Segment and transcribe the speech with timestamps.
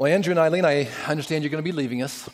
[0.00, 2.26] Well, Andrew and Eileen, I understand you're going to be leaving us.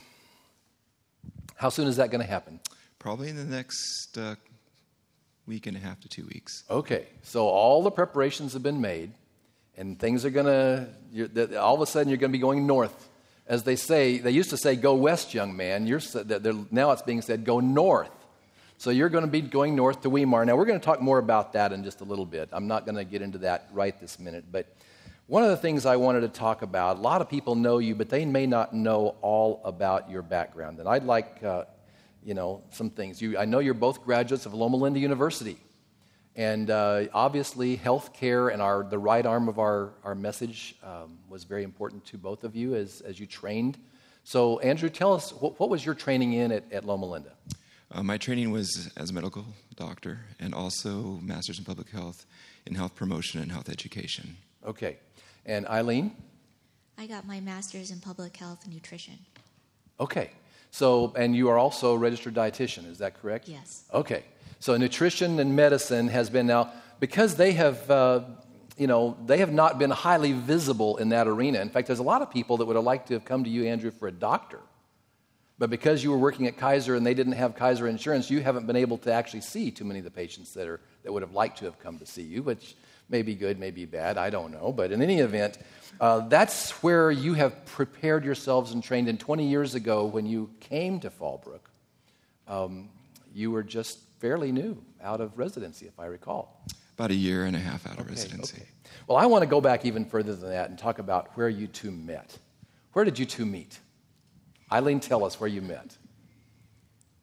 [1.57, 2.61] How soon is that going to happen?
[3.01, 4.37] Probably in the next uh,
[5.49, 6.63] week and a half to two weeks.
[6.71, 9.11] Okay, so all the preparations have been made,
[9.77, 13.09] and things are going to, all of a sudden, you're going to be going north.
[13.49, 15.89] As they say, they used to say, go west, young man.
[15.89, 16.03] You're,
[16.71, 18.13] now it's being said, go north.
[18.79, 20.45] So you're going to be going north to Weimar.
[20.45, 22.49] Now, we're going to talk more about that in just a little bit.
[22.53, 24.69] I'm not going to get into that right this minute, but
[25.27, 27.95] one of the things I wanted to talk about, a lot of people know you,
[27.95, 30.79] but they may not know all about your background.
[30.79, 31.65] And I'd like, uh,
[32.23, 33.21] you know, some things.
[33.21, 35.59] You, I know you're both graduates of Loma Linda University.
[36.37, 41.45] And uh, obviously, healthcare and our, the right arm of our, our message um, was
[41.45, 43.79] very important to both of you as, as you trained.
[44.23, 47.33] So, Andrew, tell us, what, what was your training in at, at Loma Linda?
[47.91, 52.27] Uh, my training was as a medical doctor and also master's in public health
[52.67, 54.37] in health promotion and health education.
[54.67, 54.99] Okay.
[55.47, 56.15] And Eileen?
[56.99, 59.15] I got my master's in public health and nutrition.
[60.01, 60.31] Okay.
[60.71, 63.49] So, and you are also a registered dietitian, is that correct?
[63.49, 63.85] Yes.
[63.95, 64.25] Okay.
[64.59, 68.21] So, nutrition and medicine has been now, because they have, uh,
[68.77, 71.61] you know, they have not been highly visible in that arena.
[71.61, 73.51] In fact, there's a lot of people that would have liked to have come to
[73.51, 74.61] you, Andrew, for a doctor.
[75.59, 78.67] But because you were working at Kaiser and they didn't have Kaiser insurance, you haven't
[78.67, 81.33] been able to actually see too many of the patients that, are, that would have
[81.33, 82.77] liked to have come to see you, which
[83.09, 84.73] may be good, may be bad, I don't know.
[84.73, 85.59] But in any event,
[86.01, 89.09] uh, that's where you have prepared yourselves and trained.
[89.09, 91.61] And 20 years ago, when you came to Fallbrook,
[92.49, 92.89] um,
[93.35, 96.65] you were just fairly new out of residency, if I recall.
[96.99, 98.57] About a year and a half out of okay, residency.
[98.57, 98.69] Okay.
[99.07, 101.67] Well, I want to go back even further than that and talk about where you
[101.67, 102.39] two met.
[102.93, 103.79] Where did you two meet?
[104.73, 105.97] Eileen, tell us where you met.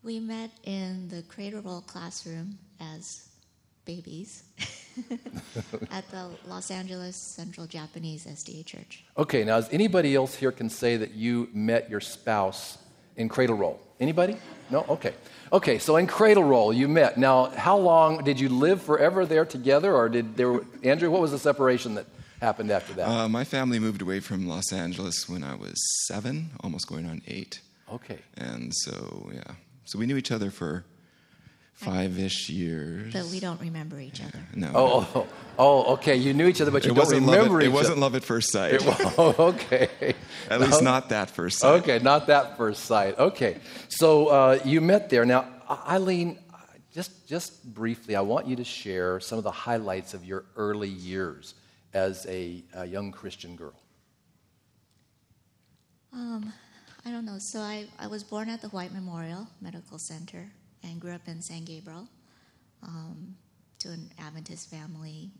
[0.03, 3.29] We met in the Cradle Roll classroom as
[3.85, 4.43] babies
[5.91, 9.03] at the Los Angeles Central Japanese SDA Church.
[9.17, 12.77] Okay, now, is anybody else here can say that you met your spouse
[13.15, 13.79] in Cradle Roll?
[13.99, 14.37] Anybody?
[14.69, 14.85] No?
[14.89, 15.13] Okay.
[15.51, 17.17] Okay, so in Cradle Roll, you met.
[17.17, 21.31] Now, how long did you live forever there together, or did there, Andrew, what was
[21.31, 22.05] the separation that
[22.41, 23.07] happened after that?
[23.07, 25.75] Uh, my family moved away from Los Angeles when I was
[26.07, 27.61] seven, almost going on eight.
[27.91, 28.19] Okay.
[28.35, 29.55] And so, yeah.
[29.85, 30.85] So we knew each other for
[31.83, 33.13] five ish years.
[33.13, 34.39] But we don't remember each other.
[34.55, 34.71] No.
[34.73, 35.27] Oh, oh,
[35.59, 36.15] oh, okay.
[36.15, 38.23] You knew each other, but you it don't remember it, each It wasn't love at
[38.23, 38.75] first sight.
[38.75, 38.81] It,
[39.17, 40.15] oh, okay.
[40.49, 41.81] at least not that first sight.
[41.81, 43.17] Okay, not that first sight.
[43.17, 43.57] Okay.
[43.89, 45.25] So uh, you met there.
[45.25, 45.47] Now,
[45.87, 46.39] Eileen,
[46.93, 50.89] just, just briefly, I want you to share some of the highlights of your early
[50.89, 51.55] years
[51.93, 53.79] as a, a young Christian girl.
[56.13, 56.53] Um,
[57.05, 57.39] I don't know.
[57.39, 60.51] So I, I was born at the White Memorial Medical Center
[60.83, 62.07] and grew up in San Gabriel
[62.83, 63.35] um,
[63.79, 65.31] to an Adventist family.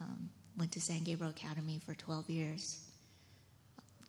[0.00, 2.80] Um, went to San Gabriel Academy for 12 years.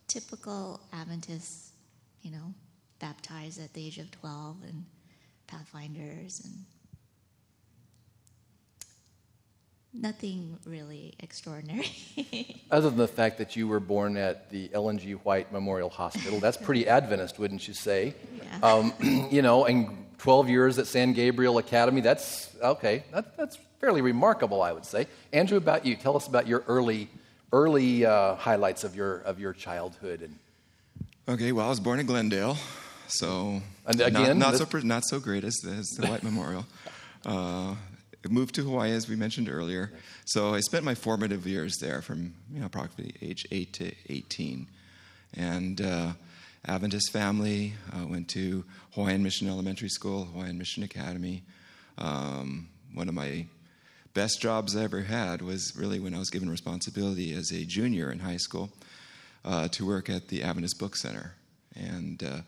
[0.07, 1.73] Typical Adventist,
[2.21, 2.53] you know,
[2.99, 4.85] baptized at the age of 12 and
[5.47, 6.65] Pathfinders and
[9.93, 11.89] nothing really extraordinary.
[12.71, 15.13] Other than the fact that you were born at the Ellen G.
[15.13, 18.13] White Memorial Hospital, that's pretty Adventist, wouldn't you say?
[18.37, 18.59] Yeah.
[18.67, 18.93] Um,
[19.31, 23.03] you know, and 12 years at San Gabriel Academy, that's okay.
[23.13, 25.07] That, that's fairly remarkable, I would say.
[25.31, 27.09] Andrew, about you, tell us about your early,
[27.53, 30.21] early uh, highlights of your, of your childhood.
[30.21, 30.37] And...
[31.29, 32.57] Okay, well, I was born in Glendale,
[33.07, 36.65] so and again, not, not so, not so great as, as the White Memorial.
[37.25, 37.75] Uh,
[38.29, 39.91] moved to Hawaii, as we mentioned earlier.
[40.25, 44.67] So I spent my formative years there from you know, approximately age 8 to 18.
[45.35, 46.11] And uh,
[46.65, 51.43] Adventist family, uh, went to Hawaiian Mission Elementary School, Hawaiian Mission Academy.
[51.97, 53.45] Um, one of my
[54.13, 58.11] best jobs I ever had was really when I was given responsibility as a junior
[58.11, 58.69] in high school
[59.45, 61.33] uh, to work at the Adventist Book Center.
[61.75, 62.41] And uh,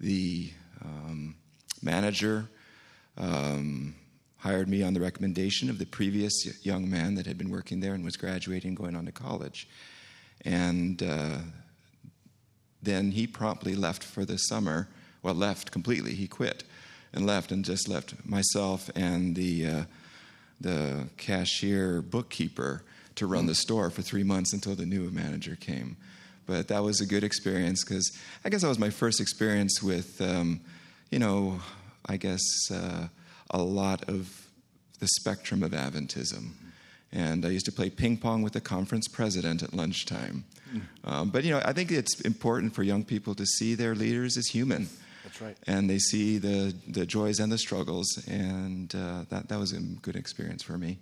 [0.00, 1.34] the um,
[1.82, 2.48] manager,
[3.18, 3.94] um,
[4.38, 7.94] hired me on the recommendation of the previous young man that had been working there
[7.94, 9.68] and was graduating, going on to college.
[10.44, 11.38] And uh,
[12.86, 14.88] then he promptly left for the summer.
[15.22, 16.14] Well, left completely.
[16.14, 16.64] He quit
[17.12, 19.84] and left and just left myself and the, uh,
[20.58, 22.82] the cashier bookkeeper
[23.16, 25.98] to run the store for three months until the new manager came.
[26.46, 28.10] But that was a good experience because
[28.42, 30.60] I guess that was my first experience with, um,
[31.10, 31.60] you know,
[32.06, 32.40] I guess.
[32.70, 33.08] Uh,
[33.50, 34.48] a lot of
[34.98, 36.50] the spectrum of Adventism.
[37.16, 40.44] And I used to play ping pong with the conference president at lunchtime.
[41.04, 44.36] Um, but, you know, I think it's important for young people to see their leaders
[44.36, 44.88] as human.
[45.24, 45.56] That's right.
[45.66, 48.06] And they see the, the joys and the struggles.
[48.28, 50.98] And uh, that, that was a good experience for me.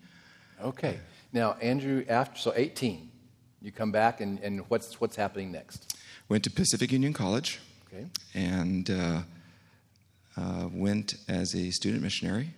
[0.62, 1.00] Okay.
[1.32, 3.10] Now, Andrew, after, so 18,
[3.60, 5.96] you come back, and, and what's, what's happening next?
[6.28, 7.58] Went to Pacific Union College
[7.92, 8.06] Okay.
[8.34, 9.22] and uh,
[10.36, 12.50] uh, went as a student missionary.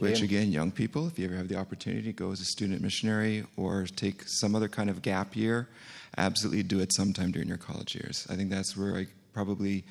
[0.00, 2.80] Which again, young people, if you ever have the opportunity, to go as a student
[2.80, 5.68] missionary or take some other kind of gap year.
[6.16, 8.26] Absolutely do it sometime during your college years.
[8.28, 9.84] I think that's where I probably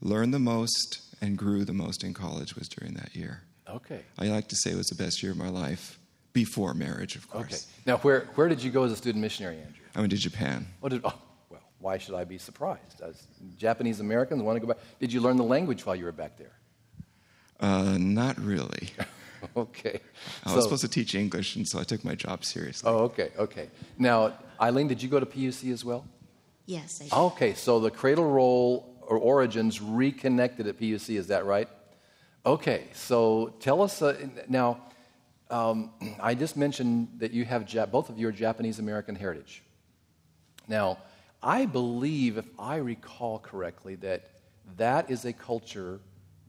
[0.00, 3.42] learned the most and grew the most in college was during that year.
[3.68, 4.00] Okay.
[4.18, 5.98] I like to say it was the best year of my life
[6.32, 7.44] before marriage, of course.
[7.46, 7.82] Okay.
[7.86, 9.84] Now, where, where did you go as a student missionary, Andrew?
[9.94, 10.66] I went to Japan.
[10.80, 11.14] What did, oh,
[11.50, 13.00] well, why should I be surprised?
[13.02, 13.26] As
[13.56, 14.78] Japanese Americans want to go back.
[15.00, 16.52] Did you learn the language while you were back there?
[17.60, 18.90] Uh, not really.
[19.56, 20.00] Okay.
[20.44, 22.88] I was So- supposed to teach English, and so I took my job seriously.
[22.90, 23.68] Oh, okay, okay.
[23.98, 26.04] Now, Eileen, did you go to PUC as well?
[26.66, 27.12] Yes, I did.
[27.12, 31.68] Okay, so the cradle roll or origins reconnected at PUC, is that right?
[32.44, 34.16] Okay, so tell us uh,
[34.48, 34.80] now.
[35.50, 39.62] Um, I just mentioned that you have Jap- both of you are Japanese American heritage.
[40.68, 40.98] Now,
[41.42, 44.28] I believe, if I recall correctly, that
[44.76, 46.00] that is a culture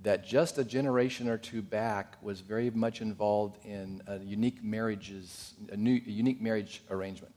[0.04, 5.54] that just a generation or two back was very much involved in a unique marriages,
[5.72, 7.34] a new a unique marriage arrangement.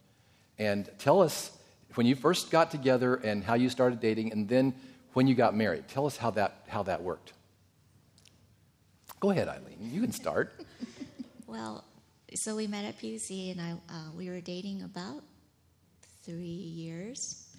[0.58, 1.50] And tell us
[1.94, 4.74] when you first got together and how you started dating, and then
[5.12, 5.88] when you got married.
[5.88, 7.32] Tell us how that how that worked.
[9.20, 9.78] Go ahead, Eileen.
[9.80, 10.52] You can start.
[11.46, 11.84] Well,
[12.34, 15.22] so we met at PUC, and I uh, we were dating about
[16.22, 17.54] three years,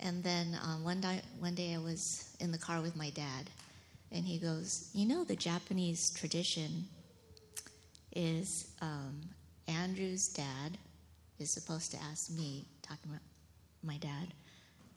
[0.00, 3.48] and then um, one day one day I was in the car with my dad,
[4.12, 6.86] and he goes, "You know, the Japanese tradition
[8.14, 9.20] is um,
[9.66, 10.78] Andrew's dad
[11.38, 13.22] is supposed to ask me, talking about
[13.82, 14.34] my dad,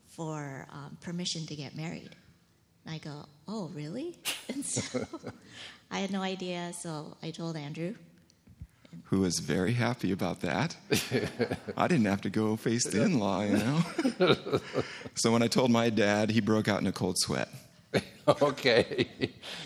[0.08, 2.16] for um, permission to get married."
[2.86, 4.18] And I go, "Oh, really?"
[4.48, 5.08] And so
[5.90, 7.96] I had no idea, so I told Andrew.
[9.06, 10.76] Who was very happy about that.
[11.78, 14.60] I didn't have to go face the in law, you know?
[15.16, 17.50] so when I told my dad, he broke out in a cold sweat.
[18.42, 19.08] okay.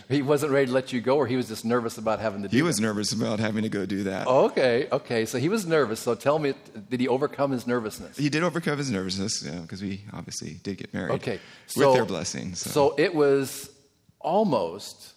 [0.10, 2.48] He wasn't ready to let you go, or he was just nervous about having to
[2.48, 2.66] do He that?
[2.68, 4.28] was nervous about having to go do that.
[4.28, 5.26] Okay, okay.
[5.26, 6.00] So he was nervous.
[6.00, 6.54] So tell me,
[6.90, 8.18] did he overcome his nervousness?
[8.18, 11.14] He did overcome his nervousness, because we obviously did get married.
[11.14, 11.40] Okay.
[11.76, 12.56] with their blessing.
[12.56, 12.70] So.
[12.70, 13.70] So it was
[14.20, 15.14] almost,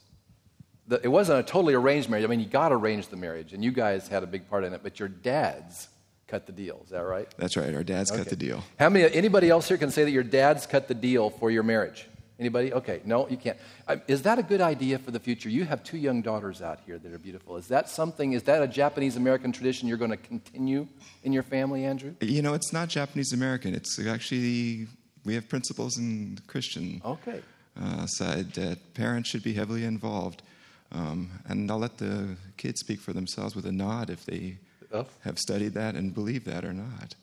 [0.86, 2.24] the, it wasn't a totally arranged marriage.
[2.24, 4.72] I mean, you got arranged the marriage, and you guys had a big part in
[4.72, 5.88] it, but your dads
[6.28, 6.80] cut the deal.
[6.84, 7.28] Is that right?
[7.36, 7.74] That's right.
[7.74, 8.20] Our dads Okay.
[8.22, 8.62] cut the deal.
[8.78, 11.62] How many, anybody else here can say that your dads cut the deal for your
[11.62, 12.06] marriage?
[12.42, 12.72] Anybody?
[12.72, 13.56] Okay, no, you can't.
[13.86, 15.48] Uh, Is that a good idea for the future?
[15.48, 17.56] You have two young daughters out here that are beautiful.
[17.56, 20.88] Is that something, is that a Japanese American tradition you're going to continue
[21.22, 22.14] in your family, Andrew?
[22.20, 23.76] You know, it's not Japanese American.
[23.76, 24.88] It's actually,
[25.24, 27.40] we have principles in the Christian Okay.
[27.80, 30.42] uh, side that parents should be heavily involved.
[30.90, 34.56] Um, and I'll let the kids speak for themselves with a nod if they
[34.92, 35.06] Oh.
[35.20, 37.14] have studied that and believe that or not.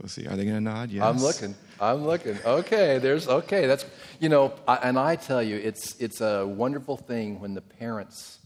[0.00, 0.26] We'll see.
[0.26, 0.90] Are they going to nod?
[0.90, 1.04] Yes.
[1.04, 1.54] I'm looking.
[1.80, 2.38] I'm looking.
[2.44, 3.66] Okay, there's okay.
[3.66, 3.86] That's
[4.20, 8.38] you know, I, and I tell you, it's it's a wonderful thing when the parents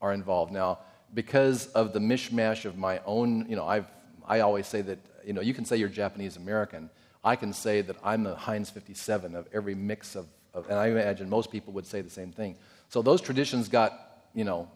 [0.00, 0.52] are involved.
[0.52, 0.80] Now,
[1.14, 3.86] because of the mishmash of my own, you know, I've
[4.26, 6.90] I always say that you know you can say you're Japanese American.
[7.24, 10.86] I can say that I'm the Heinz 57 of every mix of, of, and I
[10.86, 12.56] imagine most people would say the same thing.
[12.88, 14.68] So those traditions got you know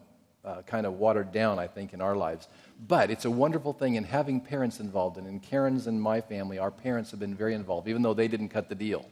[0.44, 2.48] uh, kind of watered down, I think, in our lives.
[2.86, 5.16] But it's a wonderful thing, and having parents involved.
[5.16, 8.26] And in Karen's and my family, our parents have been very involved, even though they
[8.28, 9.08] didn't cut the deal.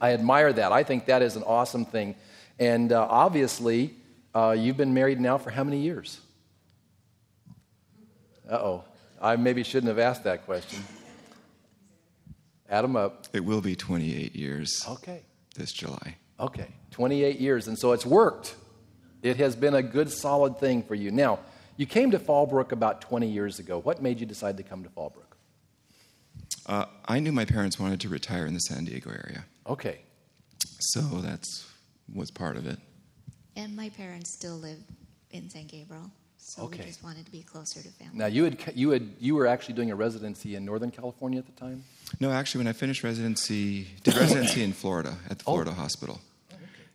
[0.00, 0.72] I admire that.
[0.72, 2.16] I think that is an awesome thing.
[2.58, 3.94] And uh, obviously,
[4.34, 6.20] uh, you've been married now for how many years?
[8.50, 8.84] Uh oh.
[9.20, 10.80] I maybe shouldn't have asked that question.
[12.68, 13.26] Add them up.
[13.32, 15.22] It will be 28 years Okay.
[15.54, 16.16] this July.
[16.40, 17.68] Okay, 28 years.
[17.68, 18.56] And so it's worked.
[19.22, 21.12] It has been a good, solid thing for you.
[21.12, 21.38] Now,
[21.82, 23.80] you came to Fallbrook about 20 years ago.
[23.80, 25.32] What made you decide to come to Fallbrook?
[26.66, 29.98] Uh, I knew my parents wanted to retire in the San Diego area, Okay,
[30.78, 31.68] so that's
[32.14, 32.78] was part of it.
[33.56, 34.78] And my parents still live
[35.32, 36.78] in San Gabriel, so Okay.
[36.78, 38.16] we just wanted to be closer to family.
[38.16, 41.46] now you, had, you, had, you were actually doing a residency in Northern California at
[41.46, 41.82] the time?
[42.20, 45.52] No, actually, when I finished residency, did residency in Florida at the Oh.
[45.54, 46.20] Florida Hospital,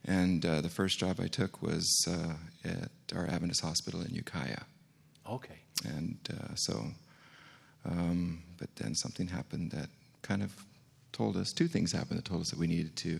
[0.06, 4.64] and uh, the first job I took was uh, at our Adventist Hospital in Ukiah,
[5.30, 5.60] Okay.
[5.86, 6.86] and uh, so,
[7.86, 9.90] um, but then something happened that
[10.22, 10.54] kind of
[11.12, 13.20] told us two things happened that told us that we needed to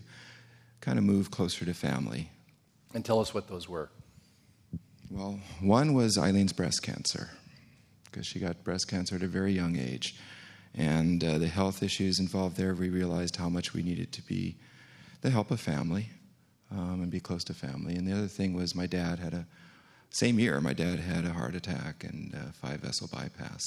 [0.80, 2.30] kind of move closer to family.
[2.94, 3.90] And tell us what those were.
[5.10, 7.30] Well, one was Eileen's breast cancer,
[8.04, 10.16] because she got breast cancer at a very young age.
[10.74, 14.56] And uh, the health issues involved there, we realized how much we needed to be
[15.22, 16.10] the help of family
[16.70, 17.96] um, and be close to family.
[17.96, 19.46] And the other thing was my dad had a,
[20.10, 23.62] same year, my dad had a heart attack and uh, five vessel bypass.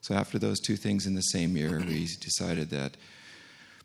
[0.00, 2.96] So after those two things in the same year, we decided that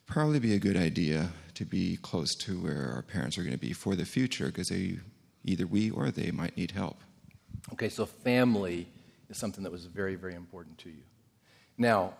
[0.08, 3.60] probably be a good idea to be close to where our parents are going to
[3.60, 4.98] be for the future because they
[5.44, 6.98] either we or they might need help.
[7.74, 8.88] Okay, so family
[9.30, 11.04] is something that was very, very important to you.
[11.78, 12.14] Now,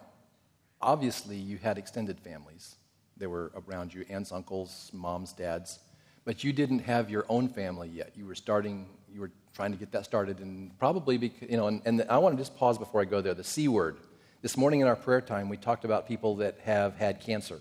[0.82, 2.76] obviously, you had extended families.
[3.16, 5.80] They were around you aunts, uncles, moms, dads.
[6.26, 8.12] But you didn't have your own family yet.
[8.16, 11.66] You were starting, you were trying to get that started, and probably, because, you know,
[11.66, 13.98] and, and I want to just pause before I go there the C word.
[14.44, 17.60] This morning in our prayer time, we talked about people that have had cancer.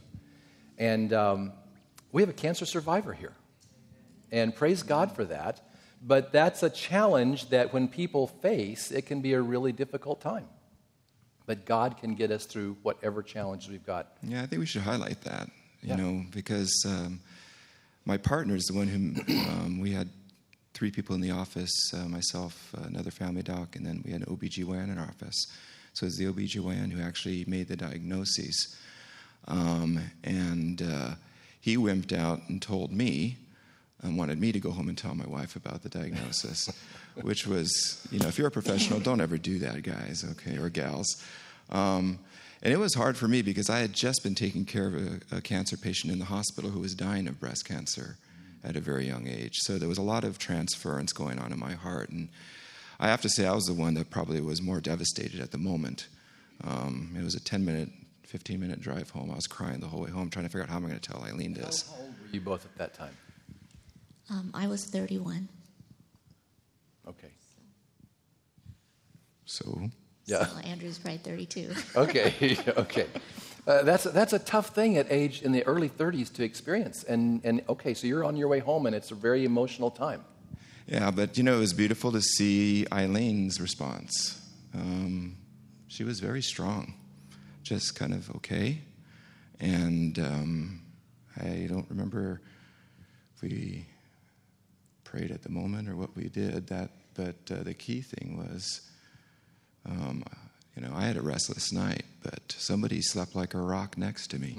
[0.77, 1.53] And um,
[2.13, 3.33] we have a cancer survivor here.
[4.31, 5.63] And praise God for that.
[6.03, 10.45] But that's a challenge that when people face, it can be a really difficult time.
[11.47, 14.19] But God can get us through whatever challenge we've got.
[14.23, 15.49] Yeah, I think we should highlight that,
[15.81, 15.97] you Yeah.
[15.97, 17.21] know, because um,
[18.05, 20.11] my partner is the one who um, we had
[20.77, 24.21] three people in the office uh, myself, uh, another family doc, and then we had
[24.21, 25.47] an OBGYN in our office.
[25.95, 28.77] So it's the OBGYN who actually made the diagnoses.
[29.49, 31.15] Um, and uh,
[31.63, 33.39] he wimped out and told me
[34.03, 36.69] and wanted me to go home and tell my wife about the diagnosis,
[37.23, 40.69] which was, you know, if you're a professional, don't ever do that, guys, okay, or
[40.69, 41.25] gals.
[41.71, 42.19] Um,
[42.63, 45.37] and it was hard for me because I had just been taking care of a,
[45.39, 48.19] a cancer patient in the hospital who was dying of breast cancer
[48.65, 49.57] at a very young age.
[49.61, 52.11] So there was a lot of transference going on in my heart.
[52.11, 52.29] And
[52.99, 55.59] I have to say, I was the one that probably was more devastated at the
[55.59, 56.09] moment.
[56.65, 57.91] Um, it was a 10 minute,
[58.25, 59.31] 15 minute drive home.
[59.31, 61.01] I was crying the whole way home, trying to figure out how I'm I going
[61.01, 61.89] to tell Eileen this.
[61.89, 63.17] How old were you both at that time?
[64.31, 65.49] Um, I was 31.
[67.09, 67.29] Okay.
[69.45, 69.91] So
[70.27, 70.45] Yeah.
[70.47, 71.73] So Andrew's probably 32.
[71.95, 73.07] Okay, okay.
[73.67, 77.03] Uh, that's, that's a tough thing at age in the early 30s to experience.
[77.03, 80.23] And, and okay, so you're on your way home and it's a very emotional time.
[80.87, 84.41] Yeah, but you know, it was beautiful to see Eileen's response.
[84.73, 85.37] Um,
[85.89, 86.95] she was very strong,
[87.65, 88.83] just kind of okay.
[89.59, 90.83] And um,
[91.41, 92.41] I don't remember
[93.35, 93.87] if we
[95.03, 96.69] prayed at the moment or what we did.
[96.69, 98.83] That, but uh, the key thing was,
[99.87, 100.23] um,
[100.77, 104.39] you know, I had a restless night, but somebody slept like a rock next to
[104.39, 104.59] me.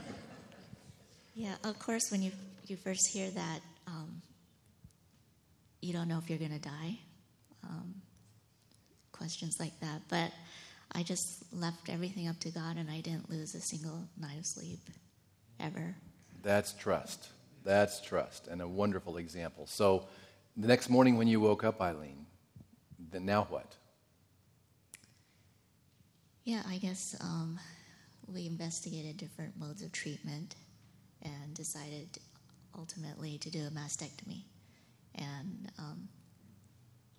[1.34, 2.32] yeah, of course, when you,
[2.66, 4.22] you first hear that, um,
[5.82, 6.98] you don't know if you're going to die.
[7.64, 7.94] Um,
[9.12, 10.00] questions like that.
[10.08, 10.32] But
[10.92, 14.46] I just left everything up to God and I didn't lose a single night of
[14.46, 14.80] sleep
[15.60, 15.94] ever.
[16.42, 17.28] That's trust.
[17.62, 19.66] That's trust, and a wonderful example.
[19.66, 20.06] So,
[20.56, 22.24] the next morning when you woke up, Eileen,
[22.98, 23.76] then now what?
[26.44, 27.58] Yeah, I guess um,
[28.26, 30.56] we investigated different modes of treatment
[31.22, 32.18] and decided
[32.78, 34.44] ultimately to do a mastectomy.
[35.14, 36.08] And um,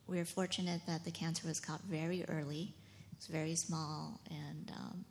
[0.08, 2.74] we were fortunate that the cancer was caught very early.
[3.12, 5.06] It was very small and um,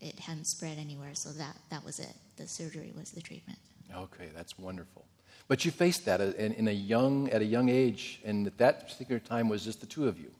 [0.00, 2.14] it hadn't spread anywhere, so that, that was it.
[2.36, 3.58] The surgery was the treatment.
[3.94, 5.04] Okay, that's wonderful.
[5.48, 8.88] But you faced that in, in a young, at a young age, and at that
[8.88, 10.30] particular time was just the two of you.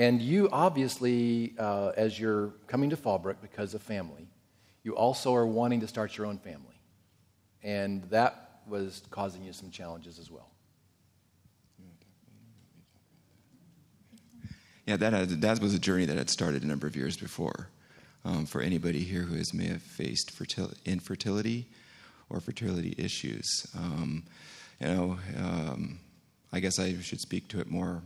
[0.00, 4.26] And you obviously, uh, as you're coming to Fallbrook because of family,
[4.82, 6.80] you also are wanting to start your own family.
[7.62, 10.48] And that was causing you some challenges as well.
[14.86, 17.68] Yeah, that, had, that was a journey that had started a number of years before.
[18.24, 21.66] Um, for anybody here who has may have faced fertil- infertility
[22.30, 24.24] or fertility issues, um,
[24.80, 26.00] you know, um,
[26.54, 28.02] I guess I should speak to it more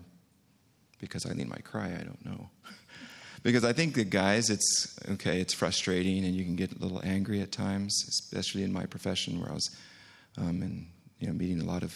[1.01, 1.87] because Eileen might cry.
[1.87, 2.51] I don't know.
[3.43, 5.41] because I think that guys, it's okay.
[5.41, 9.41] It's frustrating, and you can get a little angry at times, especially in my profession
[9.41, 9.71] where I was,
[10.39, 10.87] um, in,
[11.19, 11.95] you know, meeting a lot of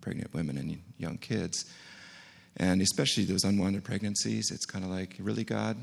[0.00, 1.64] pregnant women and young kids.
[2.56, 5.76] And especially those unwanted pregnancies, it's kind of like, really, God?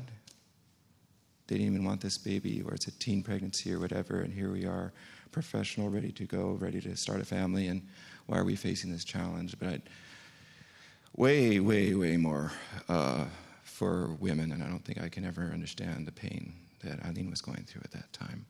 [1.48, 4.52] They didn't even want this baby, or it's a teen pregnancy or whatever, and here
[4.52, 4.92] we are,
[5.32, 7.82] professional, ready to go, ready to start a family, and
[8.26, 9.56] why are we facing this challenge?
[9.58, 9.82] But I'd,
[11.16, 12.52] way, way, way more
[12.88, 13.24] uh,
[13.62, 17.40] for women, and I don't think I can ever understand the pain that Eileen was
[17.40, 18.46] going through at that time.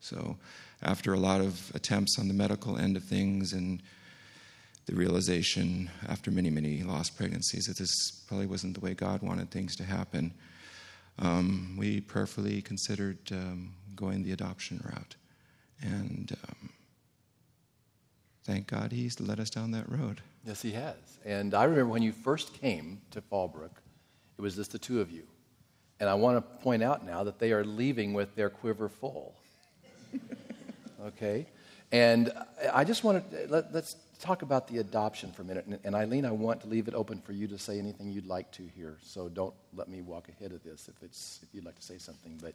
[0.00, 0.36] So,
[0.82, 3.82] after a lot of attempts on the medical end of things and
[4.86, 9.50] the realization after many, many lost pregnancies that this probably wasn't the way God wanted
[9.50, 10.32] things to happen,
[11.18, 15.16] um, we prayerfully considered um, going the adoption route.
[15.82, 16.70] And um,
[18.44, 20.20] thank God He's led us down that road.
[20.46, 20.94] Yes, he has.
[21.24, 23.72] And I remember when you first came to Fallbrook,
[24.38, 25.24] it was just the two of you.
[25.98, 29.34] And I want to point out now that they are leaving with their quiver full.
[31.06, 31.46] okay?
[31.90, 32.32] And
[32.72, 35.66] I just want to, let, us talk about the adoption for a minute.
[35.66, 38.26] And, and Eileen, I want to leave it open for you to say anything you'd
[38.26, 38.98] like to here.
[39.02, 41.98] So don't let me walk ahead of this if, it's, if you'd like to say
[41.98, 42.38] something.
[42.40, 42.54] But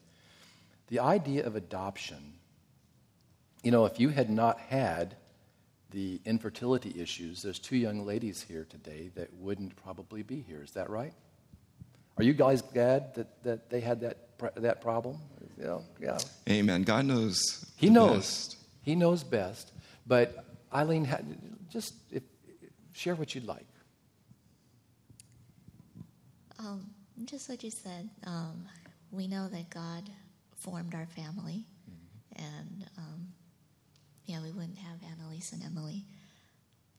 [0.88, 2.34] the idea of adoption,
[3.64, 5.18] you know, if you had not had
[5.92, 10.64] the infertility issues, there's two young ladies here today that wouldn't probably be here.
[10.64, 11.14] Is that right?
[12.18, 14.18] Are you guys glad that, that they had that,
[14.56, 15.18] that problem?
[15.58, 16.18] You know, yeah.
[16.50, 16.84] Amen.
[16.84, 17.66] God knows.
[17.76, 18.18] He knows.
[18.18, 18.58] Best.
[18.84, 19.72] He knows best.
[20.08, 21.08] But Eileen,
[21.70, 22.24] just if,
[22.94, 23.66] share what you'd like.
[26.60, 26.90] Um,
[27.26, 28.10] just what you said.
[28.26, 28.66] Um,
[29.12, 30.10] we know that God
[30.56, 32.44] formed our family, mm-hmm.
[32.44, 33.28] and um,
[34.32, 36.06] yeah, we wouldn't have Annalise and Emily.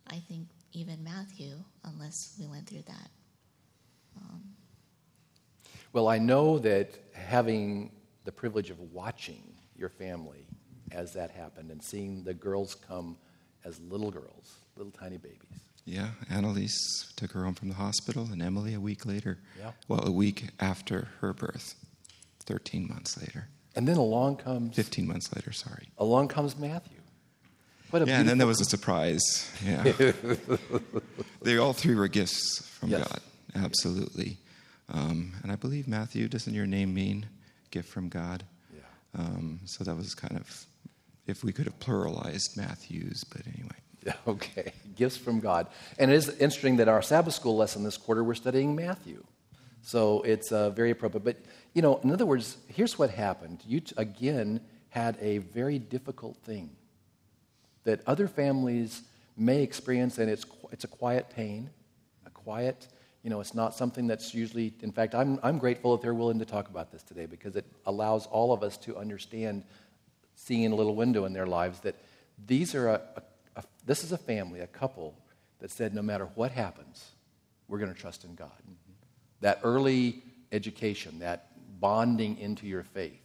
[0.06, 3.10] I think even Matthew, unless we went through that.
[4.18, 4.42] Um,
[5.94, 7.90] well, I know that having
[8.24, 10.46] the privilege of watching your family
[10.90, 13.16] as that happened and seeing the girls come
[13.64, 15.38] as little girls, little tiny babies.
[15.86, 19.38] Yeah, Annalise took her home from the hospital, and Emily a week later.
[19.58, 19.72] Yeah.
[19.88, 21.76] Well, a week after her birth,
[22.44, 23.48] 13 months later.
[23.74, 24.76] And then along comes.
[24.76, 25.88] 15 months later, sorry.
[25.96, 26.98] Along comes Matthew.
[27.92, 29.46] What a yeah, and then there was a surprise.
[29.62, 29.82] Yeah.
[31.42, 33.06] they all three were gifts from yes.
[33.06, 33.20] God,
[33.54, 34.38] absolutely.
[34.88, 37.26] Um, and I believe Matthew, doesn't your name mean
[37.70, 38.44] gift from God?
[38.74, 39.20] Yeah.
[39.20, 40.64] Um, so that was kind of,
[41.26, 43.76] if we could have pluralized Matthews, but anyway.
[44.26, 45.66] Okay, gifts from God.
[45.98, 49.22] And it is interesting that our Sabbath school lesson this quarter, we're studying Matthew.
[49.82, 51.24] So it's uh, very appropriate.
[51.24, 51.36] But,
[51.74, 53.62] you know, in other words, here's what happened.
[53.66, 56.70] You, t- again, had a very difficult thing
[57.84, 59.02] that other families
[59.36, 61.70] may experience, and it's, it's a quiet pain,
[62.26, 62.88] a quiet,
[63.22, 66.40] you know, it's not something that's usually, in fact, I'm, I'm grateful that they're willing
[66.40, 69.64] to talk about this today because it allows all of us to understand,
[70.34, 71.94] seeing a little window in their lives, that
[72.46, 73.22] these are a, a,
[73.56, 75.14] a this is a family, a couple
[75.60, 77.12] that said no matter what happens,
[77.68, 78.50] we're going to trust in God.
[79.40, 81.48] That early education, that
[81.80, 83.20] bonding into your faith,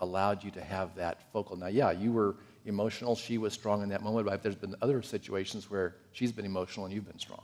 [0.00, 1.56] allowed you to have that focal.
[1.56, 3.16] Now, yeah, you were emotional.
[3.16, 6.86] She was strong in that moment, but there's been other situations where she's been emotional
[6.86, 7.42] and you've been strong.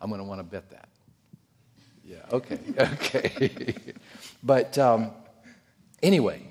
[0.00, 0.88] I'm going to want to bet that.
[2.04, 3.74] Yeah, okay, okay.
[4.42, 5.12] but um,
[6.02, 6.42] anyway,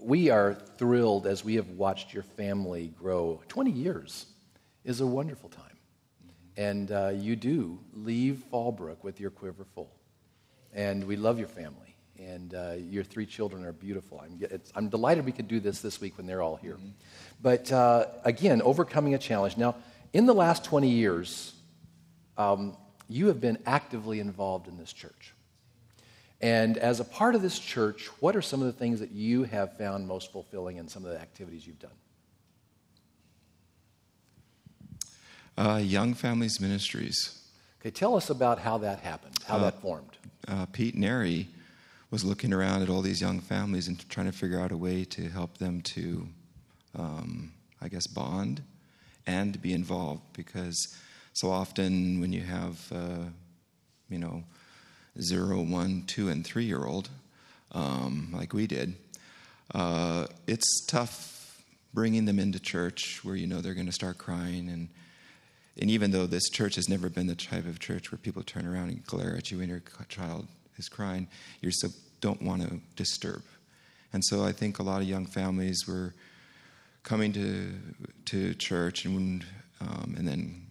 [0.00, 3.42] we are thrilled as we have watched your family grow.
[3.48, 4.26] 20 years
[4.84, 5.64] is a wonderful time.
[6.56, 9.90] And uh, you do leave Fallbrook with your quiver full.
[10.72, 11.89] And we love your family.
[12.20, 14.22] And uh, your three children are beautiful.
[14.22, 14.38] I'm,
[14.74, 16.74] I'm, delighted we could do this this week when they're all here.
[16.74, 16.88] Mm-hmm.
[17.40, 19.56] But uh, again, overcoming a challenge.
[19.56, 19.76] Now,
[20.12, 21.54] in the last 20 years,
[22.36, 22.76] um,
[23.08, 25.32] you have been actively involved in this church.
[26.42, 29.44] And as a part of this church, what are some of the things that you
[29.44, 31.90] have found most fulfilling in some of the activities you've done?
[35.56, 37.38] Uh, Young Families Ministries.
[37.80, 40.18] Okay, tell us about how that happened, how uh, that formed.
[40.46, 41.48] Uh, Pete Neri
[42.10, 45.04] was looking around at all these young families and trying to figure out a way
[45.04, 46.26] to help them to,
[46.98, 48.62] um, I guess, bond
[49.26, 50.22] and be involved.
[50.32, 50.96] Because
[51.32, 53.24] so often when you have, uh,
[54.08, 54.42] you know,
[55.20, 57.08] zero, one, two, and three year old,
[57.72, 58.96] um, like we did,
[59.74, 61.62] uh, it's tough
[61.94, 64.68] bringing them into church where you know they're going to start crying.
[64.68, 64.88] And
[65.80, 68.66] and even though this church has never been the type of church where people turn
[68.66, 70.48] around and glare at you when your child
[70.80, 71.28] is crying,
[71.60, 73.42] you still don't want to disturb.
[74.12, 76.14] And so I think a lot of young families were
[77.02, 77.72] coming to
[78.26, 79.44] to church and
[79.80, 80.66] um, and then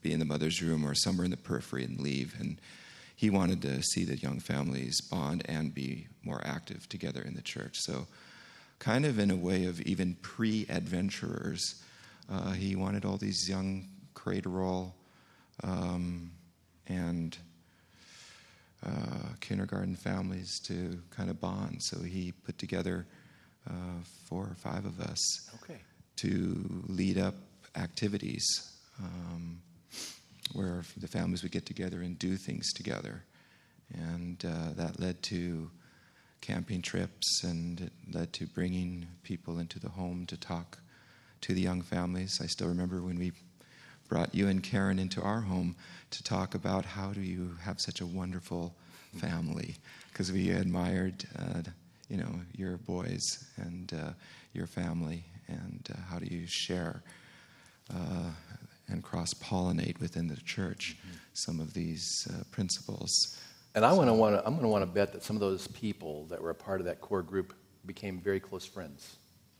[0.00, 2.34] be in the mother's room or somewhere in the periphery and leave.
[2.38, 2.60] And
[3.16, 7.42] he wanted to see the young families bond and be more active together in the
[7.42, 7.74] church.
[7.78, 8.06] So,
[8.78, 11.82] kind of in a way of even pre adventurers,
[12.30, 14.94] uh, he wanted all these young cradle
[15.64, 16.30] um,
[16.86, 17.36] and
[18.84, 21.82] uh, kindergarten families to kind of bond.
[21.82, 23.06] So he put together
[23.68, 25.80] uh, four or five of us okay.
[26.16, 27.34] to lead up
[27.76, 28.44] activities
[29.02, 29.60] um,
[30.52, 33.24] where the families would get together and do things together.
[33.92, 35.70] And uh, that led to
[36.40, 40.78] camping trips and it led to bringing people into the home to talk
[41.40, 42.38] to the young families.
[42.42, 43.32] I still remember when we
[44.08, 45.76] brought you and Karen into our home
[46.10, 48.74] to talk about how do you have such a wonderful
[49.16, 49.76] family
[50.12, 51.62] because we admired uh,
[52.08, 54.10] you know your boys and uh,
[54.52, 57.02] your family and uh, how do you share
[57.94, 58.30] uh,
[58.88, 61.16] and cross pollinate within the church mm-hmm.
[61.34, 63.38] some of these uh, principles.
[63.74, 65.40] And I so, want to want I'm going to want to bet that some of
[65.40, 67.54] those people that were a part of that core group
[67.86, 69.16] became very close friends.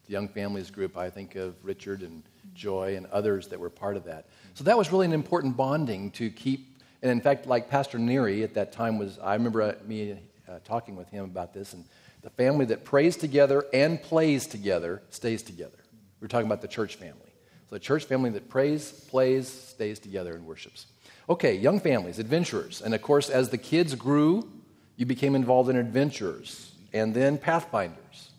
[0.08, 3.96] The Young Families group, I think of Richard and Joy and others that were part
[3.96, 4.26] of that.
[4.54, 6.80] So that was really an important bonding to keep.
[7.02, 10.18] And in fact, like Pastor Neary at that time was, I remember uh, me
[10.48, 11.84] uh, talking with him about this, and
[12.22, 15.78] The family that prays together and plays together stays together.
[16.20, 17.32] We're talking about the church family.
[17.68, 20.86] So the church family that prays, plays, stays together, and worships.
[21.28, 22.82] Okay, young families, adventurers.
[22.82, 24.50] And of course, as the kids grew,
[24.96, 28.30] you became involved in adventurers and then pathfinders.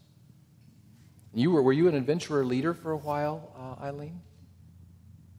[1.33, 4.19] You were, were you an adventurer leader for a while, uh, Eileen?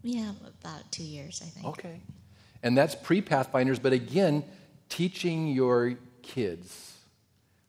[0.03, 1.67] Yeah, about two years, I think.
[1.67, 2.01] Okay.
[2.63, 4.45] And that's pre Pathfinders, but again,
[4.89, 6.99] teaching your kids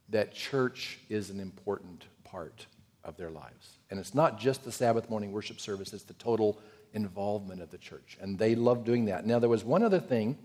[0.10, 2.66] that church is an important part
[3.04, 3.78] of their lives.
[3.90, 6.60] And it's not just the Sabbath morning worship service, it's the total
[6.94, 8.18] involvement of the church.
[8.22, 9.26] And they love doing that.
[9.26, 10.38] Now, there was one other thing.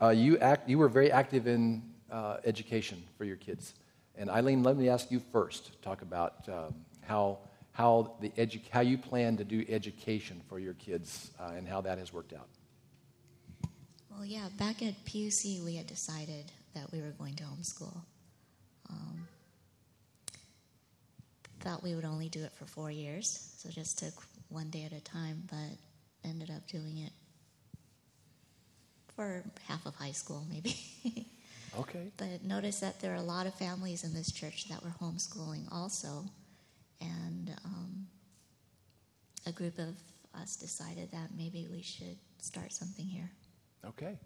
[0.00, 3.74] Uh, you, act, you were very active in uh, education for your kids.
[4.16, 6.74] And Eileen, let me ask you first talk about um,
[7.10, 7.38] how,
[7.72, 11.80] how, the edu- how you plan to do education for your kids uh, and how
[11.80, 12.46] that has worked out.
[14.10, 17.96] Well, yeah, back at PUC, we had decided that we were going to homeschool.
[18.88, 19.26] Um,
[21.58, 24.14] thought we would only do it for four years, so just took
[24.48, 27.12] one day at a time, but ended up doing it
[29.16, 30.76] for half of high school, maybe.
[31.78, 32.10] Okay.
[32.16, 35.70] but noticed that there are a lot of families in this church that were homeschooling
[35.70, 36.24] also,
[37.00, 38.06] and um,
[39.46, 39.94] a group of
[40.34, 43.30] us decided that maybe we should start something here.
[43.86, 44.16] Okay.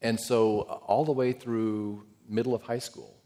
[0.00, 3.16] And so, uh, all the way through middle of high school,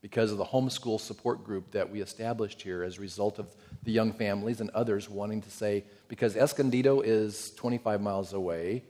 [0.00, 3.48] because of the homeschool support group that we established here as a result of
[3.82, 8.84] the young families and others wanting to say, because Escondido is 25 miles away,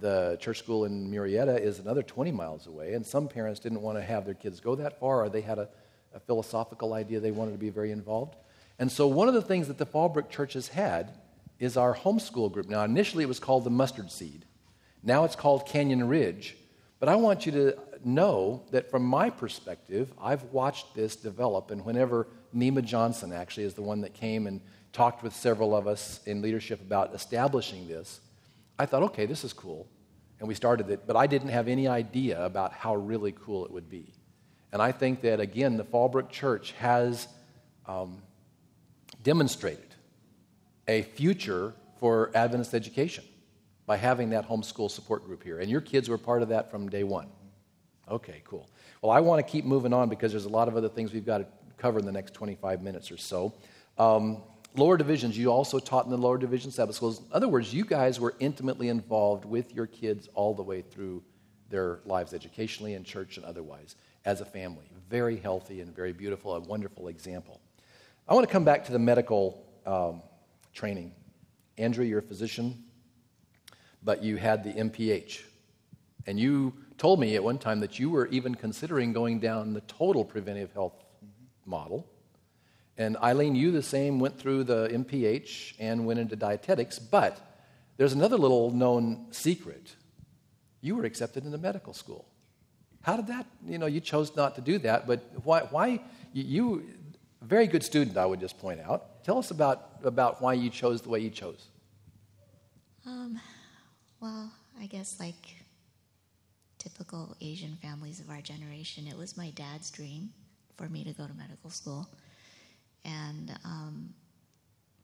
[0.00, 3.98] the church school in Murrieta is another 20 miles away, and some parents didn't want
[3.98, 5.68] to have their kids go that far, or they had a,
[6.14, 8.36] a philosophical idea they wanted to be very involved.
[8.78, 11.12] And so, one of the things that the Fallbrook Church has had
[11.58, 12.68] is our homeschool group.
[12.68, 14.44] Now, initially it was called the Mustard Seed.
[15.02, 16.56] Now it's called Canyon Ridge.
[16.98, 21.70] But I want you to know that from my perspective, I've watched this develop.
[21.70, 24.60] And whenever Nima Johnson actually is the one that came and
[24.92, 28.20] talked with several of us in leadership about establishing this,
[28.78, 29.86] I thought, okay, this is cool.
[30.38, 33.70] And we started it, but I didn't have any idea about how really cool it
[33.70, 34.12] would be.
[34.72, 37.28] And I think that, again, the Fallbrook Church has
[37.86, 38.20] um,
[39.24, 39.94] demonstrated
[40.86, 43.24] a future for Adventist education
[43.86, 45.58] by having that homeschool support group here.
[45.58, 47.28] And your kids were part of that from day one.
[48.08, 48.68] Okay, cool.
[49.02, 51.26] Well, I want to keep moving on because there's a lot of other things we've
[51.26, 51.46] got to
[51.78, 53.54] cover in the next 25 minutes or so.
[53.98, 54.42] Um,
[54.76, 57.20] lower divisions, you also taught in the lower division Sabbath schools.
[57.20, 61.22] In other words, you guys were intimately involved with your kids all the way through
[61.70, 64.84] their lives, educationally and church and otherwise, as a family.
[65.08, 67.60] Very healthy and very beautiful, a wonderful example.
[68.28, 70.22] I want to come back to the medical um,
[70.72, 71.12] training.
[71.76, 72.84] Andrew, you're a physician
[74.04, 75.42] but you had the MPH.
[76.26, 79.80] And you told me at one time that you were even considering going down the
[79.82, 81.02] total preventive health
[81.64, 82.06] model.
[82.96, 87.40] And Eileen, you the same went through the MPH and went into dietetics, but
[87.96, 89.96] there's another little known secret.
[90.80, 92.26] You were accepted into medical school.
[93.02, 96.00] How did that, you know, you chose not to do that, but why, why
[96.32, 96.84] you,
[97.44, 99.22] a very good student, I would just point out.
[99.22, 101.68] Tell us about, about why you chose the way you chose.
[103.06, 103.38] Um,
[104.20, 105.56] well, I guess like
[106.78, 110.30] typical Asian families of our generation, it was my dad's dream
[110.76, 112.08] for me to go to medical school.
[113.04, 114.14] And, um,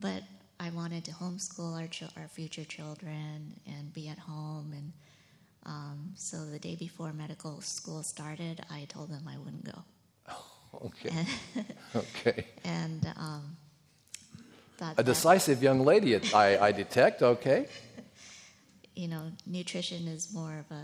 [0.00, 0.22] but
[0.58, 4.72] I wanted to homeschool our, ch- our future children and be at home.
[4.74, 4.92] And
[5.66, 9.84] um, so the day before medical school started, I told them I wouldn't go.
[10.74, 11.26] Okay.
[11.96, 12.46] okay.
[12.64, 13.56] And um,
[14.96, 17.22] a decisive young lady, I, I detect.
[17.22, 17.66] Okay
[18.94, 20.82] you know, nutrition is more of a,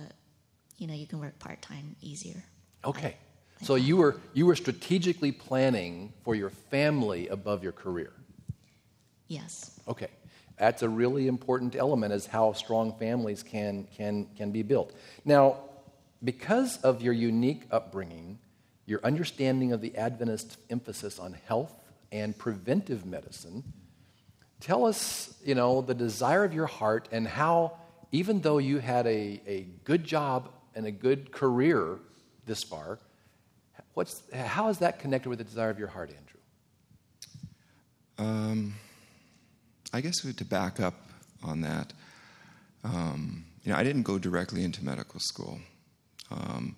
[0.79, 2.43] you know, you can work part time easier.
[2.85, 3.17] Okay.
[3.63, 8.13] so you were you were strategically planning for your family above your career.
[9.29, 9.81] Yes.
[9.89, 10.09] Okay.
[10.59, 14.95] That's a really important element as how strong families can can can be built.
[15.25, 15.57] Now,
[16.23, 18.39] because of your unique upbringing,
[18.87, 21.73] your understanding of the Adventist emphasis on health
[22.13, 23.65] and preventive medicine,
[24.61, 27.77] tell us, you know, the desire of your heart and how
[28.13, 31.99] even though you had a, a good job and a good career
[32.47, 32.99] this far,
[33.95, 36.41] what's, how is that connected with the desire of your heart, Andrew?
[38.19, 38.75] Um,
[39.93, 40.95] I guess to back up
[41.43, 41.93] on that,
[42.85, 45.59] um, you know, I didn't go directly into medical school.
[46.31, 46.77] Um,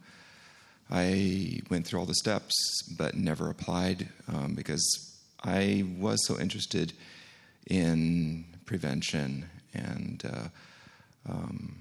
[0.91, 2.55] I went through all the steps,
[2.97, 4.87] but never applied um, because
[5.45, 6.93] I was so interested
[7.67, 10.49] in prevention and uh,
[11.29, 11.77] um,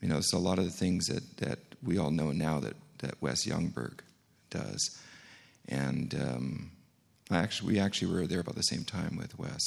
[0.00, 2.74] you know, so a lot of the things that, that we all know now that,
[2.98, 4.00] that Wes Youngberg
[4.48, 4.98] does.
[5.68, 6.70] And um,
[7.30, 9.60] I actually, we actually were there about the same time with Wes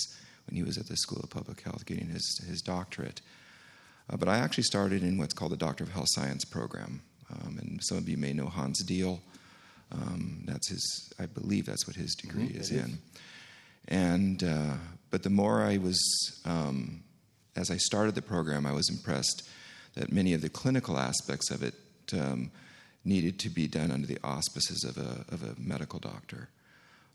[0.47, 3.21] when he was at the School of Public Health getting his, his doctorate.
[4.09, 7.01] Uh, but I actually started in what's called the Doctor of Health Science program.
[7.31, 9.19] Um, and some of you may know Hans Diehl.
[9.91, 12.83] Um, that's his, I believe that's what his degree Mhm, is it is.
[12.85, 12.97] in.
[13.87, 14.75] And, uh,
[15.11, 17.03] but the more I was, um,
[17.55, 19.43] as I started the program, I was impressed
[19.95, 21.75] that many of the clinical aspects of it
[22.13, 22.49] um,
[23.05, 26.49] needed to be done under the auspices of a, of a medical doctor.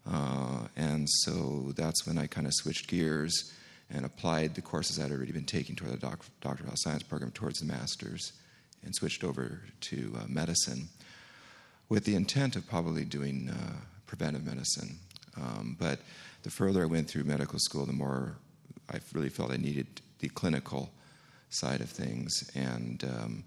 [0.07, 3.53] Uh, and so that's when I kind of switched gears
[3.91, 7.03] and applied the courses I'd already been taking toward the doc- Doctor of Health Science
[7.03, 8.33] program towards the master's
[8.85, 10.89] and switched over to uh, medicine
[11.89, 13.73] with the intent of probably doing uh,
[14.07, 14.99] preventive medicine.
[15.37, 16.01] Um, but
[16.43, 18.37] the further I went through medical school, the more
[18.91, 19.87] I really felt I needed
[20.19, 20.91] the clinical
[21.51, 22.51] side of things.
[22.55, 23.45] And um,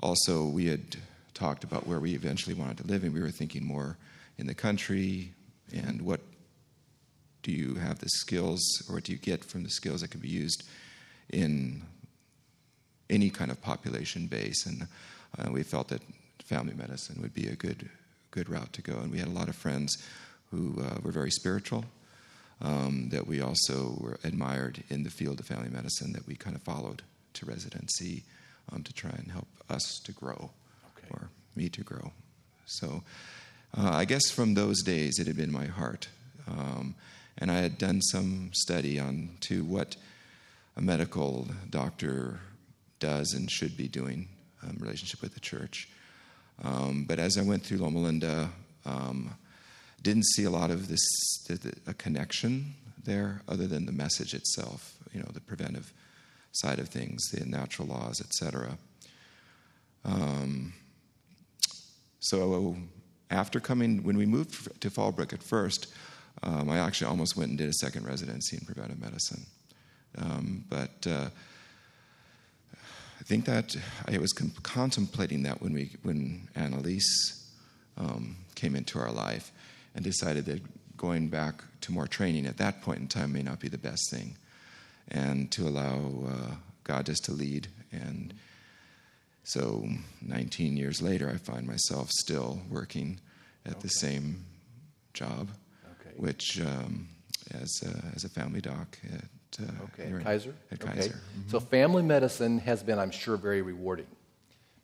[0.00, 0.96] also, we had
[1.32, 3.96] talked about where we eventually wanted to live, and we were thinking more
[4.38, 5.32] in the country
[5.72, 6.20] and what
[7.42, 10.20] do you have the skills or what do you get from the skills that can
[10.20, 10.64] be used
[11.30, 11.82] in
[13.10, 14.66] any kind of population base.
[14.66, 14.86] And
[15.38, 16.02] uh, we felt that
[16.44, 17.88] family medicine would be a good,
[18.30, 18.98] good route to go.
[18.98, 19.96] And we had a lot of friends
[20.50, 21.84] who uh, were very spiritual.
[22.62, 26.54] Um, that we also were admired in the field of family medicine that we kind
[26.54, 27.02] of followed
[27.34, 28.22] to residency
[28.72, 30.50] um, to try and help us to grow
[30.96, 31.08] Okay.
[31.10, 32.12] or me to grow.
[32.66, 33.02] So
[33.76, 36.08] uh, I guess from those days it had been my heart.
[36.48, 36.94] Um,
[37.36, 39.96] and I had done some study on to what
[40.76, 42.38] a medical doctor
[42.98, 44.28] does and should be doing
[44.62, 45.88] um, relationship with the church.
[46.62, 48.50] Um, but as I went through Loma Linda,
[48.84, 49.34] um,
[50.02, 51.00] didn't see a lot of this
[51.86, 54.96] a connection there, other than the message itself.
[55.12, 55.92] You know, the preventive
[56.52, 58.78] side of things, the natural laws, etc.
[60.04, 60.74] Um,
[62.20, 62.76] so
[63.30, 65.92] after coming, when we moved to Fallbrook at first,
[66.42, 69.46] um, I actually almost went and did a second residency in preventive medicine.
[70.18, 71.30] Um, but uh,
[73.24, 77.48] think that I was com- contemplating that when we when Annalise
[77.96, 79.52] um, came into our life,
[79.94, 80.62] and decided that
[80.96, 84.10] going back to more training at that point in time may not be the best
[84.10, 84.36] thing,
[85.08, 87.68] and to allow uh, God just to lead.
[87.92, 88.34] And
[89.44, 89.86] so,
[90.22, 93.20] 19 years later, I find myself still working
[93.66, 94.44] at the same
[95.12, 95.48] job,
[96.00, 96.14] Okay.
[96.16, 97.08] which um,
[97.50, 99.24] as a, as a family doc at
[99.60, 100.54] Okay, here in- Kaiser?
[100.72, 100.94] At Okay.
[100.94, 101.20] Kaiser.
[101.48, 104.06] So family medicine has been, I'm sure, very rewarding.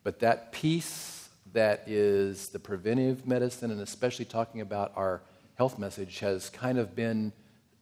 [0.03, 5.21] But that piece that is the preventive medicine, and especially talking about our
[5.55, 7.33] health message, has kind of been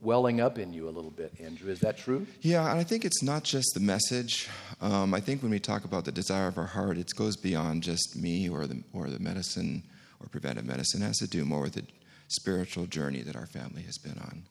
[0.02, 1.70] welling up in you a little bit, Andrew.
[1.72, 2.26] Is that true?
[2.42, 4.48] Yeah, and I think it's not just the message.
[4.82, 7.84] Um, I think when we talk about the desire of our heart, it goes beyond
[7.84, 9.84] just me or the or the medicine
[10.20, 11.02] or preventive medicine.
[11.02, 11.84] It has to do more with the
[12.30, 14.44] spiritual journey that our family has been on.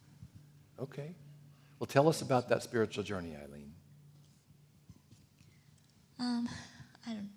[0.80, 1.14] Okay.
[1.78, 3.72] Well, tell us about that spiritual journey, Eileen.
[6.18, 6.48] Um,
[7.06, 7.30] I don't.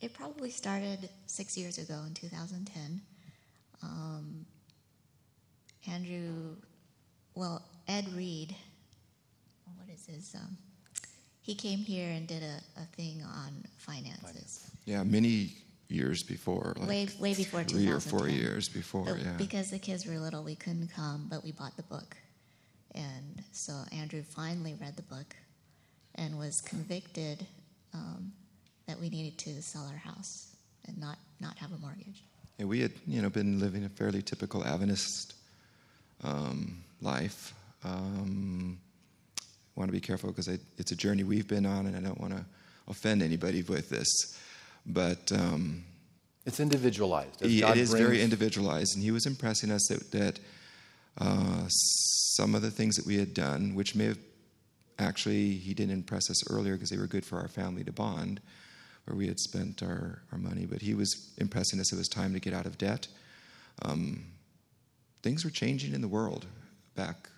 [0.00, 3.00] It probably started six years ago in 2010.
[3.82, 4.46] Um,
[5.88, 6.56] Andrew,
[7.34, 8.54] well, Ed Reid,
[9.76, 10.34] what is his?
[10.34, 10.56] Um,
[11.40, 14.70] he came here and did a, a thing on finances.
[14.84, 15.56] Yeah, many
[15.88, 19.04] years before, like Way- way before three or four years before.
[19.04, 22.16] But yeah, Because the kids were little, we couldn't come, but we bought the book.
[22.94, 25.34] And so Andrew finally read the book
[26.16, 27.46] and was convicted
[27.94, 28.32] um,
[28.86, 30.54] that we needed to sell our house
[30.86, 32.22] and not, not have a mortgage.
[32.58, 35.34] Yeah, we had you know been living a fairly typical Adventist
[36.22, 37.54] um, life.
[37.84, 38.78] Um,
[39.74, 42.34] want to be careful because it's a journey we've been on, and I don't want
[42.36, 42.44] to
[42.88, 44.08] offend anybody with this.
[44.84, 45.84] But um,
[46.44, 47.42] It's individualized.
[47.42, 50.38] as he- God it is very individualized, and he was impressing us that, that
[51.18, 54.18] uh, some of the things that we had done, which may have
[54.98, 58.40] actually he didn't impress us earlier because they were good for our family to bond,
[59.04, 62.32] where we had spent our, our money, but he was impressing us it was time
[62.32, 63.08] to get out of debt.
[63.82, 64.26] Um,
[65.22, 66.46] things were changing in the world
[66.94, 67.28] back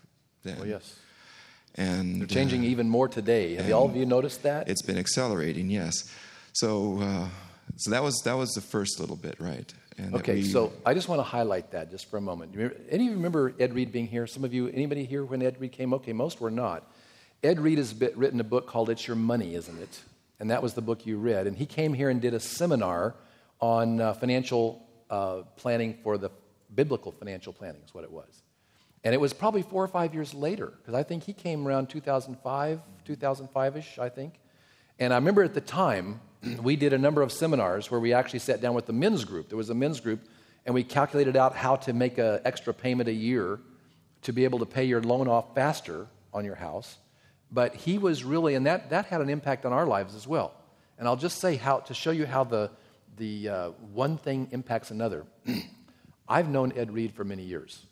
[0.42, 0.58] then.
[0.60, 0.98] Oh, yes.
[1.76, 3.56] And They're changing uh, even more today.
[3.56, 4.68] Have you, all of you noticed that?
[4.68, 5.94] it's been accelerating, yes.
[6.52, 7.28] So, uh,
[7.76, 9.72] so that was that was the first little bit, right?
[10.14, 12.54] Okay, we- so I just want to highlight that just for a moment.
[12.54, 14.26] Remember- Any of you remember Ed Reid being here?
[14.26, 15.94] Some of you, anybody here when Ed Reid came?
[15.94, 16.90] Okay, most were not.
[17.42, 20.00] Ed Reid has bit- written a book called It's Your Money, isn't it?
[20.40, 21.46] And that was the book you read.
[21.46, 23.14] And he came here and did a seminar
[23.60, 26.30] on uh, financial uh, planning for the
[26.74, 28.42] biblical financial planning, is what it was.
[29.04, 31.88] And it was probably four or five years later, because I think he came around
[31.88, 34.40] 2005, 2005 ish, I think.
[34.98, 36.20] And I remember at the time,
[36.62, 39.48] we did a number of seminars where we actually sat down with the men's group.
[39.48, 40.20] There was a men's group,
[40.66, 43.60] and we calculated out how to make an extra payment a year
[44.22, 46.98] to be able to pay your loan off faster on your house.
[47.50, 50.54] But he was really, and that, that had an impact on our lives as well.
[50.98, 52.70] And I'll just say how, to show you how the,
[53.16, 55.24] the uh, one thing impacts another.
[56.28, 57.86] I've known Ed Reid for many years.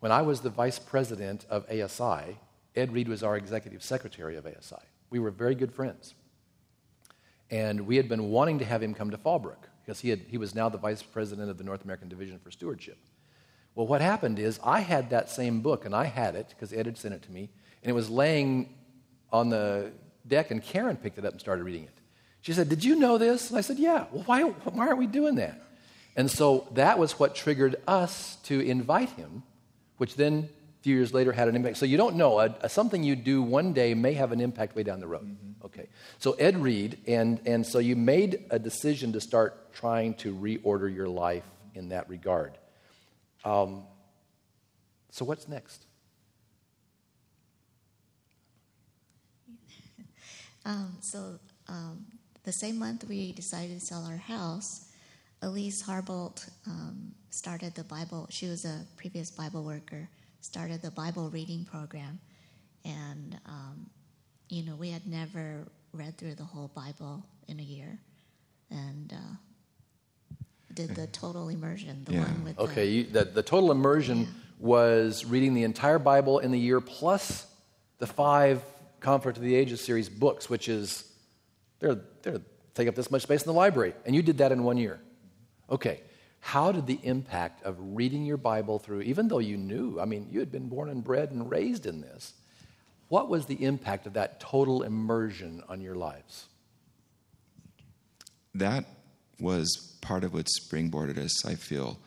[0.00, 2.38] When I was the vice president of ASI,
[2.74, 4.82] Ed Reid was our executive secretary of ASI.
[5.10, 6.14] We were very good friends.
[7.50, 10.36] And we had been wanting to have him come to Fallbrook because he, had, he
[10.36, 12.98] was now the vice president of the North American Division for Stewardship.
[13.74, 16.86] Well, what happened is I had that same book, and I had it because Ed
[16.86, 17.48] had sent it to me,
[17.82, 18.74] and it was laying
[19.32, 19.92] on the
[20.26, 21.98] deck, and Karen picked it up and started reading it.
[22.40, 23.50] She said, Did you know this?
[23.50, 24.06] And I said, Yeah.
[24.12, 25.62] Well, why, why aren't we doing that?
[26.16, 29.44] And so that was what triggered us to invite him,
[29.98, 30.48] which then
[30.82, 31.76] few years later had an impact.
[31.76, 32.38] So you don't know.
[32.38, 35.26] A, a, something you do one day may have an impact way down the road.
[35.26, 35.66] Mm-hmm.
[35.66, 35.88] Okay.
[36.18, 40.94] So Ed Reid, and, and so you made a decision to start trying to reorder
[40.94, 42.58] your life in that regard.
[43.44, 43.84] Um,
[45.10, 45.84] so what's next?
[50.64, 51.38] um, so
[51.68, 52.06] um,
[52.44, 54.92] the same month we decided to sell our house,
[55.42, 58.26] Elise Harbolt um, started the Bible.
[58.30, 60.08] She was a previous Bible worker
[60.40, 62.20] started the Bible reading program.
[62.84, 63.90] And, um,
[64.48, 67.98] you know, we had never read through the whole Bible in a year.
[68.70, 70.36] And uh,
[70.74, 72.24] did the total immersion, the yeah.
[72.24, 74.26] one with Okay, the, you, the, the total immersion yeah.
[74.58, 77.46] was reading the entire Bible in the year plus
[77.98, 78.62] the five
[79.00, 81.10] Conflict of the Ages series books, which is,
[81.80, 82.40] they're, they're
[82.74, 83.92] take up this much space in the library.
[84.06, 85.00] And you did that in one year.
[85.68, 86.00] Okay.
[86.40, 90.28] How did the impact of reading your Bible through, even though you knew, I mean,
[90.30, 92.32] you had been born and bred and raised in this,
[93.08, 96.46] what was the impact of that total immersion on your lives?
[98.54, 98.84] That
[99.40, 101.98] was part of what springboarded us, I feel,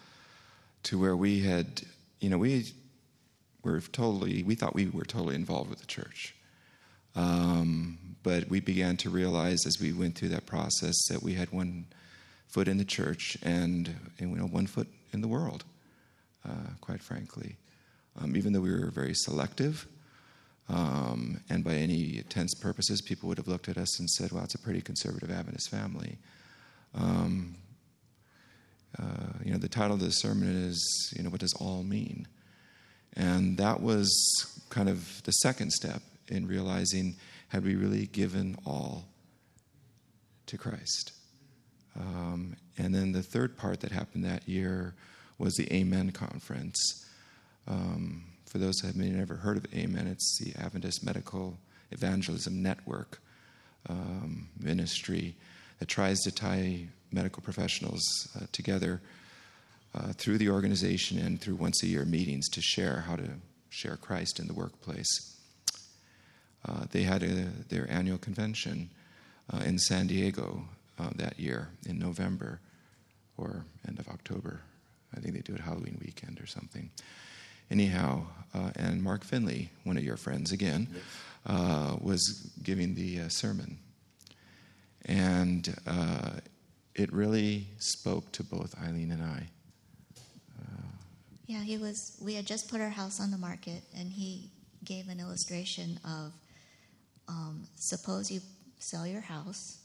[0.83, 1.81] to where we had,
[2.19, 2.65] you know, we
[3.63, 6.35] were totally, we thought we were totally involved with the church.
[7.15, 11.51] Um, but we began to realize as we went through that process that we had
[11.51, 11.85] one
[12.51, 15.63] foot in the church and, and you know, one foot in the world,
[16.47, 17.55] uh, quite frankly.
[18.21, 19.87] Um, even though we were very selective,
[20.69, 24.43] um, and by any intents purposes, people would have looked at us and said, well,
[24.43, 26.17] it's a pretty conservative Adventist family.
[26.93, 27.55] Um,
[28.99, 32.27] uh, you know, the title of the sermon is, you know, what does all mean?
[33.15, 34.09] And that was
[34.69, 37.15] kind of the second step in realizing
[37.49, 39.05] had we really given all
[40.47, 41.11] to Christ?
[41.99, 44.93] Um, and then the third part that happened that year
[45.37, 47.05] was the Amen Conference.
[47.67, 51.57] Um, for those who have never heard of Amen, it's the Adventist Medical
[51.91, 53.19] Evangelism Network
[53.89, 55.35] um, ministry
[55.79, 58.01] that tries to tie medical professionals
[58.35, 59.01] uh, together
[59.95, 63.29] uh, through the organization and through once a year meetings to share how to
[63.69, 65.35] share Christ in the workplace.
[66.67, 68.89] Uh, they had a, their annual convention
[69.51, 70.65] uh, in San Diego
[71.01, 72.59] uh, that year in November
[73.37, 74.61] or end of October.
[75.15, 76.89] I think they do it Halloween weekend or something.
[77.69, 80.87] Anyhow, uh, and Mark Finley, one of your friends again,
[81.45, 83.77] uh, was giving the uh, sermon.
[85.05, 86.31] And uh,
[86.95, 89.47] it really spoke to both Eileen and I.
[90.61, 90.87] Uh,
[91.47, 92.17] yeah, he was.
[92.21, 94.51] We had just put our house on the market, and he
[94.83, 96.33] gave an illustration of
[97.27, 98.41] um, suppose you
[98.79, 99.80] sell your house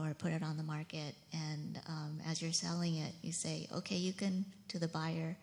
[0.00, 1.14] or put it on the market.
[1.32, 5.36] And um, as you're selling it, you say, okay, you can, to the buyer,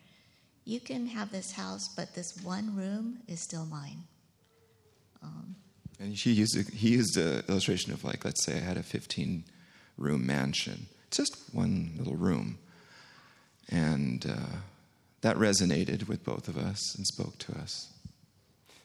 [0.65, 4.03] you can have this house, but this one room is still mine.
[5.23, 5.55] Um,
[5.99, 8.83] and she used, a, he used an illustration of, like, let's say I had a
[8.83, 9.43] 15
[9.97, 12.57] room mansion, just one little room.
[13.69, 14.57] And uh,
[15.21, 17.91] that resonated with both of us and spoke to us.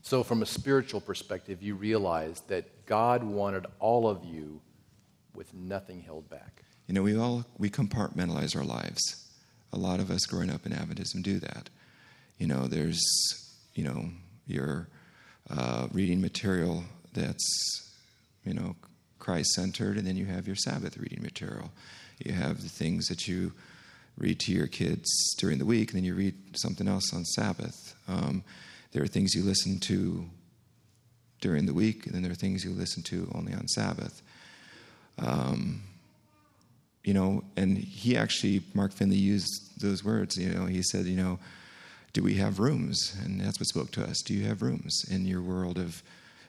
[0.03, 4.61] So, from a spiritual perspective, you realize that God wanted all of you
[5.37, 6.63] with nothing held back.
[6.87, 9.25] You know, we all we compartmentalize our lives.
[9.73, 11.69] A lot of us growing up in Adventism do that.
[12.39, 13.03] You know, there's
[13.75, 14.11] you know
[14.47, 14.89] your
[15.51, 17.93] uh, reading material that's
[18.45, 18.77] you know
[19.19, 21.71] Christ centered, and then you have your Sabbath reading material.
[22.19, 23.53] You have the things that you
[24.17, 27.95] read to your kids during the week, and then you read something else on Sabbath.
[28.09, 28.45] Um,
[28.93, 30.25] there are things you listen to
[31.41, 34.23] during the week, and then there are things you listen to only on Sabbath.
[35.19, 35.83] Um,
[37.07, 40.37] you know, and he actually, Mark Finley used those words.
[40.37, 41.39] You know, he said, you know,
[42.13, 43.17] do we have rooms?
[43.23, 44.23] And that's what spoke to us.
[44.23, 46.03] Do you have rooms in your world of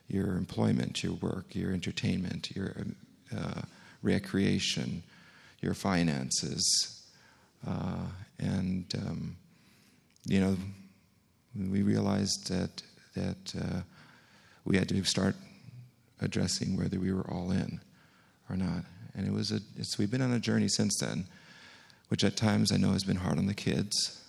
[0.08, 2.76] your employment, your work, your entertainment, your
[3.36, 3.62] uh,
[4.02, 5.04] recreation,
[5.62, 7.04] your finances?
[7.66, 8.06] Uh,
[8.40, 9.36] and, um,
[10.26, 10.58] you know,
[11.70, 12.82] we realized that,
[13.16, 13.82] that uh,
[14.66, 15.36] we had to start
[16.20, 17.80] addressing whether we were all in
[18.50, 18.84] or not.
[19.16, 21.26] And it was a, it's, we've been on a journey since then,
[22.10, 24.22] which at times I know has been hard on the kids.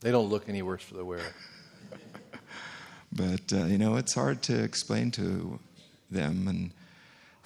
[0.00, 1.20] They don't look any worse for the wear.
[3.12, 5.58] but, uh, you know, it's hard to explain to
[6.10, 6.46] them.
[6.48, 6.70] And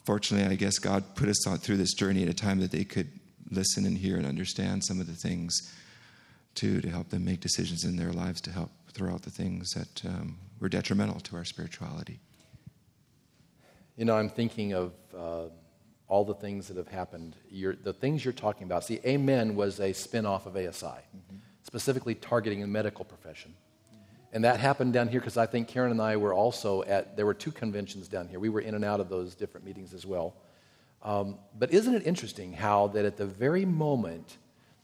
[0.04, 3.08] fortunately, I guess God put us through this journey at a time that they could
[3.50, 5.56] listen and hear and understand some of the things,
[6.54, 9.70] too, to help them make decisions in their lives to help throw out the things
[9.70, 12.20] that um, were detrimental to our spirituality.
[13.96, 15.44] You know, I'm thinking of uh,
[16.10, 17.36] all the things that have happened.
[17.48, 18.84] You're, the things you're talking about.
[18.84, 21.36] See, Amen was a spinoff of ASI, mm-hmm.
[21.62, 23.54] specifically targeting the medical profession.
[24.32, 27.26] And that happened down here because I think Karen and I were also at, there
[27.26, 28.40] were two conventions down here.
[28.40, 30.34] We were in and out of those different meetings as well.
[31.02, 34.36] Um, but isn't it interesting how that at the very moment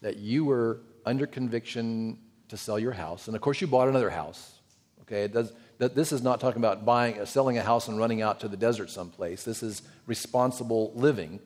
[0.02, 2.18] that you were under conviction
[2.48, 4.60] to sell your house, and of course you bought another house,
[5.02, 8.22] okay, it does, that this is not talking about buying, selling a house and running
[8.22, 9.44] out to the desert someplace.
[9.44, 11.40] This is responsible living.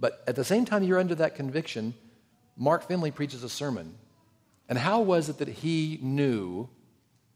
[0.00, 1.94] But at the same time you're under that conviction,
[2.56, 3.94] Mark Finley preaches a sermon.
[4.68, 6.68] And how was it that he knew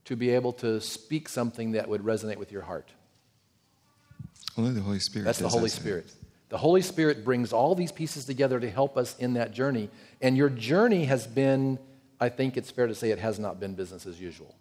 [0.05, 2.91] to be able to speak something that would resonate with your heart?
[4.57, 5.25] Only the Holy Spirit.
[5.25, 6.13] That's the Holy Spirit.
[6.49, 9.89] The Holy Spirit brings all these pieces together to help us in that journey.
[10.21, 11.79] And your journey has been,
[12.21, 14.55] I think it's fair to say, it has not been business as usual.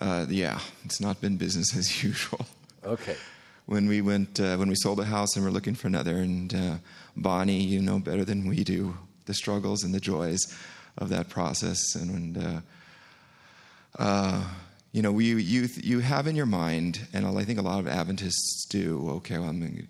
[0.00, 2.46] Uh, yeah, it's not been business as usual.
[2.84, 3.16] Okay.
[3.66, 6.54] When we went, uh, when we sold the house and we're looking for another, and
[6.54, 6.74] uh,
[7.16, 8.96] Bonnie, you know better than we do
[9.26, 10.40] the struggles and the joys
[10.96, 11.94] of that process.
[11.94, 12.60] And when, uh,
[13.98, 14.44] uh,
[14.92, 17.86] you know, we, you, you have in your mind, and I think a lot of
[17.86, 19.86] Adventists do, okay, well, I'm,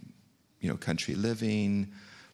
[0.60, 1.88] you know, country living,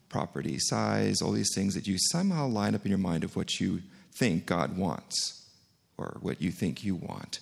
[0.09, 3.61] property size, all these things that you somehow line up in your mind of what
[3.61, 5.45] you think God wants
[5.99, 7.41] or what you think you want.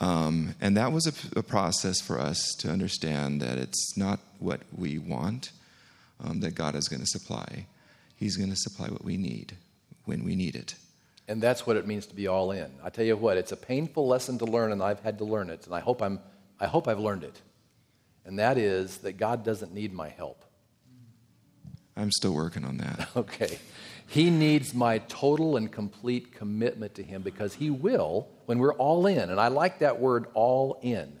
[0.00, 4.60] Um, and that was a, a, process for us to understand that it's not what
[4.76, 5.52] we want
[6.18, 7.66] um, that God is going to supply.
[8.16, 9.56] He's going to supply what we need
[10.04, 10.74] when we need it.
[11.28, 12.72] And that's what it means to be all in.
[12.82, 15.48] I tell you what, it's a painful lesson to learn, and I've had to learn
[15.48, 16.18] it, and I hope, I'm,
[16.60, 17.40] I hope I've learned it.
[18.24, 20.44] And that is that God doesn't need my help.
[21.96, 23.08] I'm still working on that.
[23.16, 23.58] Okay.
[24.14, 29.08] He needs my total and complete commitment to Him because He will when we're all
[29.08, 29.28] in.
[29.28, 31.18] And I like that word, all in,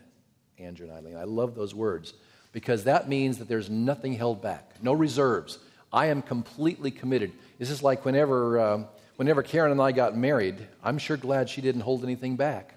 [0.60, 1.16] Andrew and Eileen.
[1.16, 2.14] I love those words
[2.52, 5.58] because that means that there's nothing held back, no reserves.
[5.92, 7.32] I am completely committed.
[7.58, 8.86] This is like whenever, um,
[9.16, 12.76] whenever Karen and I got married, I'm sure glad she didn't hold anything back.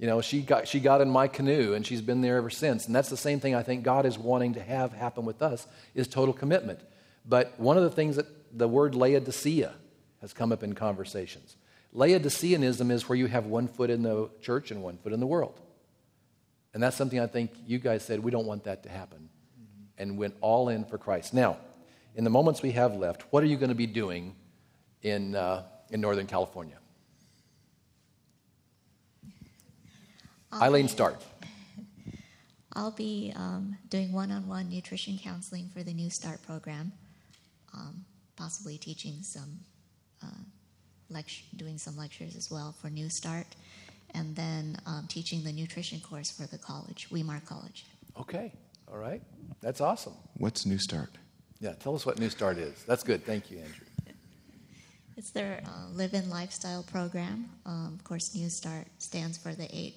[0.00, 2.86] You know, she got, she got in my canoe and she's been there ever since.
[2.86, 5.68] And that's the same thing I think God is wanting to have happen with us
[5.94, 6.80] is total commitment.
[7.24, 9.72] But one of the things that the word Laodicea
[10.20, 11.56] has come up in conversations.
[11.94, 15.26] Laodiceanism is where you have one foot in the church and one foot in the
[15.26, 15.60] world.
[16.72, 19.28] And that's something I think you guys said we don't want that to happen
[19.98, 21.34] and went all in for Christ.
[21.34, 21.58] Now,
[22.14, 24.36] in the moments we have left, what are you going to be doing
[25.02, 26.76] in, uh, in Northern California?
[30.52, 31.22] I'll Eileen, be, start.
[32.72, 36.92] I'll be um, doing one on one nutrition counseling for the New Start program
[37.74, 38.04] um,
[38.40, 39.60] possibly teaching some,
[40.22, 40.42] uh,
[41.10, 43.46] lecture, doing some lectures as well for New Start,
[44.14, 47.84] and then um, teaching the nutrition course for the college, Weimar College.
[48.18, 48.50] Okay,
[48.90, 49.20] all right.
[49.60, 50.14] That's awesome.
[50.38, 51.10] What's New Start?
[51.60, 52.82] Yeah, tell us what New Start is.
[52.84, 53.24] That's good.
[53.24, 53.86] Thank you, Andrew.
[55.16, 57.50] It's their uh, live in lifestyle program.
[57.66, 59.96] Um, of course, New Start stands for the eight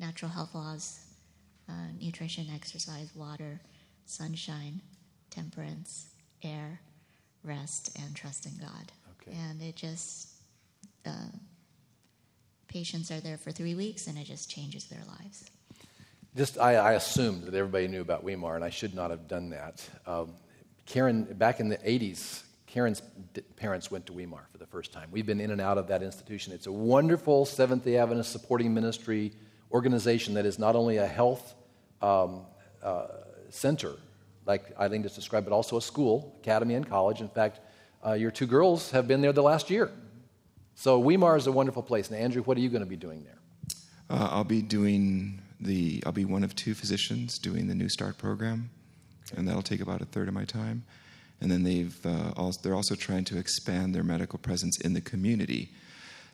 [0.00, 0.98] natural health laws
[1.68, 3.60] uh, nutrition, exercise, water,
[4.06, 4.80] sunshine,
[5.30, 6.06] temperance,
[6.42, 6.80] air,
[7.44, 8.92] rest, and trust in God.
[9.22, 9.36] Okay.
[9.36, 10.28] And it just,
[11.06, 11.30] uh,
[12.68, 15.50] patients are there for three weeks and it just changes their lives.
[16.36, 19.50] Just, I, I assumed that everybody knew about Weimar, and I should not have done
[19.50, 19.88] that.
[20.06, 20.34] Um,
[20.86, 23.02] Karen, back in the 80s, Karen's
[23.56, 25.08] parents went to Weimar for the first time.
[25.10, 26.52] We've been in and out of that institution.
[26.52, 29.32] It's a wonderful Seventh day Adventist supporting ministry
[29.72, 31.54] organization that is not only a health
[32.00, 32.42] um,
[32.80, 33.06] uh,
[33.48, 33.96] center
[34.50, 37.20] like Eileen just described, but also a school, academy, and college.
[37.20, 37.60] In fact,
[38.04, 39.90] uh, your two girls have been there the last year.
[40.74, 42.10] So Weimar is a wonderful place.
[42.10, 43.38] Now, Andrew, what are you going to be doing there?
[44.10, 46.02] Uh, I'll be doing the.
[46.04, 48.70] I'll be one of two physicians doing the New Start program,
[49.36, 50.82] and that'll take about a third of my time.
[51.40, 55.00] And then they've uh, also, they're also trying to expand their medical presence in the
[55.00, 55.70] community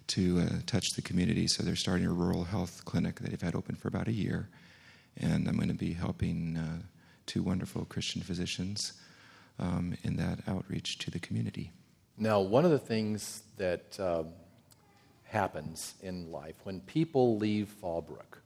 [0.08, 1.46] to uh, touch the community.
[1.46, 4.48] So they're starting a rural health clinic that they've had open for about a year,
[5.16, 6.78] and I'm going to be helping uh,
[7.26, 8.94] two wonderful Christian physicians
[9.58, 11.72] um, in that outreach to the community.
[12.18, 14.28] Now, one of the things that um,
[15.24, 18.38] happens in life when people leave Fallbrook,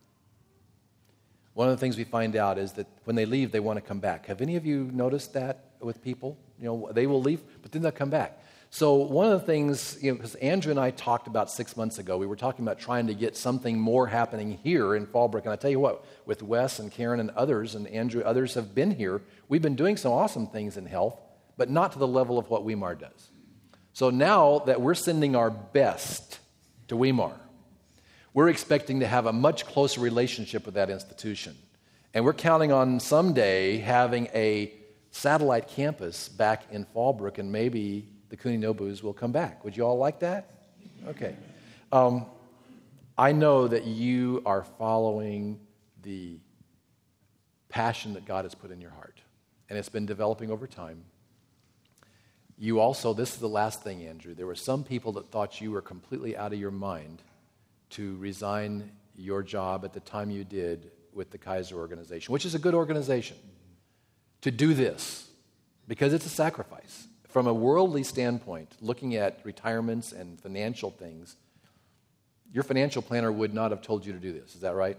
[1.55, 3.81] one of the things we find out is that when they leave, they want to
[3.81, 4.27] come back.
[4.27, 6.39] Have any of you noticed that with people?
[6.59, 8.43] You know, they will leave, but then they'll come back.
[8.73, 11.99] So, one of the things, you know, because Andrew and I talked about six months
[11.99, 15.43] ago, we were talking about trying to get something more happening here in Fallbrook.
[15.43, 18.73] And I tell you what, with Wes and Karen and others, and Andrew, others have
[18.73, 21.21] been here, we've been doing some awesome things in health,
[21.57, 23.31] but not to the level of what Weimar does.
[23.93, 26.39] So, now that we're sending our best
[26.87, 27.35] to Weimar,
[28.35, 31.57] we're expecting to have a much closer relationship with that institution.
[32.15, 34.73] And we're counting on someday having a
[35.11, 39.65] satellite campus back in Fallbrook and maybe the Kuninobus will come back.
[39.65, 40.51] Would you all like that?
[41.09, 41.37] Okay.
[41.93, 42.25] Um,
[43.19, 45.61] I know that you are following
[46.03, 46.39] the
[47.69, 49.21] passion that God has put in your heart,
[49.69, 51.05] and it's been developing over time.
[52.57, 54.35] You also, this is the last thing, Andrew.
[54.35, 57.23] There were some people that thought you were completely out of your mind
[57.91, 62.55] to resign your job at the time you did with the Kaiser organization, which is
[62.55, 63.37] a good organization,
[64.43, 65.29] to do this
[65.89, 71.37] because it's a sacrifice from a worldly standpoint, looking at retirements and financial things,
[72.53, 74.55] your financial planner would not have told you to do this.
[74.55, 74.99] Is that right?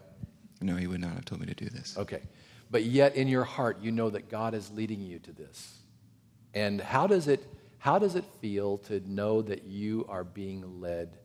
[0.61, 1.97] No, he would not have told me to do this.
[1.97, 2.21] Okay.
[2.69, 5.79] But yet in your heart, you know that God is leading you to this.
[6.53, 7.45] And how does it,
[7.79, 11.17] how does it feel to know that you are being led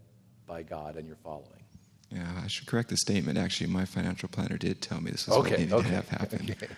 [0.46, 1.62] by God and you're following?
[2.11, 3.36] Yeah, I should correct the statement.
[3.38, 5.88] Actually, my financial planner did tell me this was okay, what needed okay.
[5.88, 6.48] to have happen.
[6.50, 6.68] Okay.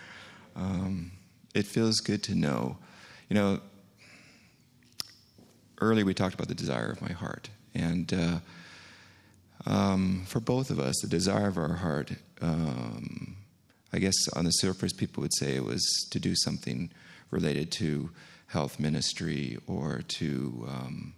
[0.55, 1.11] Um,
[1.55, 2.77] it feels good to know.
[3.29, 3.59] You know,
[5.79, 7.49] earlier we talked about the desire of my heart.
[7.73, 8.39] And uh,
[9.65, 12.11] um, for both of us, the desire of our heart,
[12.41, 13.35] um,
[13.91, 16.91] I guess on the surface, people would say it was to do something
[17.31, 18.09] related to
[18.47, 21.13] health ministry or to, um,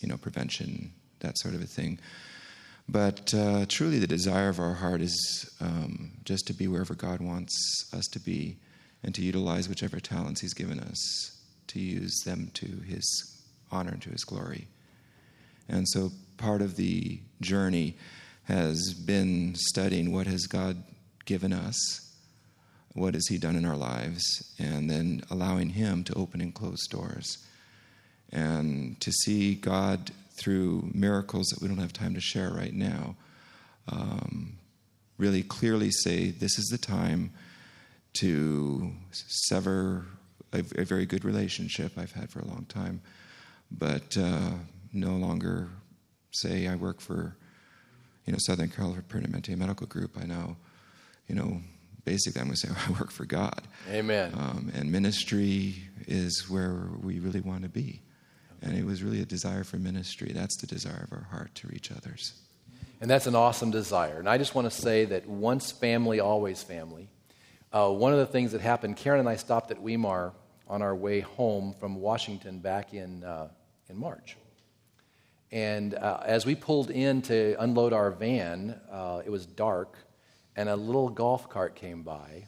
[0.00, 1.98] you know, prevention, that sort of a thing.
[2.88, 7.20] But uh, truly, the desire of our heart is um, just to be wherever God
[7.20, 8.58] wants us to be
[9.02, 11.33] and to utilize whichever talents He's given us
[11.74, 13.04] to use them to his
[13.70, 14.68] honor and to his glory.
[15.68, 17.96] And so part of the journey
[18.44, 20.82] has been studying what has God
[21.24, 22.12] given us,
[22.92, 26.86] what has he done in our lives, and then allowing him to open and close
[26.86, 27.38] doors.
[28.30, 33.16] And to see God through miracles that we don't have time to share right now,
[33.88, 34.58] um,
[35.18, 37.32] really clearly say this is the time
[38.14, 40.04] to sever
[40.54, 43.02] a, a, very good relationship I've had for a long time,
[43.70, 44.50] but uh,
[44.92, 45.68] no longer
[46.30, 47.36] say I work for,
[48.26, 50.16] you know, Southern California Permanente Medical Group.
[50.20, 50.56] I know,
[51.28, 51.60] you know,
[52.04, 53.62] basically I'm going to say I work for God.
[53.90, 54.32] Amen.
[54.34, 55.74] Um, and ministry
[56.06, 58.00] is where we really want to be.
[58.62, 60.32] And it was really a desire for ministry.
[60.32, 62.32] That's the desire of our heart to reach others.
[63.00, 64.18] And that's an awesome desire.
[64.18, 67.10] And I just want to say that once family, always family.
[67.72, 70.32] Uh, one of the things that happened, Karen and I stopped at Weimar
[70.66, 73.48] on our way home from Washington back in, uh,
[73.88, 74.36] in March.
[75.52, 79.96] And uh, as we pulled in to unload our van, uh, it was dark,
[80.56, 82.46] and a little golf cart came by.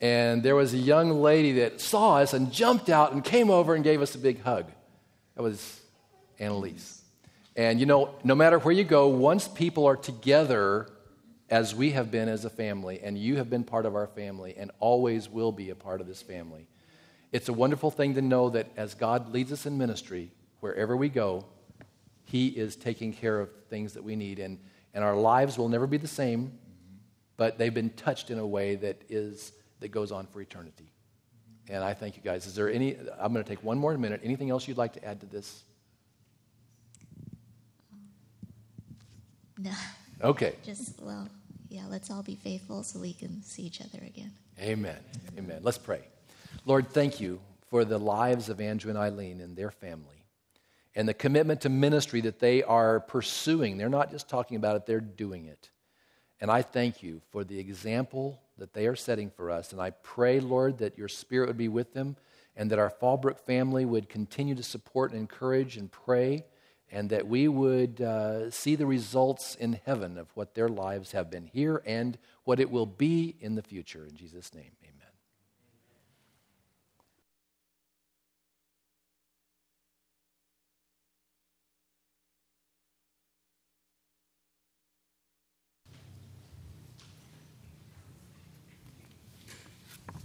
[0.00, 3.74] And there was a young lady that saw us and jumped out and came over
[3.74, 4.66] and gave us a big hug.
[5.34, 5.80] That was
[6.38, 7.02] Annalise.
[7.56, 10.88] And you know, no matter where you go, once people are together,
[11.50, 14.54] as we have been as a family, and you have been part of our family
[14.56, 16.66] and always will be a part of this family,
[17.34, 20.30] it's a wonderful thing to know that as God leads us in ministry,
[20.60, 21.44] wherever we go,
[22.26, 24.38] He is taking care of things that we need.
[24.38, 24.60] And,
[24.94, 26.56] and our lives will never be the same,
[27.36, 30.92] but they've been touched in a way that, is, that goes on for eternity.
[31.68, 32.46] And I thank you guys.
[32.46, 34.20] Is there any, I'm going to take one more minute.
[34.22, 35.64] Anything else you'd like to add to this?
[39.58, 39.72] No.
[40.22, 40.54] Okay.
[40.64, 41.28] Just, well,
[41.68, 44.30] yeah, let's all be faithful so we can see each other again.
[44.60, 44.98] Amen.
[45.36, 45.58] Amen.
[45.62, 46.02] Let's pray.
[46.66, 50.24] Lord, thank you for the lives of Andrew and Eileen and their family
[50.94, 53.76] and the commitment to ministry that they are pursuing.
[53.76, 55.70] They're not just talking about it, they're doing it.
[56.40, 59.72] And I thank you for the example that they are setting for us.
[59.72, 62.16] And I pray, Lord, that your spirit would be with them
[62.56, 66.44] and that our Fallbrook family would continue to support and encourage and pray,
[66.90, 71.30] and that we would uh, see the results in heaven of what their lives have
[71.30, 74.06] been here and what it will be in the future.
[74.06, 74.94] In Jesus' name, amen.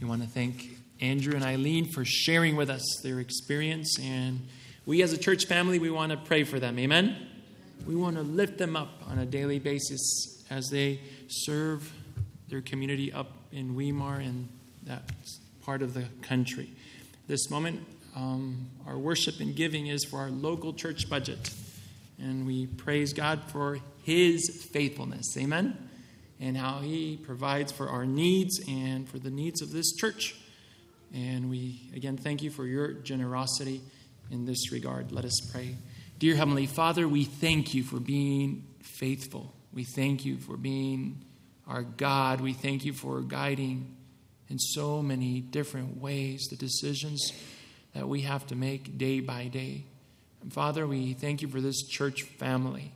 [0.02, 4.40] We want to thank Andrew and Eileen for sharing with us their experience and
[4.86, 6.80] we as a church family, we want to pray for them.
[6.80, 7.16] Amen?
[7.86, 11.92] We want to lift them up on a daily basis as they serve
[12.48, 14.48] their community up in Weimar and
[14.84, 15.04] that
[15.62, 16.72] part of the country.
[17.28, 17.86] This moment,
[18.16, 21.54] um, our worship and giving is for our local church budget.
[22.18, 25.38] And we praise God for His faithfulness.
[25.38, 25.89] Amen?
[26.40, 30.36] And how He provides for our needs and for the needs of this church.
[31.14, 33.82] And we, again, thank you for your generosity
[34.32, 35.12] in this regard.
[35.12, 35.76] Let us pray.
[36.18, 39.54] Dear Heavenly Father, we thank you for being faithful.
[39.74, 41.24] We thank you for being
[41.68, 42.42] our God.
[42.42, 43.96] We thank you for guiding
[44.50, 47.32] in so many different ways the decisions
[47.94, 49.86] that we have to make day by day.
[50.42, 52.92] And Father, we thank you for this church family,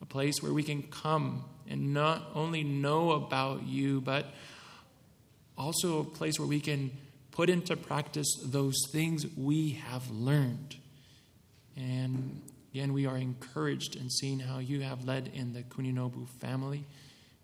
[0.00, 4.26] a place where we can come and not only know about you, but
[5.56, 6.90] also a place where we can
[7.30, 10.76] put into practice those things we have learned.
[11.74, 12.42] And
[12.72, 16.84] again, we are encouraged in seeing how you have led in the Kuninobu family.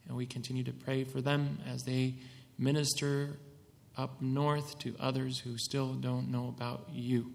[0.07, 2.15] And we continue to pray for them as they
[2.59, 3.39] minister
[3.97, 7.33] up north to others who still don't know about you.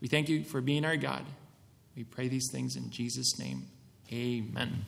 [0.00, 1.24] We thank you for being our God.
[1.94, 3.66] We pray these things in Jesus' name.
[4.10, 4.84] Amen.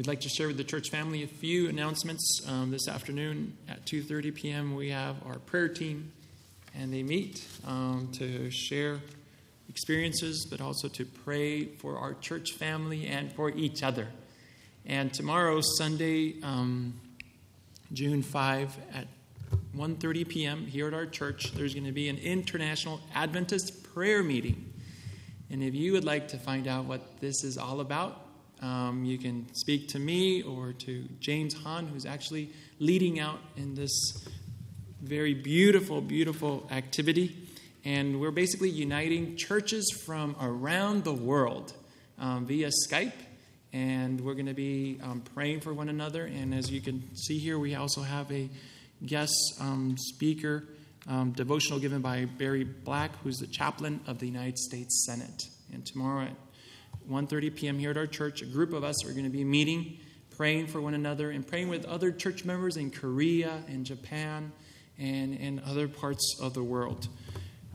[0.00, 2.40] We'd like to share with the church family a few announcements.
[2.48, 4.74] Um, this afternoon at 2:30 p.m.
[4.74, 6.12] we have our prayer team,
[6.74, 9.00] and they meet um, to share
[9.68, 14.08] experiences, but also to pray for our church family and for each other.
[14.86, 16.98] And tomorrow, Sunday, um,
[17.92, 19.06] June 5 at
[19.76, 20.64] 1:30 p.m.
[20.64, 24.72] here at our church, there's going to be an international Adventist prayer meeting.
[25.50, 28.28] And if you would like to find out what this is all about,
[28.60, 33.74] um, you can speak to me or to James Hahn, who's actually leading out in
[33.74, 33.90] this
[35.02, 37.36] very beautiful, beautiful activity.
[37.84, 41.72] And we're basically uniting churches from around the world
[42.18, 43.14] um, via Skype.
[43.72, 46.24] And we're going to be um, praying for one another.
[46.24, 48.50] And as you can see here, we also have a
[49.06, 50.64] guest um, speaker
[51.08, 55.44] um, devotional given by Barry Black, who's the chaplain of the United States Senate.
[55.72, 56.36] And tomorrow at
[57.10, 57.78] 1:30 p.m.
[57.78, 59.98] here at our church, a group of us are going to be meeting,
[60.36, 64.52] praying for one another, and praying with other church members in Korea and Japan
[64.98, 67.08] and in other parts of the world.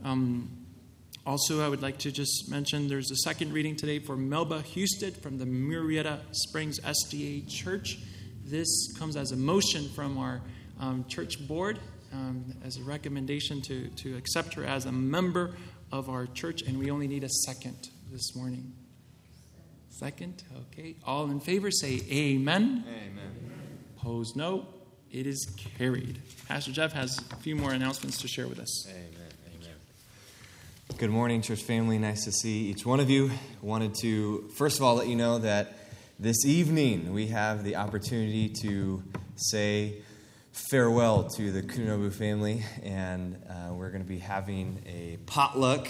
[0.04, 0.66] Um,
[1.26, 5.16] also, I would like to just mention there's a second reading today for Melba Husted
[5.16, 7.98] from the Murrieta Springs SDA Church.
[8.44, 10.40] This comes as a motion from our
[10.78, 11.80] um, church board
[12.12, 15.56] um, as a recommendation to, to accept her as a member
[15.90, 18.72] of our church, and we only need a second this morning.
[19.98, 20.42] Second?
[20.72, 20.94] Okay.
[21.06, 22.84] All in favor say amen.
[22.86, 23.30] Amen.
[23.96, 24.66] Opposed, no.
[25.10, 25.46] It is
[25.78, 26.20] carried.
[26.46, 28.86] Pastor Jeff has a few more announcements to share with us.
[28.90, 29.06] Amen.
[29.54, 29.74] Amen.
[30.98, 31.96] Good morning, church family.
[31.96, 33.30] Nice to see each one of you.
[33.62, 35.78] Wanted to, first of all, let you know that
[36.18, 39.02] this evening we have the opportunity to
[39.36, 40.02] say
[40.52, 45.88] farewell to the Kuninobu family, and uh, we're going to be having a potluck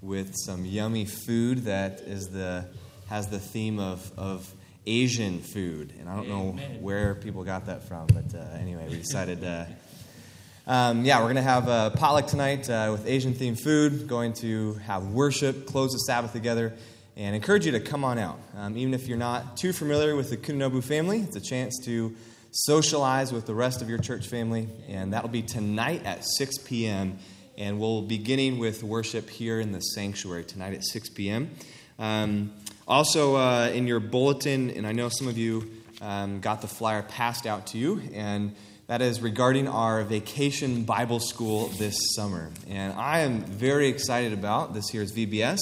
[0.00, 2.68] with some yummy food that is the
[3.08, 4.52] has the theme of, of
[4.86, 5.92] Asian food.
[5.98, 9.44] And I don't know where people got that from, but uh, anyway, we decided.
[9.44, 9.64] Uh,
[10.66, 14.34] um, yeah, we're going to have a potluck tonight uh, with Asian themed food, going
[14.34, 16.74] to have worship, close the Sabbath together,
[17.16, 18.38] and encourage you to come on out.
[18.54, 22.14] Um, even if you're not too familiar with the Kuninobu family, it's a chance to
[22.50, 27.18] socialize with the rest of your church family, and that'll be tonight at 6 p.m.
[27.56, 31.50] And we'll be beginning with worship here in the sanctuary tonight at 6 p.m.
[31.98, 32.52] Um,
[32.88, 35.70] also, uh, in your bulletin, and I know some of you
[36.00, 41.20] um, got the flyer passed out to you, and that is regarding our vacation Bible
[41.20, 42.50] school this summer.
[42.66, 45.58] And I am very excited about this year's VBS.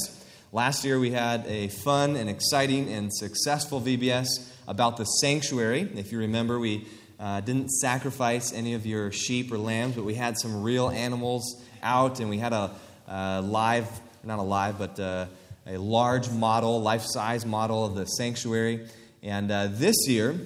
[0.53, 4.29] Last year we had a fun and exciting and successful VBS
[4.69, 5.81] about the sanctuary.
[5.97, 6.87] If you remember, we
[7.19, 11.61] uh, didn't sacrifice any of your sheep or lambs, but we had some real animals
[11.83, 12.71] out, and we had a
[13.09, 13.89] uh, live,
[14.23, 15.27] not a live, but uh,
[15.67, 18.87] a large model, life size model of the sanctuary.
[19.23, 20.37] And uh, this year,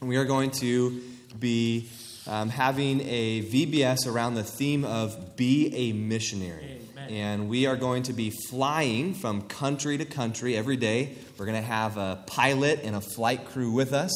[0.00, 1.00] we are going to
[1.38, 1.88] be
[2.26, 6.80] um, having a VBS around the theme of Be a Missionary.
[6.92, 7.10] Amen.
[7.10, 11.14] And we are going to be flying from country to country every day.
[11.38, 14.10] We're going to have a pilot and a flight crew with us,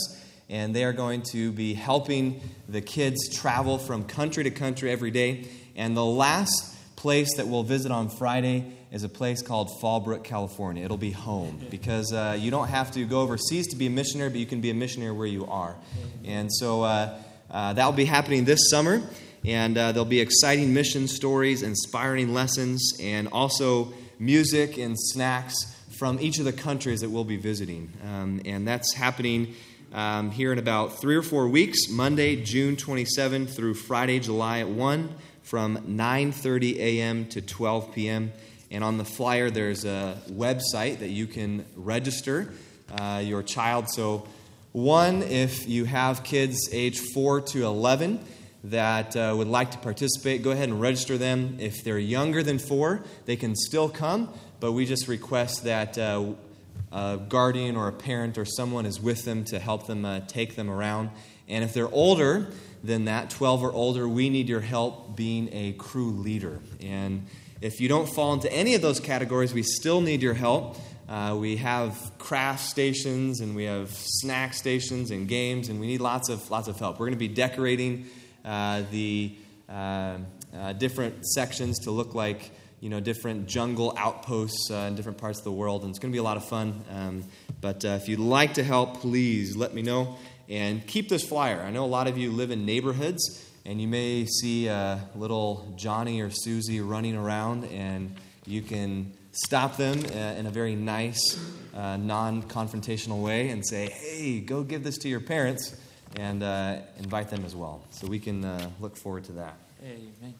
[0.49, 5.13] and they are going to be helping the kids travel from country to country every
[5.13, 5.47] day.
[5.77, 10.85] And the last place that we'll visit on Friday is a place called Fallbrook, California.
[10.85, 14.31] It'll be home because uh, you don't have to go overseas to be a missionary,
[14.31, 15.77] but you can be a missionary where you are.
[16.25, 17.19] And so, uh,
[17.51, 19.03] uh, that will be happening this summer,
[19.45, 25.57] and uh, there'll be exciting mission stories, inspiring lessons, and also music and snacks
[25.91, 27.93] from each of the countries that we'll be visiting.
[28.05, 29.55] Um, and that's happening
[29.93, 35.15] um, here in about three or four weeks, Monday, June 27 through Friday, July 1,
[35.43, 37.27] from 9:30 a.m.
[37.27, 38.33] to 12 p.m.
[38.71, 42.53] And on the flyer, there's a website that you can register
[42.93, 43.89] uh, your child.
[43.89, 44.27] So
[44.73, 48.21] one, if you have kids age 4 to 11
[48.65, 51.57] that uh, would like to participate, go ahead and register them.
[51.59, 56.35] If they're younger than 4, they can still come, but we just request that uh,
[56.93, 60.55] a guardian or a parent or someone is with them to help them uh, take
[60.57, 61.11] them around.
[61.49, 62.49] And if they're older
[62.85, 66.61] than that, 12 or older, we need your help being a crew leader.
[66.81, 67.27] And
[67.61, 70.77] if you don't fall into any of those categories, we still need your help.
[71.09, 76.01] Uh, we have craft stations and we have snack stations and games, and we need
[76.01, 76.99] lots of lots of help.
[76.99, 78.07] We're going to be decorating
[78.45, 79.37] uh, the
[79.69, 80.19] uh,
[80.57, 82.51] uh, different sections to look like
[82.81, 86.13] you know different jungle outposts uh, in different parts of the world, and it's going
[86.13, 86.83] to be a lot of fun.
[86.91, 87.25] Um,
[87.61, 90.17] but if you'd like to help, please let me know
[90.49, 91.61] and keep this flyer.
[91.61, 94.69] I know a lot of you live in neighborhoods, and you may see
[95.15, 98.15] little Johnny or Susie running around, and
[98.47, 101.39] you can stop them uh, in a very nice,
[101.75, 105.77] uh, non confrontational way and say, hey, go give this to your parents
[106.17, 107.83] and uh, invite them as well.
[107.91, 109.55] So we can uh, look forward to that.
[109.85, 110.35] Amen.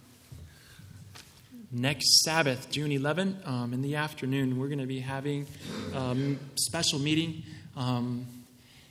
[1.73, 5.47] Next Sabbath, June 11, um, in the afternoon, we're going to be having
[5.95, 7.45] a um, special meeting
[7.77, 8.27] um,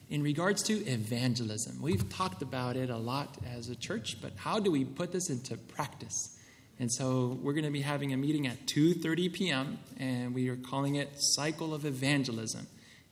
[0.10, 1.82] in regards to evangelism.
[1.82, 5.30] We've talked about it a lot as a church, but how do we put this
[5.30, 6.36] into practice?
[6.80, 9.80] And so we're going to be having a meeting at 2:30 p.m.
[9.98, 12.68] and we are calling it Cycle of Evangelism.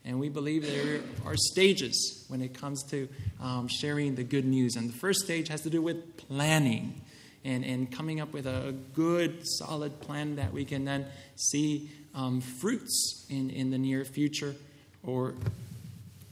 [0.06, 3.10] And we believe there are stages when it comes to
[3.42, 4.78] um, sharing the good news.
[4.78, 7.02] And the first stage has to do with planning
[7.44, 12.40] and, and coming up with a good, solid plan that we can then see um,
[12.40, 14.56] fruits in, in the near future
[15.04, 15.36] or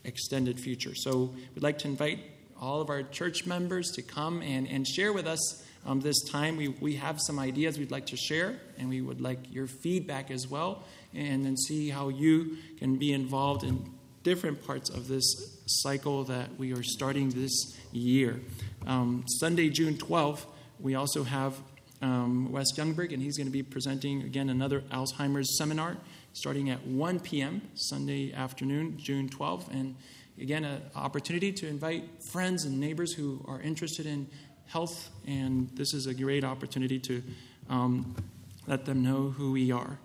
[0.06, 0.96] extended future.
[0.96, 2.20] So we'd like to invite
[2.60, 6.58] all of our church members to come and, and share with us um, this time.
[6.58, 10.32] We, we have some ideas we'd like to share, and we would like your feedback
[10.32, 10.84] as well,
[11.14, 13.92] and then see how you can be involved in
[14.24, 15.24] different parts of this
[15.68, 18.40] cycle that we are starting this year.
[18.88, 20.46] Um, Sunday, June 12th,
[20.80, 21.56] we also have
[22.02, 25.98] um, Wes Youngberg, and he's going to be presenting again another Alzheimer's seminar
[26.36, 27.62] starting at 1 p.m.
[27.76, 29.70] Sunday afternoon, June 12th.
[29.72, 29.96] And
[30.40, 34.28] again, an opportunity to invite friends and neighbors who are interested in
[34.68, 37.24] health, and this is a great opportunity to
[37.70, 38.16] um,
[38.68, 39.98] let them know who we are.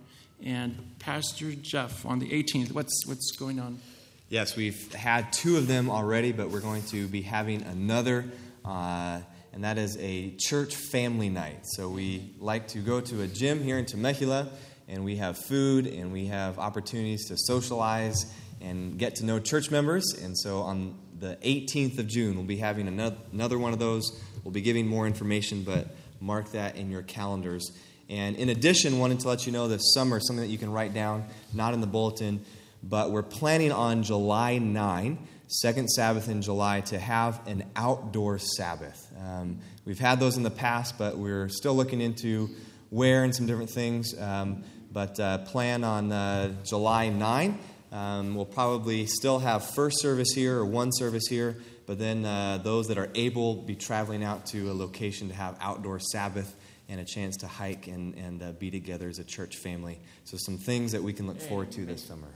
[0.43, 3.81] And Pastor Jeff, on the 18th, what's, what's going on?
[4.29, 8.25] Yes, we've had two of them already, but we're going to be having another,
[8.65, 9.21] uh,
[9.53, 11.59] and that is a church family night.
[11.65, 14.49] So we like to go to a gym here in Temecula,
[14.91, 18.27] and we have food and we have opportunities to socialize
[18.61, 20.13] and get to know church members.
[20.21, 24.21] And so on the 18th of June, we'll be having another, one of those.
[24.43, 25.89] We'll be giving more information, but
[26.21, 27.71] mark that in your calendars.
[28.09, 30.93] And in addition, wanted to let you know this summer, something that you can write
[30.93, 31.25] down,
[31.55, 32.45] not in the bulletin,
[32.83, 39.13] but we're planning on July 9, second Sabbath in July, to have an outdoor Sabbath.
[39.25, 42.51] Um, we've had those in the past, but we're still looking into
[42.89, 44.19] where and some different things.
[44.21, 47.59] Um, but uh, plan on uh, July 9.
[47.93, 52.59] Um, we'll probably still have first service here or one service here, but then uh,
[52.63, 56.55] those that are able be traveling out to a location to have outdoor Sabbath
[56.89, 59.99] and a chance to hike and, and uh, be together as a church family.
[60.25, 62.29] So, some things that we can look forward to this summer.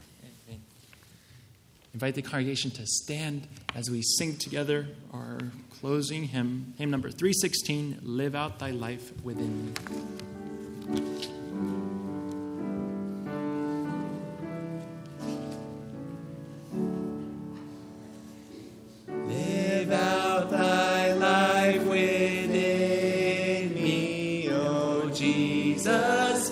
[1.93, 5.39] Invite the congregation to stand as we sing together our
[5.79, 9.73] closing hymn, hymn number 316 Live Out Thy Life Within
[10.89, 11.84] Me.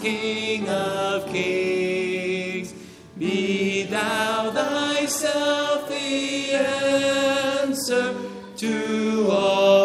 [0.04, 2.74] King of kings.
[3.18, 8.14] Be thou thyself the answer
[8.58, 9.83] to all.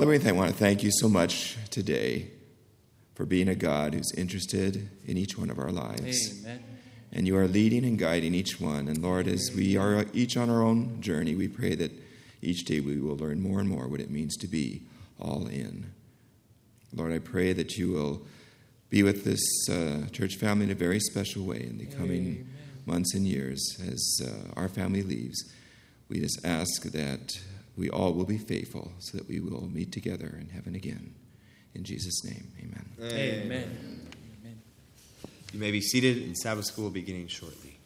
[0.00, 2.30] Father, we want to thank you so much today
[3.12, 6.42] for being a God who's interested in each one of our lives.
[6.42, 6.64] Amen.
[7.12, 8.88] And you are leading and guiding each one.
[8.88, 11.92] And Lord, as we are each on our own journey, we pray that
[12.40, 14.84] each day we will learn more and more what it means to be
[15.20, 15.92] all in.
[16.94, 18.22] Lord, I pray that you will
[18.88, 22.50] be with this uh, church family in a very special way in the coming Amen.
[22.86, 25.44] months and years as uh, our family leaves.
[26.08, 27.38] We just ask that
[27.76, 31.14] we all will be faithful so that we will meet together in heaven again.
[31.74, 32.86] In Jesus' name, amen.
[33.00, 33.42] Amen.
[33.44, 34.00] amen.
[35.52, 37.79] You may be seated, and Sabbath school beginning shortly.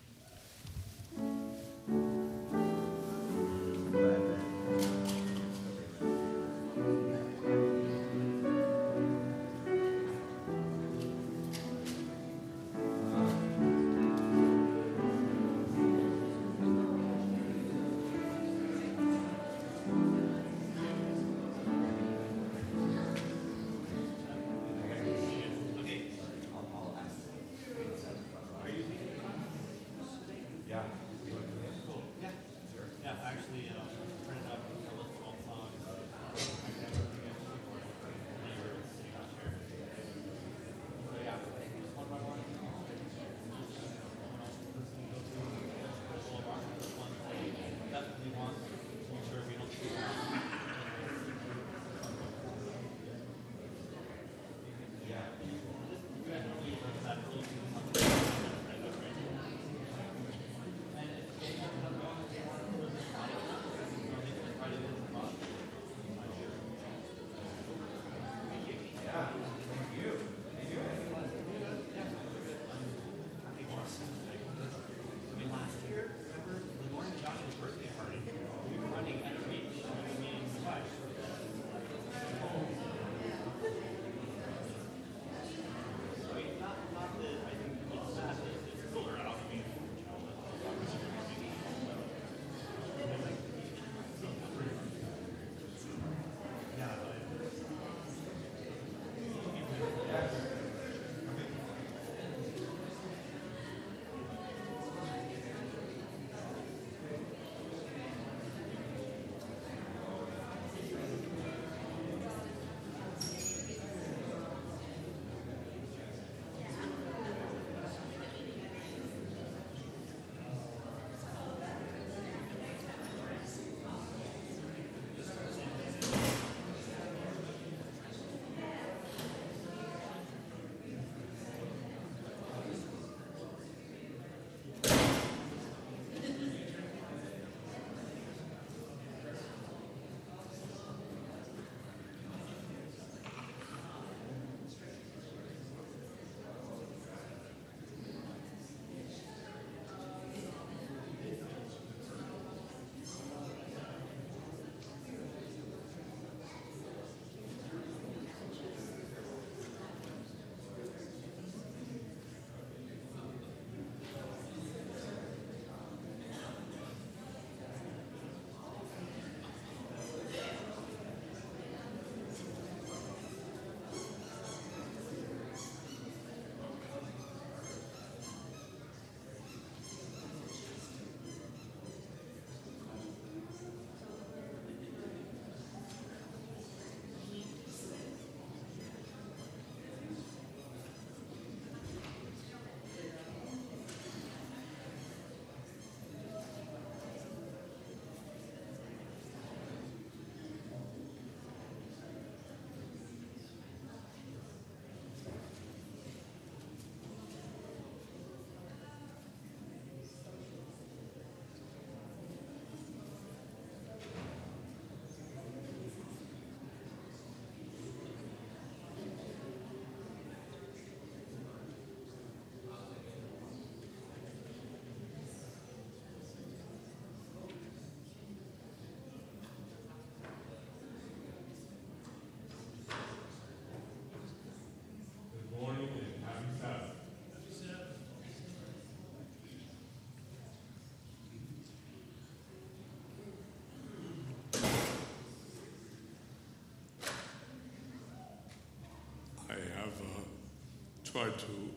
[251.14, 251.70] Tried to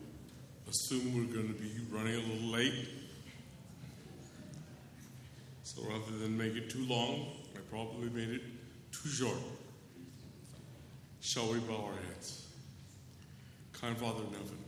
[0.68, 2.88] assume we're going to be running a little late.
[5.62, 8.42] So rather than make it too long, I probably made it
[8.90, 9.38] too short.
[11.20, 12.48] Shall we bow our heads?
[13.80, 14.58] Kind Father in heaven,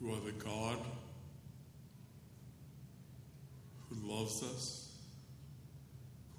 [0.00, 0.78] you are the God
[3.90, 4.96] who loves us,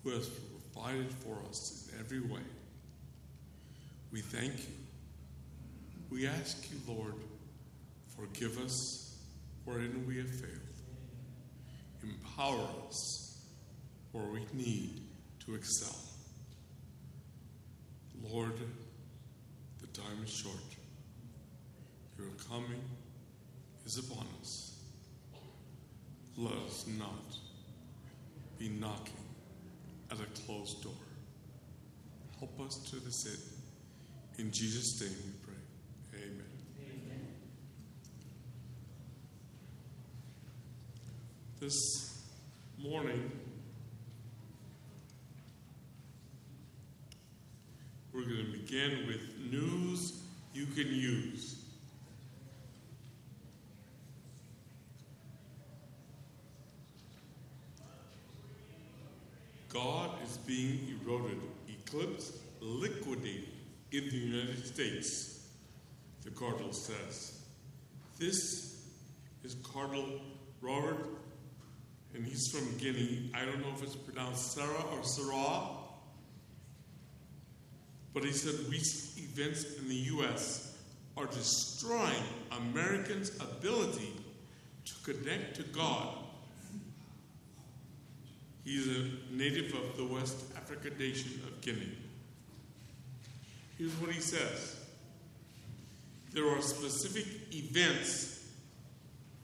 [0.04, 0.28] who has
[0.74, 2.42] provided for us in every way.
[4.12, 4.76] We thank you.
[6.10, 7.14] We ask you, Lord,
[8.18, 9.18] forgive us
[9.66, 10.60] wherein we have failed.
[12.02, 13.46] Empower us
[14.12, 15.02] where we need
[15.46, 15.96] to excel.
[18.32, 18.54] Lord,
[19.80, 20.56] the time is short.
[22.18, 22.82] Your coming
[23.86, 24.76] is upon us.
[26.36, 27.38] Let us not
[28.58, 29.14] be knocking
[30.12, 30.94] at a closed door.
[32.40, 33.59] Help us to this end.
[34.40, 36.22] In Jesus' name we pray.
[36.24, 36.46] Amen.
[41.60, 42.24] This
[42.78, 43.30] morning,
[48.14, 49.20] we're going to begin with
[49.52, 50.22] news
[50.54, 51.58] you can use.
[59.68, 63.59] God is being eroded, eclipsed, liquidated
[63.92, 65.48] in the United States,
[66.24, 67.42] the Cardinal says.
[68.20, 68.84] This
[69.44, 70.22] is Cardinal
[70.62, 71.08] Robert,
[72.14, 73.32] and he's from Guinea.
[73.34, 75.70] I don't know if it's pronounced Sarah or Sarah,
[78.14, 80.78] but he said recent events in the U.S.
[81.18, 84.14] are destroying Americans' ability
[84.86, 86.16] to connect to God.
[88.66, 91.98] He's a native of the West African nation of Guinea.
[93.80, 94.76] Here's what he says.
[96.34, 97.26] There are specific
[97.56, 98.46] events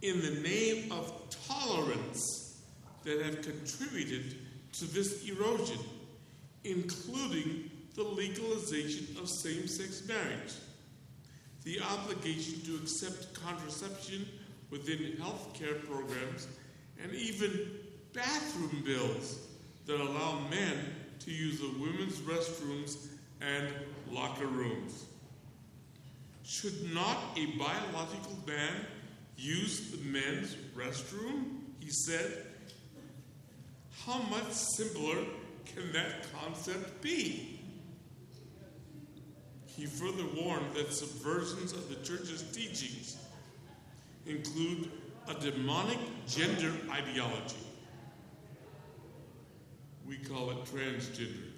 [0.02, 1.12] in the name of
[1.48, 2.62] tolerance
[3.06, 4.36] that have contributed
[4.74, 5.80] to this erosion,
[6.66, 10.54] including the legalization of same sex marriage,
[11.64, 14.28] the obligation to accept contraception
[14.70, 16.50] within health care programs,
[17.02, 17.70] and even
[18.14, 19.40] bathroom bills
[19.86, 20.78] that allow men
[21.20, 23.08] to use the women's restrooms
[23.40, 23.70] and
[24.12, 25.06] locker rooms.
[26.44, 28.74] Should not a biological man
[29.38, 31.60] use the men's restroom?
[31.80, 32.46] He said.
[34.06, 35.24] How much simpler
[35.66, 37.60] can that concept be?
[39.66, 43.18] He further warned that subversions of the church's teachings
[44.26, 44.92] include
[45.28, 45.98] a demonic
[46.28, 47.58] gender ideology.
[50.08, 51.55] We call it transgender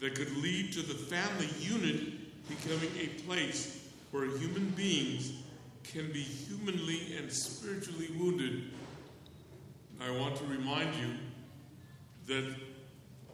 [0.00, 5.32] that could lead to the family unit becoming a place where human beings
[5.84, 8.70] can be humanly and spiritually wounded.
[10.00, 11.14] I want to remind you
[12.26, 12.54] that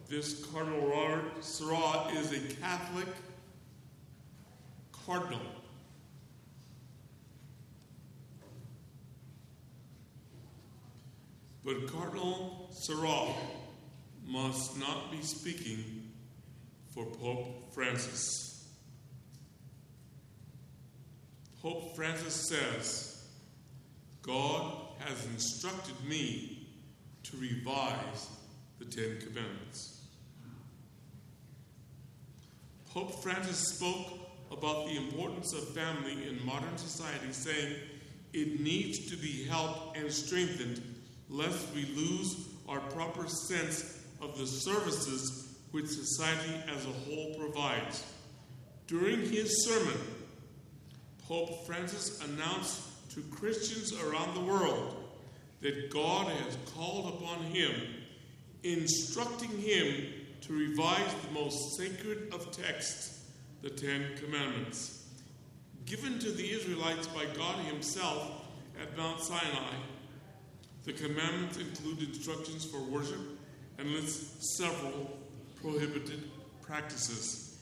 [0.08, 3.08] this Cardinal Robert is a Catholic
[5.06, 5.40] cardinal.
[11.64, 13.26] But Cardinal Sarah
[14.26, 15.95] must not be speaking
[16.96, 18.64] for Pope Francis.
[21.60, 23.28] Pope Francis says,
[24.22, 26.68] God has instructed me
[27.24, 28.30] to revise
[28.78, 30.06] the Ten Commandments.
[32.90, 34.18] Pope Francis spoke
[34.50, 37.74] about the importance of family in modern society, saying
[38.32, 40.80] it needs to be helped and strengthened
[41.28, 45.45] lest we lose our proper sense of the services
[45.76, 48.02] which society as a whole provides.
[48.86, 50.00] During his sermon,
[51.28, 54.96] Pope Francis announced to Christians around the world
[55.60, 57.72] that God has called upon him,
[58.62, 63.26] instructing him to revise the most sacred of texts,
[63.60, 65.04] the Ten Commandments.
[65.84, 68.46] Given to the Israelites by God Himself
[68.80, 69.74] at Mount Sinai,
[70.84, 73.20] the commandments include instructions for worship
[73.76, 75.15] and lists several
[75.66, 76.30] prohibited
[76.62, 77.58] practices.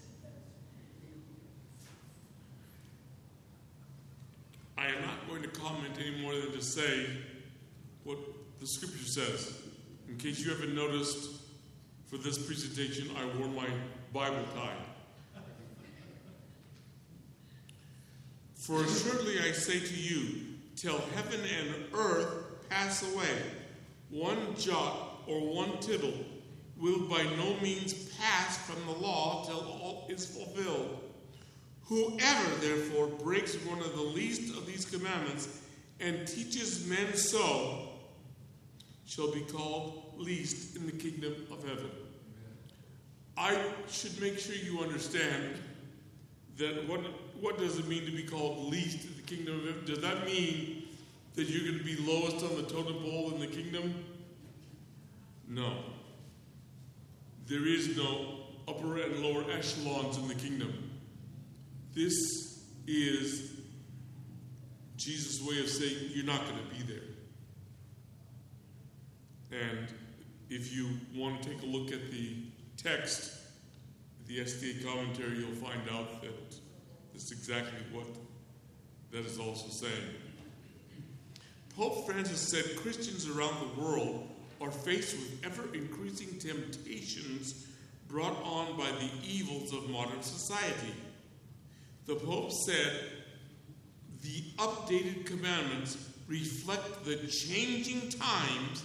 [4.76, 7.06] I am not going to comment any more than to say
[8.02, 8.18] what
[8.60, 9.54] the scripture says.
[10.06, 11.30] In case you haven't noticed,
[12.04, 13.68] for this presentation, I wore my
[14.12, 15.42] Bible tie.
[18.54, 20.42] For assuredly I say to you,
[20.76, 23.34] till heaven and earth pass away,
[24.10, 26.12] one jot or one tittle
[26.84, 30.98] will by no means pass from the law till all is fulfilled.
[31.84, 35.48] Whoever, therefore, breaks one of the least of these commandments
[35.98, 37.88] and teaches men so
[39.06, 41.90] shall be called least in the kingdom of heaven.
[43.38, 43.58] I
[43.88, 45.54] should make sure you understand
[46.58, 47.00] that what,
[47.40, 49.84] what does it mean to be called least in the kingdom of heaven?
[49.86, 50.84] Does that mean
[51.34, 54.04] that you're going to be lowest on the totem pole in the kingdom?
[55.48, 55.78] No.
[57.46, 60.90] There is no upper and lower echelons in the kingdom.
[61.92, 63.60] This is
[64.96, 67.02] Jesus' way of saying you're not going to be there.
[69.52, 69.88] And
[70.48, 72.36] if you want to take a look at the
[72.76, 73.32] text,
[74.26, 76.56] the SDA commentary, you'll find out that
[77.12, 78.06] that's exactly what
[79.12, 80.14] that is also saying.
[81.76, 84.28] Pope Francis said Christians around the world
[84.60, 87.66] are faced with ever increasing temptations
[88.08, 90.94] brought on by the evils of modern society.
[92.06, 92.92] The Pope said
[94.22, 98.82] the updated commandments reflect the changing times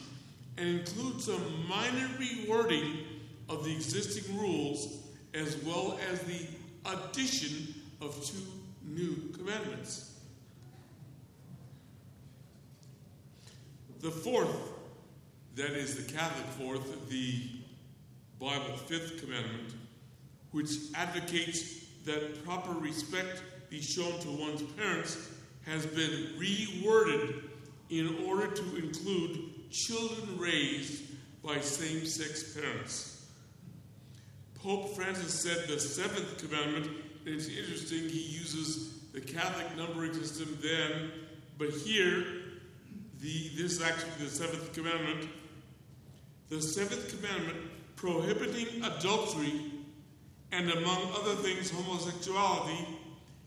[0.58, 3.04] and include some minor rewording
[3.48, 5.00] of the existing rules
[5.34, 6.46] as well as the
[6.86, 8.42] addition of two
[8.86, 10.14] new commandments.
[14.02, 14.50] The fourth,
[15.56, 17.42] that is the Catholic fourth, the
[18.40, 19.74] Bible fifth commandment,
[20.52, 25.30] which advocates that proper respect be shown to one's parents,
[25.66, 27.44] has been reworded
[27.90, 31.04] in order to include children raised
[31.44, 33.28] by same sex parents.
[34.56, 36.88] Pope Francis said the seventh commandment,
[37.26, 41.12] and it's interesting, he uses the Catholic numbering system then,
[41.58, 42.26] but here,
[43.22, 45.30] the, this is actually the seventh commandment.
[46.50, 47.58] The seventh commandment
[47.96, 49.72] prohibiting adultery
[50.52, 52.88] and, among other things, homosexuality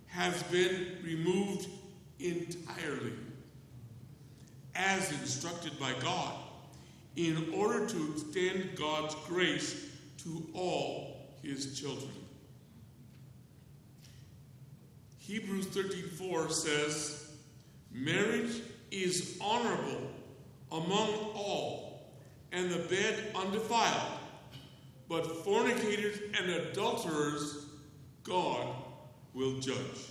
[0.06, 1.66] has been removed
[2.20, 3.12] entirely
[4.74, 6.34] as instructed by God
[7.16, 9.86] in order to extend God's grace
[10.18, 12.12] to all his children.
[15.18, 17.28] Hebrews 13:4 says,
[17.90, 20.10] "Marriage is honorable
[20.70, 21.81] among all,
[22.52, 24.12] and the bed undefiled,
[25.08, 27.66] but fornicators and adulterers
[28.22, 28.66] God
[29.34, 30.08] will judge."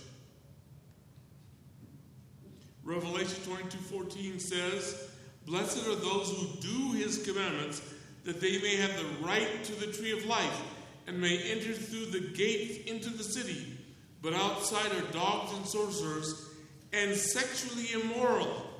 [2.84, 5.08] Revelation 22:14 says,
[5.46, 7.80] "Blessed are those who do his commandments,
[8.24, 10.60] that they may have the right to the tree of life
[11.06, 13.78] and may enter through the gates into the city.
[14.20, 16.46] But outside are dogs and sorcerers
[16.92, 18.70] and sexually immoral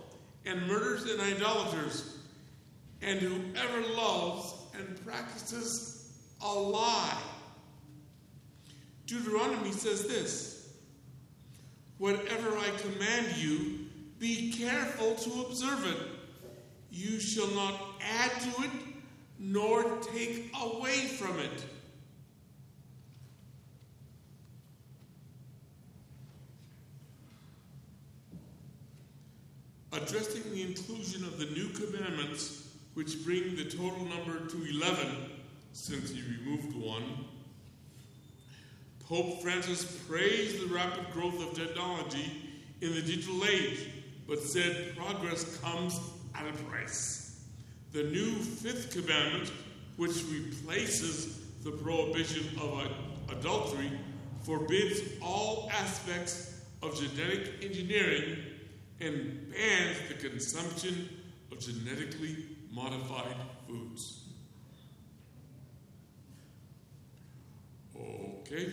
[0.45, 2.05] and murderers and idolaters
[3.03, 6.11] and whoever loves and practices
[6.41, 7.23] a lie."
[9.07, 10.69] Deuteronomy says this,
[11.99, 16.09] "Whatever I command you, be careful to observe it.
[16.91, 18.71] You shall not add to it
[19.39, 21.65] nor take away from it.
[29.91, 32.62] Addressing the inclusion of the new commandments,
[32.95, 35.31] which bring the total number to 11,
[35.73, 37.25] since he removed one,
[39.09, 42.33] Pope Francis praised the rapid growth of technology
[42.81, 43.89] in the digital age,
[44.27, 45.99] but said progress comes
[46.35, 47.45] at a price.
[47.93, 49.53] The new fifth commandment,
[49.97, 52.91] which replaces the prohibition of
[53.31, 53.91] adultery,
[54.45, 58.39] forbids all aspects of genetic engineering
[59.01, 61.09] and bans the consumption
[61.51, 63.37] of genetically modified
[63.69, 64.25] foods.
[67.97, 68.73] Okay.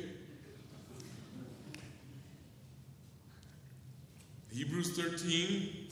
[4.51, 5.87] Hebrews 13,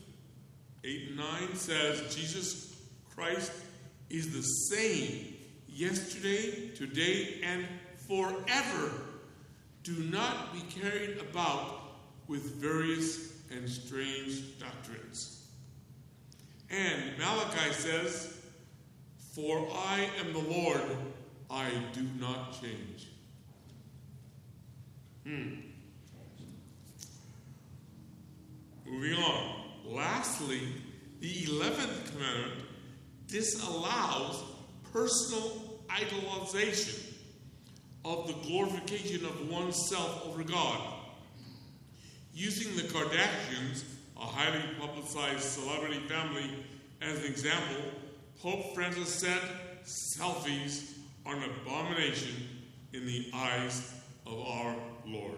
[0.84, 2.82] 8 and 9 says Jesus
[3.14, 3.52] Christ
[4.10, 5.36] is the same
[5.68, 7.66] yesterday, today, and
[8.08, 8.92] forever.
[9.84, 11.82] Do not be carried about
[12.28, 15.37] with various and strange doctrines.
[16.70, 18.38] And Malachi says,
[19.34, 20.82] For I am the Lord,
[21.50, 23.08] I do not change.
[25.26, 25.68] Hmm.
[28.86, 29.64] Moving on.
[29.86, 30.62] Lastly,
[31.20, 32.62] the 11th commandment
[33.28, 34.44] disallows
[34.92, 37.14] personal idolization
[38.06, 40.80] of the glorification of oneself over God.
[42.34, 43.84] Using the Kardashians,
[44.20, 46.50] a highly publicized celebrity family,
[47.02, 47.78] as an example,
[48.42, 49.42] Pope Francis said
[49.84, 50.94] selfies
[51.26, 52.36] are an abomination
[52.94, 53.94] in the eyes
[54.26, 54.76] of our
[55.06, 55.38] Lord.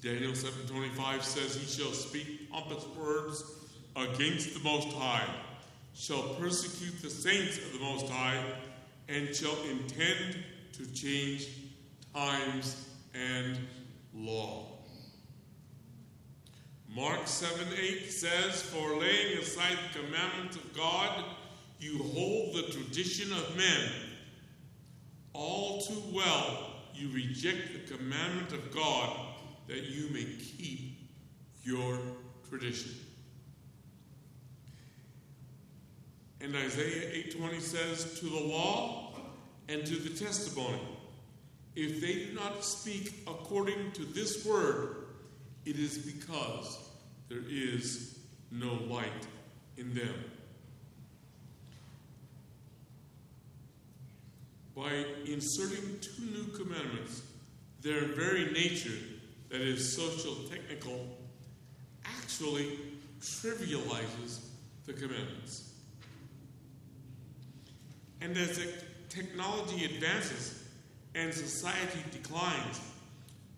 [0.00, 3.44] Daniel 7:25 says he shall speak pompous words
[3.94, 5.28] against the most high,
[5.94, 8.42] shall persecute the saints of the most high,
[9.08, 11.46] and shall intend to change
[12.14, 13.58] times and
[14.14, 14.71] law.
[16.94, 21.24] Mark 7 8 says, For laying aside the commandments of God,
[21.80, 23.90] you hold the tradition of men.
[25.32, 29.16] All too well, you reject the commandment of God
[29.68, 30.98] that you may keep
[31.62, 31.98] your
[32.50, 32.92] tradition.
[36.42, 39.18] And Isaiah 8:20 says, "To the law
[39.68, 40.82] and to the testimony,
[41.74, 45.01] if they do not speak according to this word,
[45.64, 46.78] it is because
[47.28, 48.18] there is
[48.50, 49.26] no light
[49.76, 50.14] in them."
[54.74, 57.22] By inserting two new commandments,
[57.80, 58.98] their very nature,
[59.50, 61.18] that is social technical,
[62.04, 62.78] actually
[63.20, 64.40] trivializes
[64.86, 65.72] the commandments.
[68.20, 68.58] And as
[69.08, 70.62] technology advances
[71.14, 72.80] and society declines,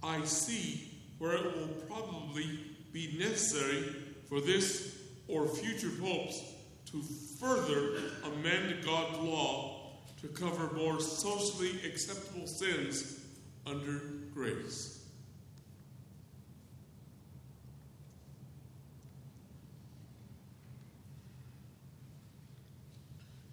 [0.03, 2.61] I see where it will probably
[2.93, 3.83] be necessary
[4.29, 6.43] for this or future popes
[6.91, 7.03] to
[7.41, 9.75] further amend God's law
[10.21, 13.21] to cover more socially acceptable sins
[13.67, 14.01] under
[14.33, 14.95] grace.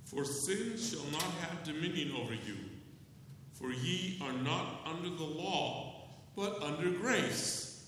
[0.05, 2.57] For sin shall not have dominion over you,
[3.53, 5.90] for ye are not under the law,
[6.35, 7.85] but under grace.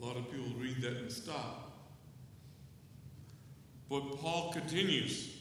[0.00, 1.72] A lot of people read that and stop.
[3.88, 5.36] But Paul continues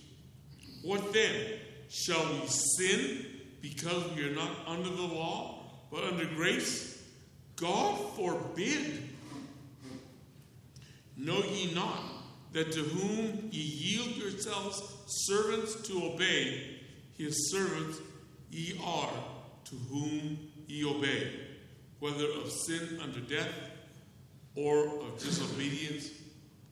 [0.83, 1.59] What then?
[1.89, 3.25] Shall we sin
[3.61, 7.03] because we are not under the law, but under grace?
[7.55, 9.09] God forbid.
[11.15, 11.99] Know ye not
[12.53, 16.79] that to whom ye yield yourselves servants to obey,
[17.17, 17.99] his servants
[18.49, 19.13] ye are
[19.65, 20.37] to whom
[20.67, 21.31] ye obey,
[22.03, 23.47] whether of sin unto death
[24.55, 26.09] or of disobedience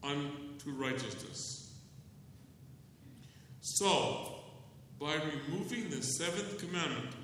[0.04, 1.72] unto righteousness.
[3.62, 4.36] So,
[5.00, 7.16] by removing the seventh commandment,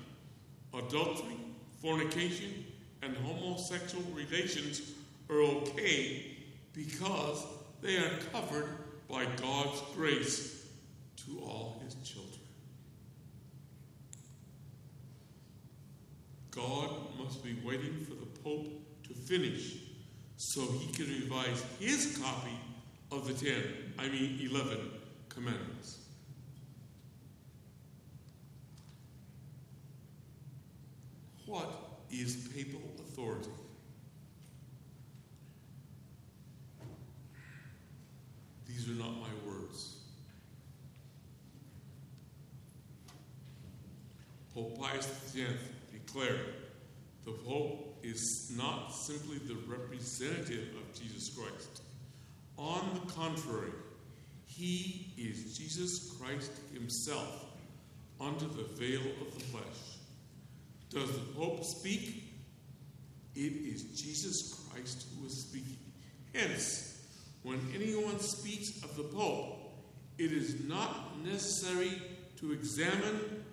[0.72, 1.36] adultery,
[1.82, 2.64] fornication,
[3.02, 4.80] and homosexual relations
[5.28, 6.34] are okay
[6.72, 7.44] because
[7.82, 8.70] they are covered
[9.06, 10.66] by God's grace
[11.26, 12.40] to all his children.
[16.58, 18.66] God must be waiting for the Pope
[19.06, 19.76] to finish
[20.36, 22.58] so he can revise his copy
[23.12, 23.62] of the 10,
[23.96, 24.90] I mean 11
[25.28, 25.98] commandments.
[31.46, 31.70] What
[32.10, 33.50] is papal authority?
[38.66, 39.94] These are not my words.
[44.52, 45.06] Pope Pius
[45.36, 45.77] X
[46.08, 46.54] declared
[47.24, 51.82] the Pope is not simply the representative of Jesus Christ.
[52.56, 53.72] On the contrary,
[54.46, 57.46] he is Jesus Christ himself
[58.20, 59.98] under the veil of the flesh.
[60.90, 62.24] Does the Pope speak?
[63.34, 65.76] It is Jesus Christ who is speaking.
[66.34, 67.06] Hence,
[67.42, 69.56] when anyone speaks of the Pope,
[70.16, 72.02] it is not necessary
[72.38, 73.44] to examine,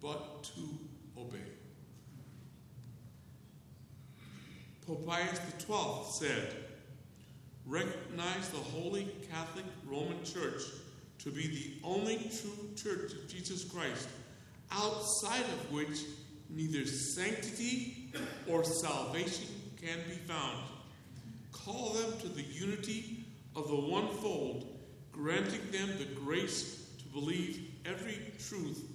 [0.00, 0.78] but to
[1.16, 1.57] obey.
[4.88, 6.54] Pope Pius XII said,
[7.66, 10.62] Recognize the Holy Catholic Roman Church
[11.18, 14.08] to be the only true church of Jesus Christ,
[14.72, 16.04] outside of which
[16.48, 18.10] neither sanctity
[18.48, 19.48] or salvation
[19.78, 20.64] can be found.
[21.52, 24.74] Call them to the unity of the one fold,
[25.12, 28.88] granting them the grace to believe every truth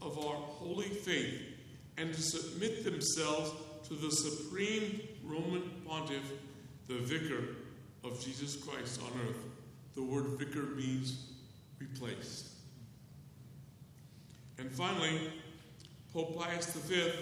[0.00, 1.40] of our holy faith
[1.98, 3.50] and to submit themselves
[3.88, 5.00] to the supreme
[5.30, 6.32] Roman pontiff,
[6.88, 7.44] the vicar
[8.02, 9.36] of Jesus Christ on earth.
[9.94, 11.26] The word vicar means
[11.78, 12.48] replaced.
[14.58, 15.30] And finally,
[16.12, 17.12] Pope Pius V,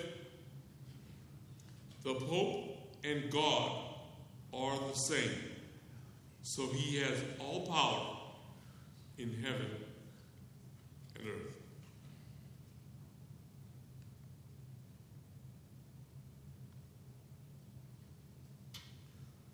[2.02, 3.72] the Pope and God
[4.54, 5.30] are the same.
[6.42, 8.16] So he has all power
[9.18, 9.70] in heaven
[11.18, 11.57] and earth.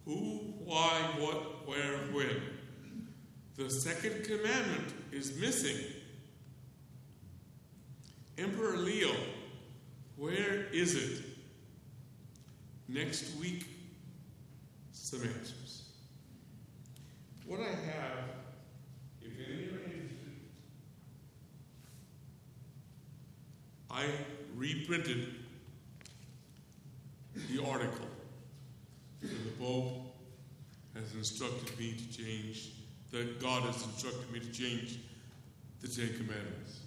[0.04, 2.36] Who, why, what, where, when?
[3.56, 5.76] The second commandment is missing.
[8.36, 9.14] Emperor Leo,
[10.16, 11.22] where is it?
[12.88, 13.66] Next week,
[14.92, 15.84] some answers.
[17.46, 18.24] What I have,
[19.22, 20.34] if any are interested,
[23.90, 24.06] I
[24.56, 25.34] reprinted
[27.50, 28.06] the article.
[29.24, 30.14] The Pope
[30.94, 32.72] has instructed me to change,
[33.10, 34.98] that God has instructed me to change
[35.80, 36.80] the Ten Commandments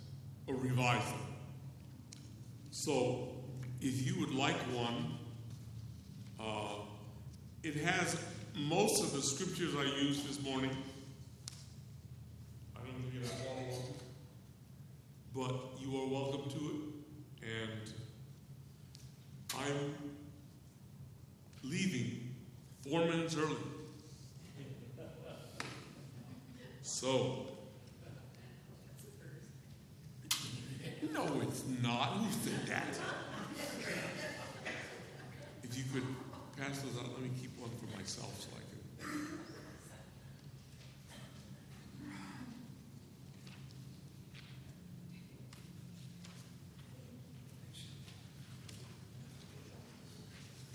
[0.45, 1.21] or revise them.
[2.69, 3.29] So,
[3.81, 5.17] if you would like one,
[6.39, 6.81] uh,
[7.63, 8.21] it has
[8.55, 10.75] most of the scriptures I used this morning.
[12.75, 13.97] I don't think it has all of
[15.37, 16.97] but you are welcome to it.
[17.43, 17.93] And
[19.55, 19.93] I'm
[21.63, 22.26] leaving
[22.89, 23.55] four minutes early.
[26.81, 27.47] So,
[31.13, 32.13] no, it's not.
[32.17, 32.99] Who said that?
[35.63, 36.03] If you could
[36.57, 39.27] pass those out, let me keep one for myself so I can.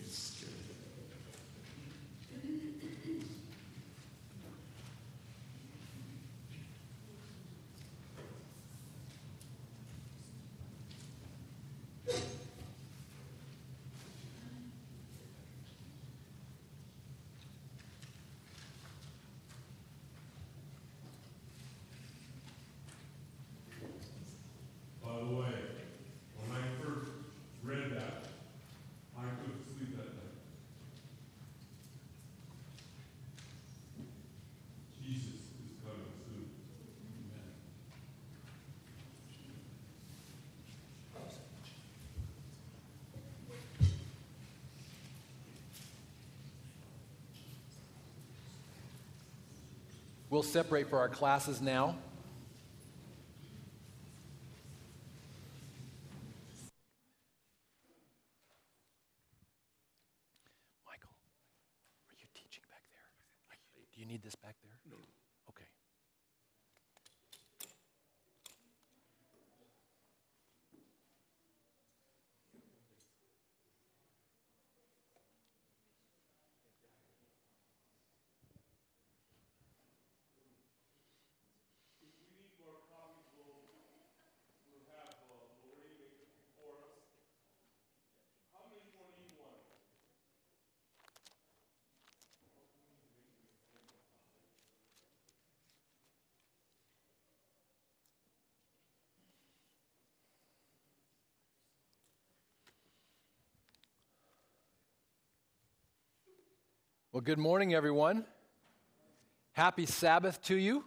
[0.01, 0.53] It's scary.
[25.05, 25.55] By the way,
[26.39, 27.11] when I first
[27.63, 28.25] read that,
[29.19, 30.39] I couldn't sleep that night.
[35.03, 36.49] Jesus is coming soon.
[50.33, 51.95] We'll separate for our classes now.
[107.13, 108.25] Well, good morning, everyone.
[109.53, 110.83] Happy Sabbath to you.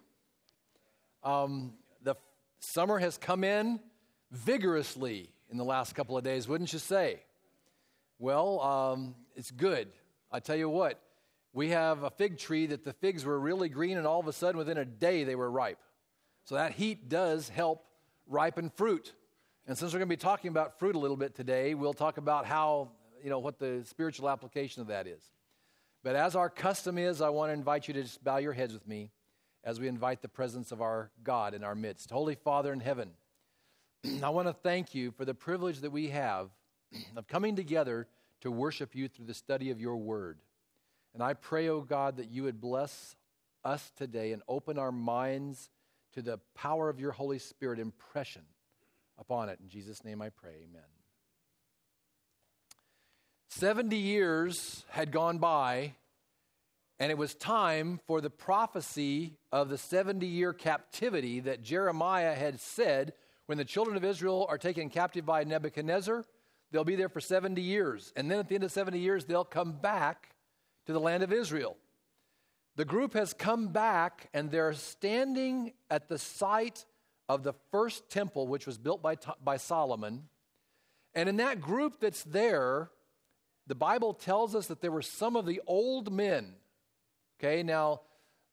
[1.24, 2.16] Um, the
[2.58, 3.80] summer has come in
[4.32, 7.20] vigorously in the last couple of days, wouldn't you say?
[8.18, 9.90] Well, um, it's good.
[10.32, 11.00] I tell you what,
[11.54, 14.34] we have a fig tree that the figs were really green, and all of a
[14.34, 15.78] sudden, within a day, they were ripe.
[16.46, 17.86] So that heat does help
[18.28, 19.14] ripen fruit.
[19.68, 22.18] And since we're going to be talking about fruit a little bit today, we'll talk
[22.18, 22.90] about how,
[23.24, 25.22] you know, what the spiritual application of that is.
[26.06, 28.74] But as our custom is, I want to invite you to just bow your heads
[28.74, 29.10] with me
[29.64, 32.12] as we invite the presence of our God in our midst.
[32.12, 33.10] Holy Father in heaven,
[34.24, 36.52] I want to thank you for the privilege that we have
[37.16, 38.08] of coming together
[38.42, 40.38] to worship you through the study of your word.
[41.16, 43.16] And I pray, O oh God, that you would bless
[43.64, 45.72] us today and open our minds
[46.14, 48.44] to the power of your Holy Spirit impression
[49.18, 49.58] upon it.
[49.60, 50.95] In Jesus' name I pray, amen.
[53.58, 55.94] 70 years had gone by,
[57.00, 62.60] and it was time for the prophecy of the 70 year captivity that Jeremiah had
[62.60, 63.14] said
[63.46, 66.26] when the children of Israel are taken captive by Nebuchadnezzar,
[66.72, 68.12] they'll be there for 70 years.
[68.18, 70.36] And then at the end of 70 years, they'll come back
[70.86, 71.78] to the land of Israel.
[72.76, 76.84] The group has come back, and they're standing at the site
[77.30, 80.24] of the first temple, which was built by, by Solomon.
[81.14, 82.90] And in that group that's there,
[83.68, 86.54] the Bible tells us that there were some of the old men.
[87.40, 88.02] Okay, now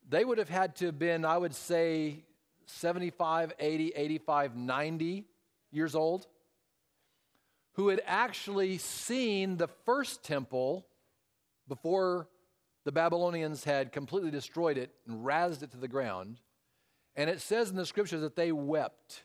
[0.09, 2.25] they would have had to have been, I would say,
[2.67, 5.25] 75, 80, 85, 90
[5.71, 6.27] years old,
[7.75, 10.87] who had actually seen the first temple
[11.69, 12.29] before
[12.85, 16.41] the Babylonians had completely destroyed it and razed it to the ground.
[17.15, 19.23] And it says in the scriptures that they wept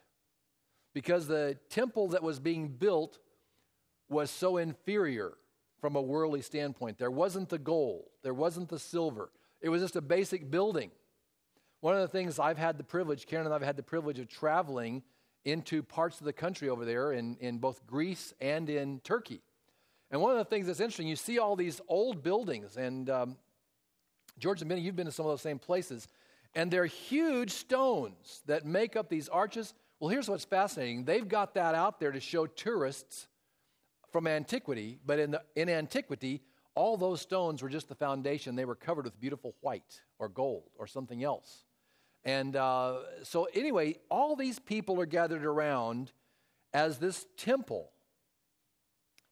[0.94, 3.18] because the temple that was being built
[4.10, 5.34] was so inferior
[5.80, 6.98] from a worldly standpoint.
[6.98, 9.30] There wasn't the gold, there wasn't the silver,
[9.62, 10.92] it was just a basic building.
[11.82, 14.28] One of the things I've had the privilege, Karen and I've had the privilege of
[14.28, 15.04] traveling
[15.46, 19.42] into parts of the country over there in, in both Greece and in Turkey.
[20.10, 23.38] And one of the things that's interesting, you see all these old buildings, and um,
[24.40, 26.08] George and Benny, you've been to some of those same places,
[26.56, 29.74] and they're huge stones that make up these arches.
[30.00, 33.28] Well, here's what's fascinating they've got that out there to show tourists
[34.18, 36.42] from antiquity, but in, the, in antiquity,
[36.74, 38.56] all those stones were just the foundation.
[38.56, 41.66] They were covered with beautiful white or gold or something else.
[42.26, 46.14] And uh, so, anyway, all these people are gathered around
[46.74, 47.92] as this temple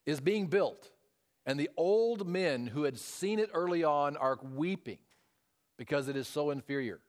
[0.06, 0.92] is being built.
[1.48, 5.00] And the old men who had seen it early on are weeping
[5.80, 7.00] because it is so inferior.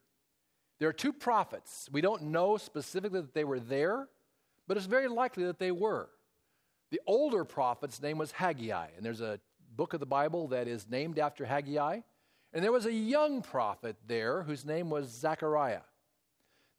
[0.79, 1.91] There are two prophets.
[1.93, 4.09] We don't know specifically that they were there,
[4.67, 6.09] but it's very likely that they were.
[6.91, 9.41] The older prophet's name was Haggai, and there's a
[9.75, 12.01] book of the Bible that is named after Haggai.
[12.53, 15.83] And there was a young prophet there whose name was Zechariah.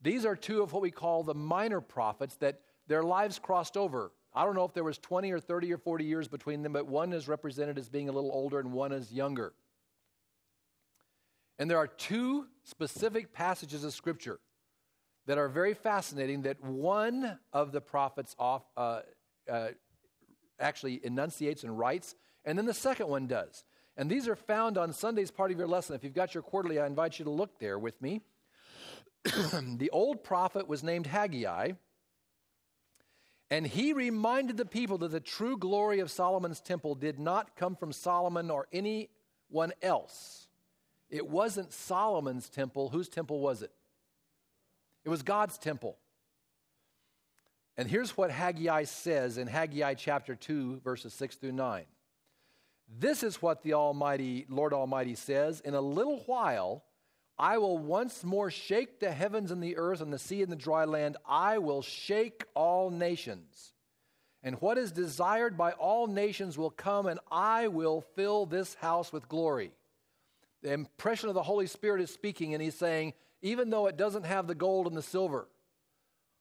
[0.02, 4.12] These are two of what we call the minor prophets that their lives crossed over.
[4.34, 6.88] I don't know if there was 20 or 30 or 40 years between them, but
[6.88, 9.54] one is represented as being a little older and one is younger.
[11.60, 14.40] And there are two specific passages of Scripture
[15.26, 19.02] that are very fascinating that one of the prophets off, uh,
[19.52, 19.70] uh,
[20.60, 22.16] actually enunciates and writes,
[22.46, 23.64] and then the second one does.
[23.98, 25.96] And these are found on Sunday's part of your lesson.
[25.96, 28.22] If you've got your quarterly, I invite you to look there with me.
[29.24, 31.72] the old prophet was named Haggai,
[33.50, 37.76] and he reminded the people that the true glory of Solomon's temple did not come
[37.76, 40.48] from Solomon or anyone else.
[41.10, 42.90] It wasn't Solomon's temple.
[42.90, 43.72] Whose temple was it?
[45.06, 45.98] It was God's temple.
[47.78, 51.86] And here's what Haggai says in Haggai chapter 2, verses 6 through 9.
[53.00, 56.84] This is what the Almighty, Lord Almighty says In a little while,
[57.38, 60.56] I will once more shake the heavens and the earth and the sea and the
[60.56, 61.18] dry land.
[61.28, 63.74] I will shake all nations.
[64.42, 69.12] And what is desired by all nations will come, and I will fill this house
[69.12, 69.72] with glory.
[70.64, 74.26] The impression of the Holy Spirit is speaking, and he's saying, even though it doesn't
[74.26, 75.48] have the gold and the silver,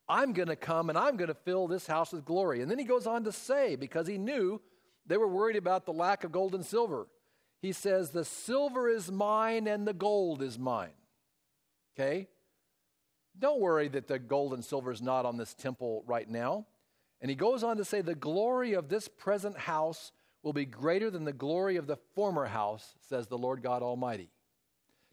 [0.08, 2.62] I'm going to come and I'm going to fill this house with glory.
[2.62, 4.60] And then he goes on to say, because he knew
[5.06, 7.08] they were worried about the lack of gold and silver,
[7.60, 10.90] he says, The silver is mine and the gold is mine.
[11.94, 12.28] Okay?
[13.38, 16.66] Don't worry that the gold and silver is not on this temple right now.
[17.20, 20.12] And he goes on to say, The glory of this present house
[20.42, 24.30] will be greater than the glory of the former house, says the Lord God Almighty.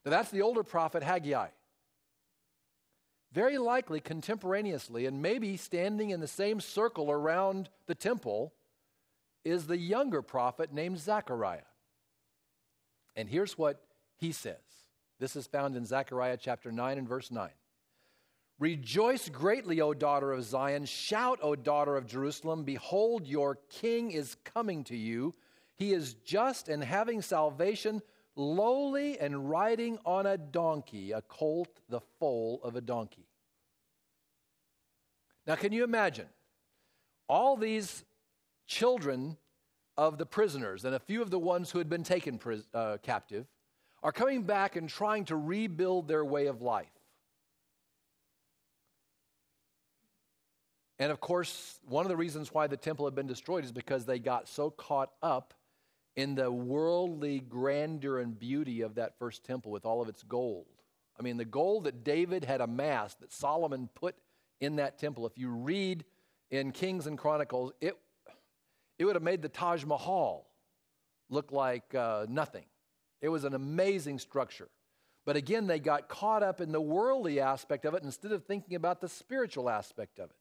[0.05, 1.47] Now, that's the older prophet Haggai
[3.33, 8.53] very likely contemporaneously and maybe standing in the same circle around the temple
[9.43, 11.61] is the younger prophet named Zechariah.
[13.15, 13.83] And here's what
[14.17, 14.55] he says.
[15.19, 17.49] This is found in Zechariah chapter 9 and verse 9.
[18.59, 20.85] Rejoice greatly, O daughter of Zion.
[20.85, 22.63] Shout, O daughter of Jerusalem.
[22.63, 25.33] Behold, your king is coming to you.
[25.75, 28.01] He is just and having salvation,
[28.35, 33.27] lowly and riding on a donkey, a colt, the foal of a donkey.
[35.45, 36.27] Now, can you imagine?
[37.27, 38.03] All these
[38.67, 39.37] children
[39.97, 42.97] of the prisoners and a few of the ones who had been taken pris- uh,
[43.03, 43.45] captive
[44.01, 46.87] are coming back and trying to rebuild their way of life.
[50.99, 54.05] And of course, one of the reasons why the temple had been destroyed is because
[54.05, 55.53] they got so caught up
[56.15, 60.67] in the worldly grandeur and beauty of that first temple with all of its gold.
[61.19, 64.15] I mean, the gold that David had amassed, that Solomon put
[64.59, 66.05] in that temple, if you read
[66.49, 67.97] in Kings and Chronicles, it,
[68.99, 70.47] it would have made the Taj Mahal
[71.29, 72.65] look like uh, nothing.
[73.21, 74.69] It was an amazing structure.
[75.25, 78.75] But again, they got caught up in the worldly aspect of it instead of thinking
[78.75, 80.35] about the spiritual aspect of it.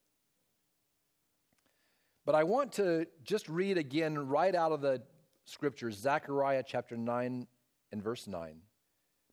[2.25, 5.03] But I want to just read again right out of the
[5.45, 7.47] scriptures, Zechariah chapter 9
[7.93, 8.57] and verse 9,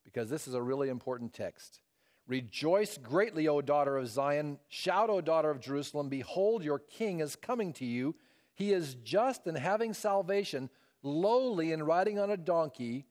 [0.03, 1.81] because this is a really important text.
[2.27, 4.59] Rejoice greatly, O daughter of Zion.
[4.67, 6.09] Shout, O daughter of Jerusalem.
[6.09, 8.15] Behold, your king is coming to you.
[8.53, 10.69] He is just and having salvation,
[11.01, 13.05] lowly and riding on a donkey,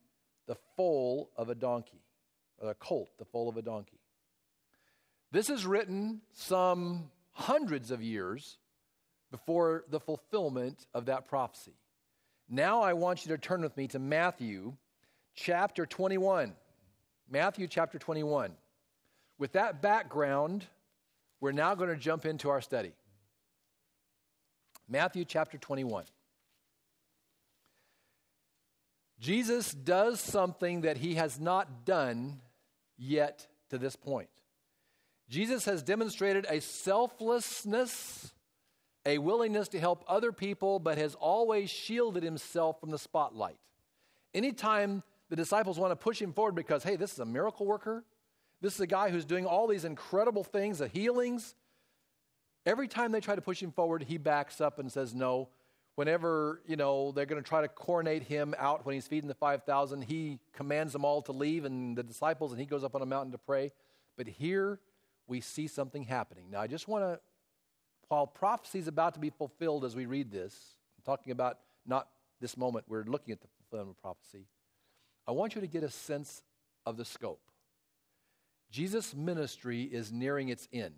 [0.47, 2.03] the foal of a donkey,
[2.59, 3.99] or a colt, the foal of a donkey.
[5.33, 8.59] This is written some hundreds of years
[9.31, 11.75] before the fulfillment of that prophecy.
[12.49, 14.75] Now I want you to turn with me to Matthew
[15.35, 16.55] chapter 21.
[17.31, 18.53] Matthew chapter 21.
[19.39, 20.65] With that background,
[21.41, 22.93] we're now going to jump into our study.
[24.89, 26.05] Matthew chapter 21.
[29.20, 32.41] Jesus does something that he has not done
[32.97, 34.29] yet to this point.
[35.29, 38.33] Jesus has demonstrated a selflessness,
[39.09, 43.57] a willingness to help other people, but has always shielded himself from the spotlight.
[44.35, 48.05] Anytime the disciples want to push him forward because, hey, this is a miracle worker,
[48.61, 51.55] this is a guy who's doing all these incredible things, the healings,
[52.67, 55.49] every time they try to push him forward, he backs up and says, no,
[55.95, 59.35] whenever you know they're going to try to coronate him out when he's feeding the
[59.35, 63.03] 5000 he commands them all to leave and the disciples and he goes up on
[63.03, 63.73] a mountain to pray.
[64.17, 64.79] But here
[65.27, 66.51] we see something happening.
[66.51, 67.19] Now i just want to
[68.09, 70.55] while prophecy is about to be fulfilled as we read this.
[70.97, 72.09] I'm talking about not
[72.41, 72.87] this moment.
[72.89, 74.47] We're looking at the fulfillment of prophecy.
[75.27, 76.43] I want you to get a sense
[76.87, 77.41] of the scope.
[78.71, 80.95] Jesus ministry is nearing its end.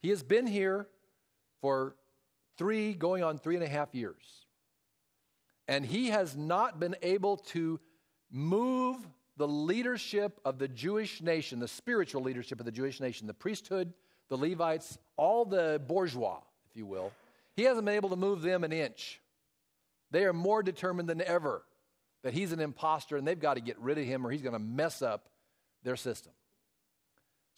[0.00, 0.88] He has been here
[1.60, 1.96] for
[2.58, 4.46] three, going on three and a half years.
[5.68, 7.78] And he has not been able to
[8.30, 8.96] move
[9.36, 13.94] the leadership of the Jewish nation, the spiritual leadership of the Jewish nation, the priesthood,
[14.28, 16.40] the Levites, all the bourgeois,
[16.70, 17.12] if you will.
[17.54, 19.20] He hasn't been able to move them an inch.
[20.10, 21.62] They are more determined than ever
[22.22, 24.52] that he's an impostor and they've got to get rid of him or he's going
[24.52, 25.28] to mess up
[25.82, 26.32] their system.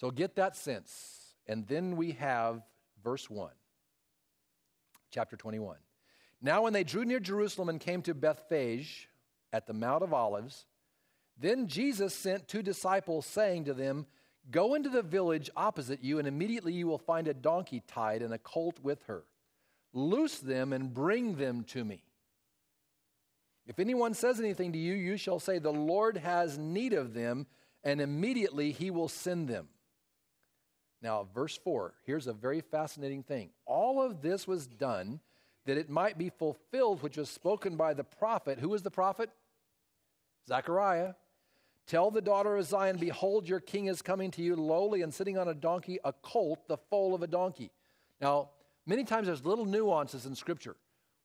[0.01, 1.35] So get that sense.
[1.47, 2.63] And then we have
[3.03, 3.51] verse 1
[5.11, 5.77] chapter 21.
[6.43, 9.09] Now, when they drew near Jerusalem and came to Bethphage
[9.53, 10.67] at the Mount of Olives,
[11.39, 14.07] then Jesus sent two disciples, saying to them,
[14.51, 18.35] Go into the village opposite you, and immediately you will find a donkey tied and
[18.35, 19.25] a colt with her.
[19.93, 22.03] Loose them and bring them to me.
[23.67, 27.47] If anyone says anything to you, you shall say, The Lord has need of them,
[27.83, 29.69] and immediately he will send them.
[31.01, 33.51] Now, verse 4, here's a very fascinating thing.
[33.67, 35.21] All of this was done
[35.67, 38.59] that it might be fulfilled, which was spoken by the prophet.
[38.59, 39.31] Who was the prophet?
[40.49, 41.15] Zechariah.
[41.87, 45.37] Tell the daughter of Zion, Behold, your king is coming to you lowly and sitting
[45.37, 47.71] on a donkey, a colt, the foal of a donkey.
[48.21, 48.51] Now,
[48.87, 50.77] many times there's little nuances in Scripture.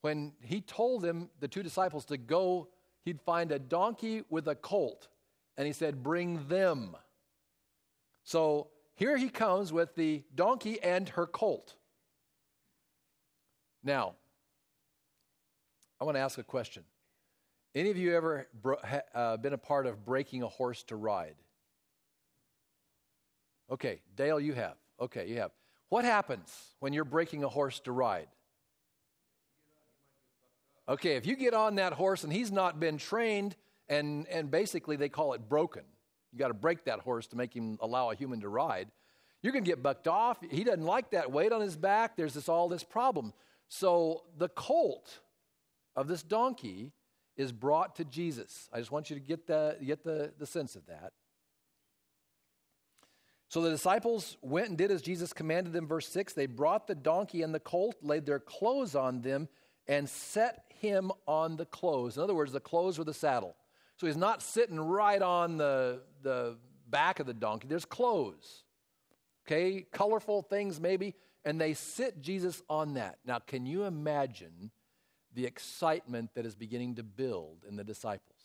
[0.02, 2.68] When he told them, the two disciples, to go,
[3.06, 5.08] he'd find a donkey with a colt,
[5.58, 6.96] and he said, Bring them.
[8.24, 11.76] So here he comes with the donkey and her colt.
[13.84, 14.16] Now,
[16.02, 16.84] I want to ask a question.
[17.76, 18.48] Any of you ever
[19.14, 21.36] uh, been a part of breaking a horse to ride?
[23.72, 24.76] Okay, Dale, you have.
[25.00, 25.52] Okay, you have.
[25.90, 28.28] What happens when you're breaking a horse to ride?
[30.88, 33.56] Okay, if you get on that horse and he's not been trained,
[33.88, 35.84] and, and basically they call it broken,
[36.32, 38.88] you got to break that horse to make him allow a human to ride.
[39.44, 40.40] You're going to get bucked off.
[40.50, 42.18] He doesn't like that weight on his back.
[42.18, 43.34] There's this all this problem.
[43.68, 45.20] So the colt
[45.96, 46.92] of this donkey
[47.40, 48.68] is brought to Jesus.
[48.74, 51.14] I just want you to get the, get the, the sense of that.
[53.48, 56.34] So the disciples went and did as Jesus commanded them, verse 6.
[56.34, 59.48] They brought the donkey and the colt, laid their clothes on them,
[59.88, 62.18] and set him on the clothes.
[62.18, 63.56] In other words, the clothes were the saddle.
[63.96, 66.58] So he's not sitting right on the, the
[66.90, 68.66] back of the donkey, there's clothes.
[69.48, 73.18] Okay, colorful things maybe, and they sit Jesus on that.
[73.26, 74.72] Now, can you imagine
[75.34, 78.40] the excitement that is beginning to build in the disciples?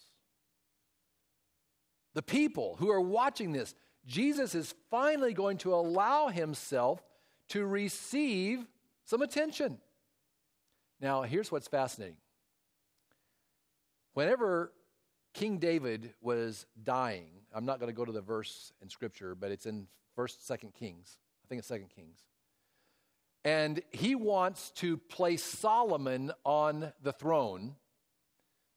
[2.14, 3.74] The people who are watching this,
[4.06, 7.02] Jesus is finally going to allow himself
[7.48, 8.66] to receive
[9.04, 9.78] some attention.
[11.00, 12.16] Now, here's what's fascinating.
[14.14, 14.72] Whenever
[15.34, 17.26] King David was dying.
[17.52, 20.74] I'm not going to go to the verse in Scripture, but it's in First, Second
[20.74, 21.18] Kings.
[21.44, 22.20] I think it's Second Kings.
[23.44, 27.74] And he wants to place Solomon on the throne.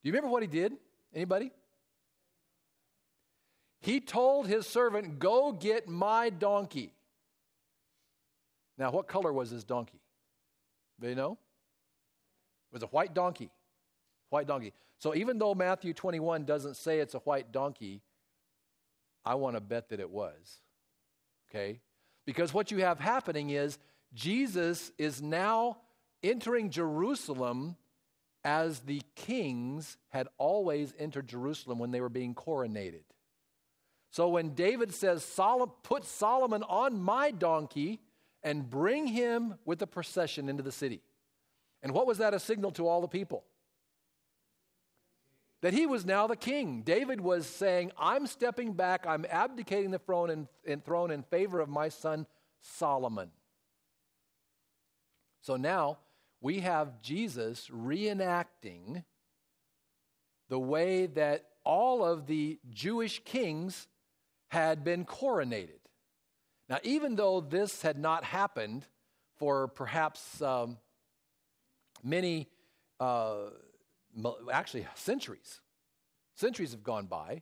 [0.04, 0.74] Do you remember what he did?
[1.14, 1.52] Anybody?
[3.80, 6.94] He told his servant, Go get my donkey.
[8.78, 10.02] Now, what color was his donkey?
[11.00, 11.38] Do you know?
[12.72, 13.50] It was a white donkey.
[14.30, 14.74] White donkey.
[15.00, 18.02] So even though Matthew 21 doesn't say it's a white donkey,
[19.24, 20.62] I want to bet that it was.
[21.50, 21.80] Okay?
[22.26, 23.78] Because what you have happening is
[24.14, 25.78] Jesus is now
[26.24, 27.76] entering Jerusalem
[28.44, 33.04] as the kings had always entered Jerusalem when they were being coronated.
[34.12, 35.26] So when David says,
[35.84, 38.00] Put Solomon on my donkey
[38.44, 41.02] and bring him with the procession into the city.
[41.84, 43.44] And what was that a signal to all the people?
[45.62, 46.82] that he was now the king.
[46.82, 51.60] David was saying, I'm stepping back, I'm abdicating the throne in, in, throne in favor
[51.60, 52.28] of my son
[52.62, 53.32] Solomon.
[55.42, 56.00] So now
[56.42, 59.04] we have Jesus reenacting
[60.50, 63.88] the way that all of the Jewish kings
[64.50, 65.80] had been coronated.
[66.70, 68.86] Now, even though this had not happened
[69.38, 70.78] for perhaps um,
[72.04, 72.48] many,
[73.00, 73.50] uh,
[74.52, 75.62] actually centuries,
[76.36, 77.42] centuries have gone by,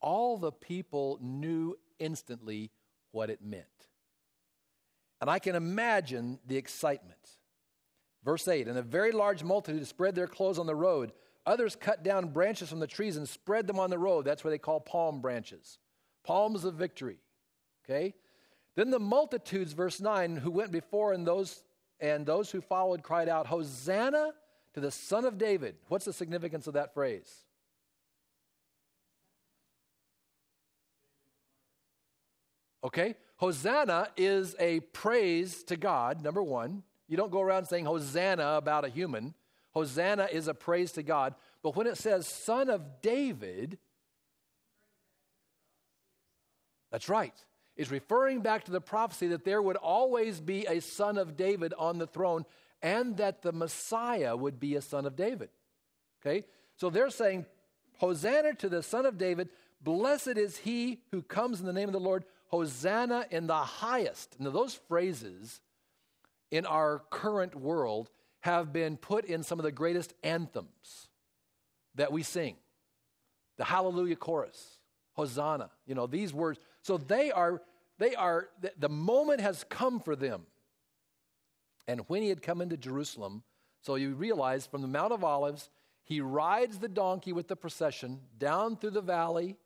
[0.00, 2.70] all the people knew instantly
[3.10, 3.64] what it meant.
[5.20, 7.18] And I can imagine the excitement.
[8.24, 11.12] Verse 8 And a very large multitude spread their clothes on the road.
[11.46, 14.24] Others cut down branches from the trees and spread them on the road.
[14.24, 15.78] That's what they call palm branches.
[16.24, 17.18] Palms of victory.
[17.84, 18.14] Okay?
[18.74, 21.62] Then the multitudes, verse 9, who went before and those
[21.98, 24.32] and those who followed cried out, Hosanna
[24.74, 25.76] to the Son of David.
[25.88, 27.44] What's the significance of that phrase?
[32.84, 33.16] Okay?
[33.36, 36.82] Hosanna is a praise to God, number one.
[37.08, 39.34] You don't go around saying Hosanna about a human.
[39.72, 41.34] Hosanna is a praise to God.
[41.62, 43.78] But when it says Son of David,
[46.90, 47.34] that's right.
[47.76, 51.74] It's referring back to the prophecy that there would always be a son of David
[51.78, 52.46] on the throne
[52.80, 55.50] and that the Messiah would be a son of David.
[56.22, 56.46] Okay?
[56.76, 57.44] So they're saying,
[57.98, 59.50] Hosanna to the son of David.
[59.82, 62.24] Blessed is he who comes in the name of the Lord.
[62.56, 64.36] Hosanna in the highest.
[64.38, 65.60] Now, those phrases
[66.50, 68.10] in our current world
[68.40, 71.08] have been put in some of the greatest anthems
[71.96, 72.56] that we sing
[73.58, 74.78] the Hallelujah chorus,
[75.14, 76.58] Hosanna, you know, these words.
[76.82, 77.62] So they are,
[77.98, 80.42] they are, the moment has come for them.
[81.88, 83.42] And when he had come into Jerusalem,
[83.80, 85.70] so you realize from the Mount of Olives,
[86.04, 89.56] he rides the donkey with the procession down through the valley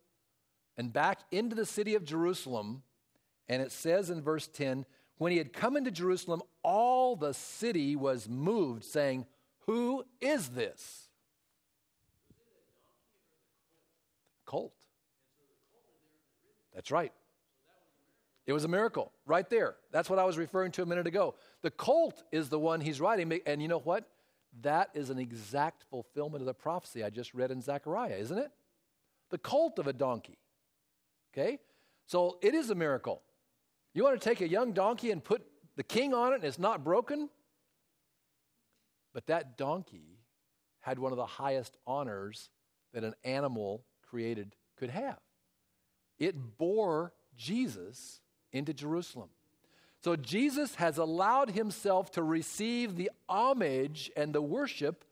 [0.80, 2.82] and back into the city of Jerusalem.
[3.50, 4.86] And it says in verse 10
[5.18, 9.26] when he had come into Jerusalem, all the city was moved, saying,
[9.66, 11.10] Who is this?
[14.46, 14.72] Colt.
[16.74, 17.12] That's right.
[18.46, 19.76] It was a miracle right there.
[19.92, 21.34] That's what I was referring to a minute ago.
[21.60, 23.38] The colt is the one he's riding.
[23.44, 24.08] And you know what?
[24.62, 28.50] That is an exact fulfillment of the prophecy I just read in Zechariah, isn't it?
[29.28, 30.38] The colt of a donkey.
[31.32, 31.58] Okay?
[32.06, 33.22] So it is a miracle.
[33.94, 35.42] You want to take a young donkey and put
[35.76, 37.28] the king on it and it's not broken?
[39.12, 40.18] But that donkey
[40.80, 42.50] had one of the highest honors
[42.92, 45.18] that an animal created could have.
[46.18, 48.20] It bore Jesus
[48.52, 49.28] into Jerusalem.
[50.02, 55.04] So Jesus has allowed himself to receive the homage and the worship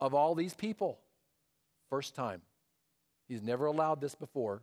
[0.00, 1.00] of all these people.
[1.90, 2.42] First time.
[3.26, 4.62] He's never allowed this before.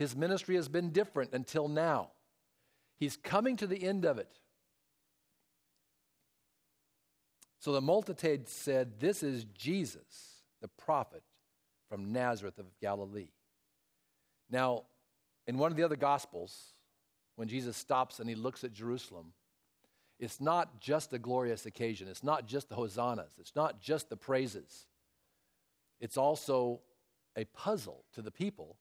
[0.00, 2.12] His ministry has been different until now.
[2.98, 4.38] He's coming to the end of it.
[7.58, 11.22] So the multitude said, This is Jesus, the prophet
[11.90, 13.28] from Nazareth of Galilee.
[14.48, 14.84] Now,
[15.46, 16.72] in one of the other Gospels,
[17.36, 19.34] when Jesus stops and he looks at Jerusalem,
[20.18, 22.08] it's not just a glorious occasion.
[22.08, 23.32] It's not just the hosannas.
[23.38, 24.86] It's not just the praises.
[26.00, 26.80] It's also
[27.36, 28.78] a puzzle to the people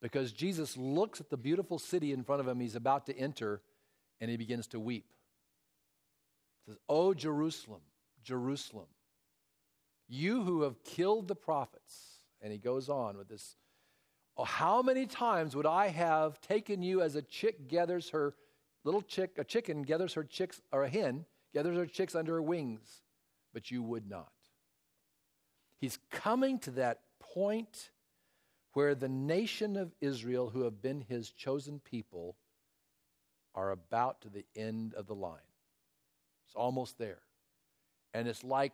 [0.00, 3.60] because Jesus looks at the beautiful city in front of him he's about to enter
[4.20, 5.12] and he begins to weep.
[6.64, 7.80] He says, Oh, Jerusalem,
[8.22, 8.86] Jerusalem,
[10.08, 12.06] you who have killed the prophets.
[12.42, 13.56] And he goes on with this.
[14.36, 18.34] Oh, how many times would I have taken you as a chick gathers her
[18.84, 22.42] little chick, a chicken gathers her chicks, or a hen gathers her chicks under her
[22.42, 23.02] wings,
[23.52, 24.32] but you would not.
[25.78, 27.90] He's coming to that point
[28.72, 32.36] where the nation of Israel, who have been his chosen people,
[33.54, 35.38] are about to the end of the line.
[36.46, 37.20] It's almost there.
[38.14, 38.72] And it's like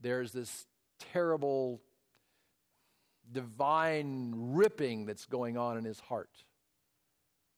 [0.00, 0.66] there's this
[0.98, 1.80] terrible
[3.32, 6.44] divine ripping that's going on in his heart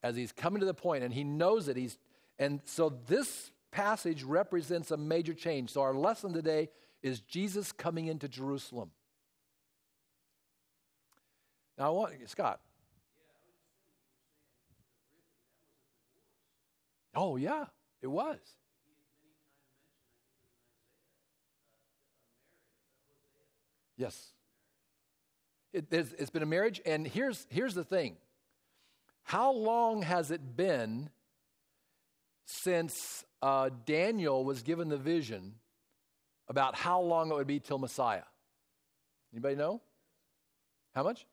[0.03, 1.99] as he's coming to the point and he knows it he's
[2.39, 6.69] and so this passage represents a major change so our lesson today
[7.03, 8.91] is jesus coming into jerusalem
[11.79, 12.61] now, I want, Scott.
[17.15, 17.65] Oh, yeah,
[18.03, 18.39] it was.
[23.97, 24.33] Yes.
[25.73, 28.17] It, has been a marriage, and here's, here's the thing.
[29.25, 31.11] How long has it been
[32.47, 35.55] since uh, Daniel was given the vision
[36.49, 38.23] about how long it would be till Messiah?
[39.33, 39.83] Anybody know?
[40.95, 41.27] How much?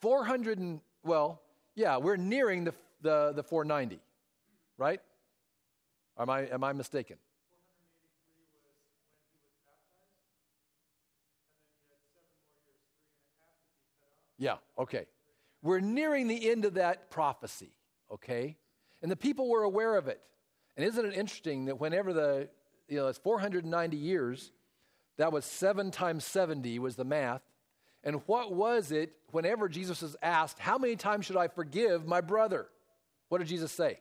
[0.00, 1.40] 400 and, well,
[1.74, 4.00] yeah, we're nearing the, the, the 490,
[4.78, 5.00] right?
[6.18, 7.16] Am I, am I mistaken?
[14.38, 15.04] Yeah, okay.
[15.62, 17.72] We're nearing the end of that prophecy,
[18.10, 18.56] okay?
[19.02, 20.20] And the people were aware of it.
[20.76, 22.48] And isn't it interesting that whenever the,
[22.88, 24.50] you know, it's 490 years,
[25.18, 27.42] that was seven times 70 was the math.
[28.02, 32.20] And what was it whenever Jesus was asked, How many times should I forgive my
[32.20, 32.66] brother?
[33.28, 34.00] What did Jesus say?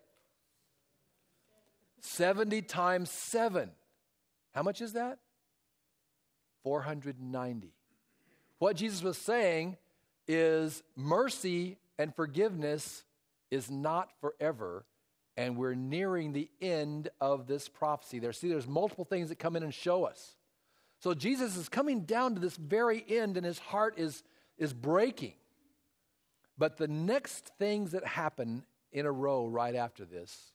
[2.01, 3.69] 70 times 7.
[4.53, 5.19] How much is that?
[6.63, 7.73] 490.
[8.57, 9.77] What Jesus was saying
[10.27, 13.03] is mercy and forgiveness
[13.51, 14.85] is not forever,
[15.38, 18.19] and we're nearing the end of this prophecy.
[18.19, 20.35] There, see, there's multiple things that come in and show us.
[20.99, 24.23] So Jesus is coming down to this very end, and his heart is,
[24.57, 25.34] is breaking.
[26.57, 30.51] But the next things that happen in a row right after this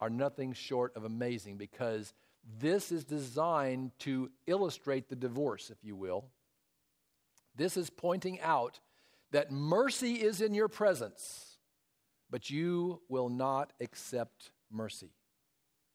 [0.00, 2.12] are nothing short of amazing because
[2.58, 6.24] this is designed to illustrate the divorce, if you will.
[7.54, 8.80] This is pointing out
[9.30, 11.58] that mercy is in your presence,
[12.30, 15.10] but you will not accept mercy.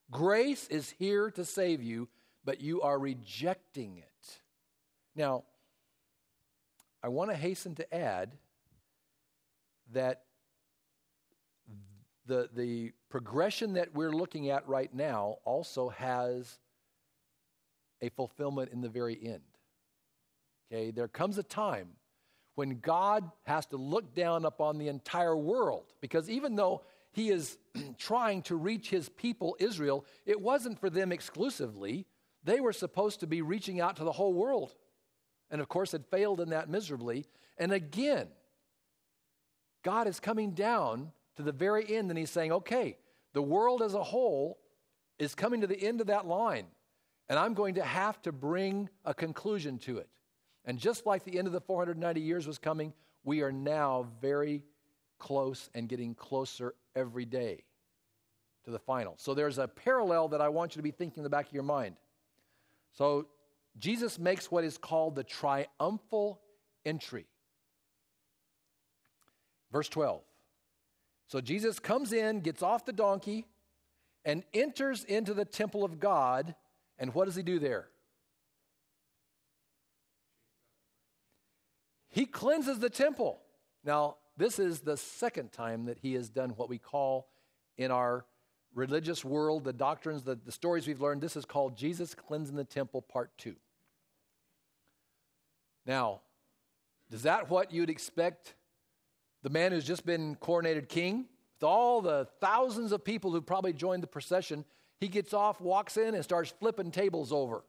[0.09, 2.07] Grace is here to save you,
[2.47, 4.39] but you are rejecting it.
[5.17, 5.43] Now,
[7.03, 8.31] I want to hasten to add
[9.91, 10.21] that
[12.25, 16.57] the, the progression that we're looking at right now also has
[18.01, 19.41] a fulfillment in the very end.
[20.71, 21.89] Okay, there comes a time
[22.55, 27.57] when God has to look down upon the entire world, because even though He is
[27.97, 32.07] trying to reach His people, Israel, it wasn't for them exclusively.
[32.47, 34.73] They were supposed to be reaching out to the whole world.
[35.51, 37.25] And of course, had failed in that miserably.
[37.57, 38.29] And again,
[39.83, 42.97] God is coming down to the very end and He's saying, okay,
[43.33, 44.59] the world as a whole
[45.19, 46.67] is coming to the end of that line.
[47.27, 50.07] And I'm going to have to bring a conclusion to it.
[50.63, 52.93] And just like the end of the 490 years was coming,
[53.25, 54.63] we are now very
[55.19, 57.65] close and getting closer every day
[58.63, 59.15] to the final.
[59.17, 61.53] So there's a parallel that I want you to be thinking in the back of
[61.53, 61.97] your mind.
[62.93, 63.27] So
[63.77, 66.41] Jesus makes what is called the triumphal
[66.85, 67.27] entry.
[69.71, 70.21] Verse 12.
[71.27, 73.45] So Jesus comes in, gets off the donkey,
[74.23, 76.55] and enters into the temple of God.
[76.97, 77.87] And what does he do there?
[82.09, 83.41] He cleanses the temple.
[83.83, 87.27] Now, this is the second time that he has done what we call
[87.77, 88.25] in our
[88.73, 92.63] religious world, the doctrines, the, the stories we've learned, this is called Jesus cleansing the
[92.63, 93.55] temple, part two.
[95.85, 96.21] Now,
[97.11, 98.55] is that what you'd expect
[99.43, 101.25] the man who's just been coronated king?
[101.55, 104.65] With all the thousands of people who probably joined the procession,
[104.99, 107.63] he gets off, walks in, and starts flipping tables over,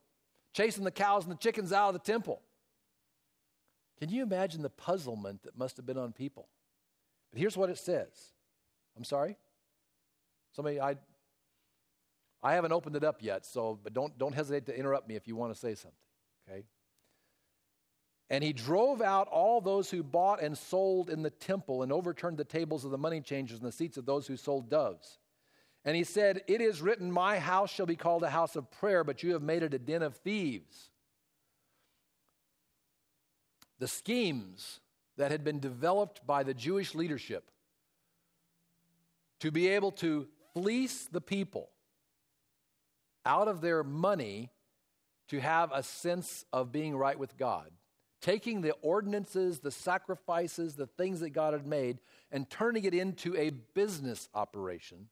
[0.52, 2.42] chasing the cows and the chickens out of the temple.
[3.98, 6.48] Can you imagine the puzzlement that must have been on people?
[7.30, 8.32] But here's what it says.
[8.96, 9.36] I'm sorry?
[10.52, 10.96] Somebody, I,
[12.42, 15.26] I haven't opened it up yet, so, but don't, don't hesitate to interrupt me if
[15.28, 15.98] you want to say something,
[16.48, 16.64] okay?
[18.30, 22.36] And he drove out all those who bought and sold in the temple and overturned
[22.36, 25.18] the tables of the money changers and the seats of those who sold doves.
[25.84, 29.02] And he said, It is written, My house shall be called a house of prayer,
[29.02, 30.90] but you have made it a den of thieves
[33.78, 34.80] the schemes
[35.16, 37.50] that had been developed by the Jewish leadership
[39.40, 40.26] to be able to
[40.58, 41.70] fleece the people
[43.24, 44.50] out of their money
[45.28, 47.70] to have a sense of being right with God.
[48.20, 51.98] Taking the ordinances, the sacrifices, the things that God had made,
[52.32, 55.08] and turning it into a business operation.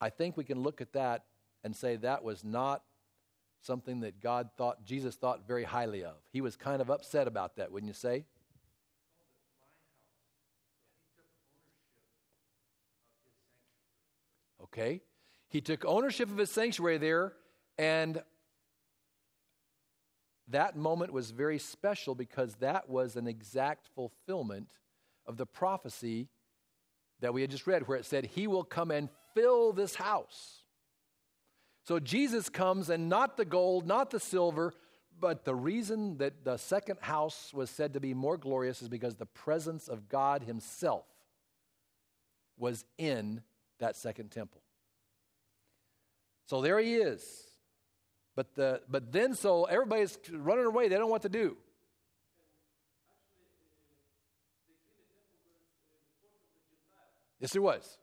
[0.00, 1.24] I think we can look at that
[1.64, 2.82] and say that was not
[3.62, 6.14] something that God thought, Jesus thought very highly of.
[6.30, 8.26] He was kind of upset about that, wouldn't you say?
[14.66, 15.02] Okay.
[15.48, 17.32] He took ownership of his sanctuary there,
[17.78, 18.22] and
[20.48, 24.70] that moment was very special because that was an exact fulfillment
[25.26, 26.28] of the prophecy
[27.20, 30.64] that we had just read, where it said, He will come and fill this house.
[31.84, 34.74] So Jesus comes, and not the gold, not the silver,
[35.18, 39.14] but the reason that the second house was said to be more glorious is because
[39.14, 41.06] the presence of God Himself
[42.58, 43.42] was in
[43.78, 44.60] that second temple.
[46.46, 47.44] So there he is.
[48.34, 50.88] But, the, but then, so everybody's running away.
[50.88, 51.56] They don't know what to do.
[57.40, 57.98] Yes, it was.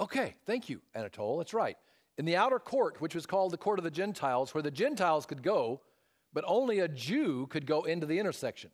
[0.00, 1.38] Okay, thank you, Anatole.
[1.38, 1.76] That's right.
[2.18, 5.26] In the outer court, which was called the court of the Gentiles, where the Gentiles
[5.26, 5.80] could go
[6.32, 8.70] but only a Jew could go into the intersection.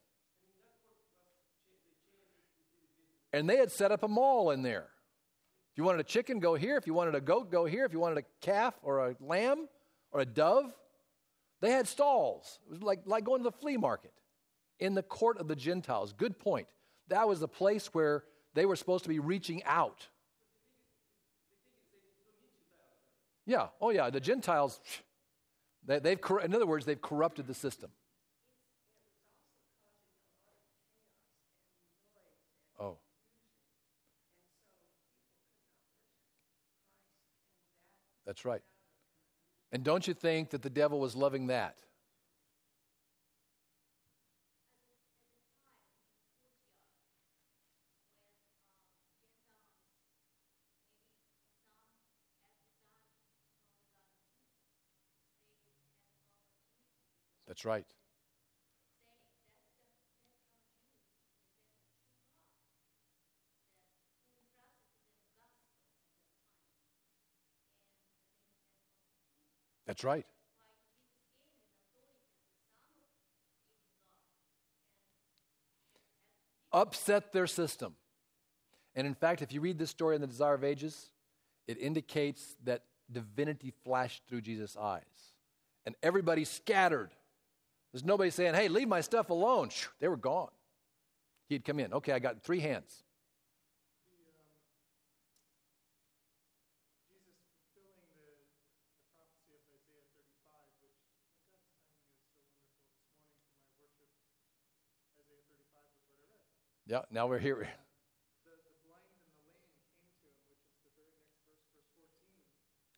[3.32, 4.88] And they had set up a mall in there.
[5.72, 6.76] If you wanted a chicken, go here.
[6.76, 7.84] If you wanted a goat, go here.
[7.84, 9.68] If you wanted a calf or a lamb
[10.12, 10.72] or a dove,
[11.60, 12.58] they had stalls.
[12.66, 14.12] It was like, like going to the flea market
[14.78, 16.12] in the court of the Gentiles.
[16.12, 16.68] Good point.
[17.08, 18.24] That was the place where
[18.54, 20.06] they were supposed to be reaching out.
[23.46, 24.80] Yeah, oh yeah, the Gentiles,
[25.86, 27.90] they, they've, in other words, they've corrupted the system.
[32.78, 32.98] Oh.
[38.26, 38.62] That's right.
[39.72, 41.76] And don't you think that the devil was loving that?
[57.58, 57.84] That's right.
[69.88, 70.24] That's right.
[76.72, 77.96] Upset their system.
[78.94, 81.10] And in fact, if you read this story in the Desire of Ages,
[81.66, 85.02] it indicates that divinity flashed through Jesus' eyes.
[85.84, 87.10] And everybody scattered.
[87.92, 89.70] There's nobody saying, hey, leave my stuff alone.
[90.00, 90.50] They were gone.
[91.48, 91.92] He'd come in.
[91.94, 93.04] Okay, I got three hands.
[106.88, 107.52] Yeah, now we're here.
[107.52, 111.68] The, the blind and the lame came to him, which is the very next verse,
[111.92, 112.40] verse 14,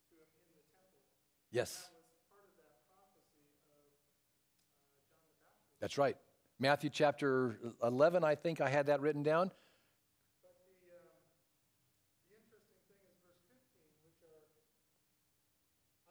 [0.07, 1.11] to him in the temple.
[1.51, 1.91] Yes.
[1.91, 5.70] That was part of that prophecy of uh, John the Baptist.
[5.81, 6.17] That's right.
[6.61, 9.49] Matthew chapter 11, I think I had that written down.
[10.45, 11.25] But the, um,
[12.29, 14.45] the interesting thing is verse 15, which are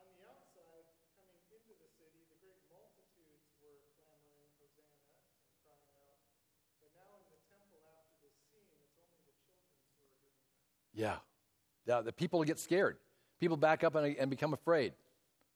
[0.01, 5.05] on the outside, coming into the city, the great multitudes were clamoring Hosanna
[5.37, 6.17] and crying out.
[6.81, 10.41] But now in the temple after this scene, it's only the children who are doing
[10.49, 10.49] that.
[10.97, 11.21] Yeah.
[11.85, 12.97] Yeah, the people get scared.
[13.37, 14.97] People back up and, and become afraid.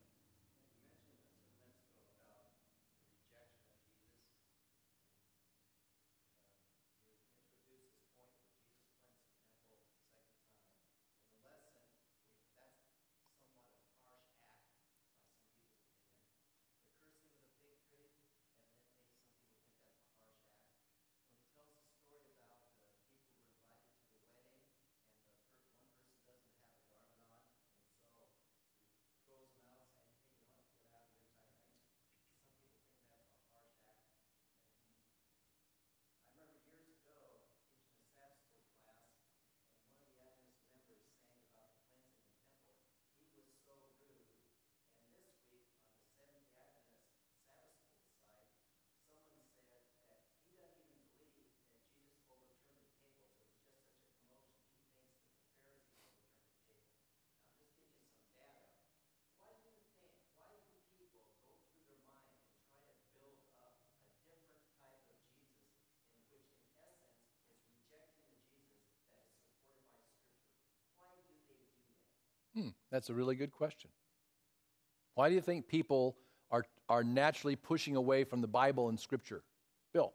[72.55, 73.89] Hmm, that's a really good question.
[75.15, 76.17] Why do you think people
[76.51, 79.43] are, are naturally pushing away from the Bible and Scripture?
[79.93, 80.13] Bill.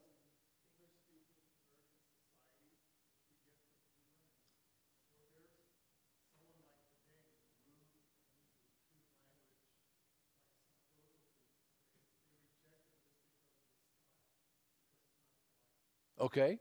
[16.20, 16.58] Okay.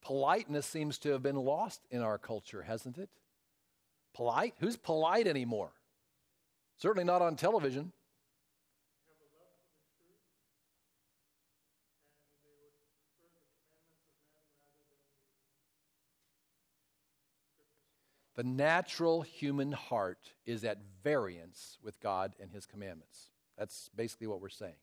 [0.00, 3.10] Politeness seems to have been lost in our culture, hasn't it?
[4.16, 4.54] Polite?
[4.60, 5.72] Who's polite anymore?
[6.78, 7.92] Certainly not on television.
[18.36, 23.28] The natural human heart is at variance with God and His commandments.
[23.58, 24.76] That's basically what we're saying.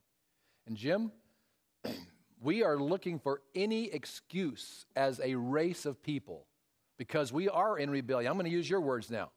[0.67, 1.11] And Jim,
[2.39, 6.45] we are looking for any excuse as a race of people
[6.97, 8.29] because we are in rebellion.
[8.29, 9.31] I'm going to use your words now.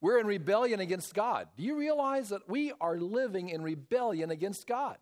[0.00, 1.48] We're in rebellion against God.
[1.56, 4.98] Do you realize that we are living in rebellion against God?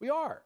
[0.00, 0.42] We are.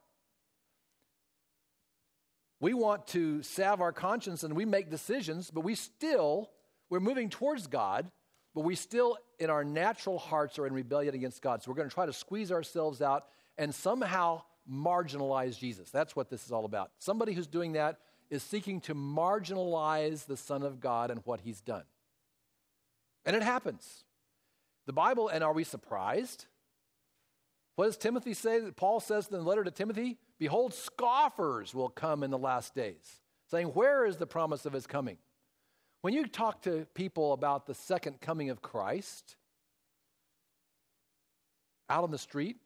[2.61, 6.51] We want to salve our conscience and we make decisions, but we still,
[6.89, 8.11] we're moving towards God,
[8.53, 11.63] but we still, in our natural hearts, are in rebellion against God.
[11.63, 13.25] So we're going to try to squeeze ourselves out
[13.57, 15.89] and somehow marginalize Jesus.
[15.89, 16.91] That's what this is all about.
[16.99, 17.99] Somebody who's doing that
[18.29, 21.83] is seeking to marginalize the Son of God and what he's done.
[23.25, 24.03] And it happens.
[24.85, 26.45] The Bible, and are we surprised?
[27.75, 28.59] What does Timothy say?
[28.59, 32.75] That Paul says in the letter to Timothy, Behold, scoffers will come in the last
[32.75, 35.17] days, saying, Where is the promise of his coming?
[36.01, 39.35] When you talk to people about the second coming of Christ
[41.89, 42.57] out on the street,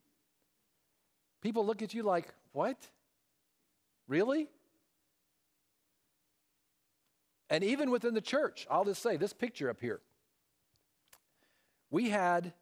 [1.41, 2.77] people look at you like, What?
[4.07, 4.49] Really?
[7.49, 10.01] And even within the church, I'll just say this picture up here.
[11.89, 12.53] We had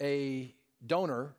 [0.00, 0.54] a
[0.84, 1.36] donor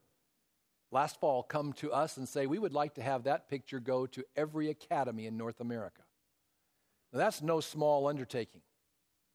[0.92, 4.06] last fall come to us and say, We would like to have that picture go
[4.08, 6.02] to every academy in North America.
[7.12, 8.62] Now, that's no small undertaking,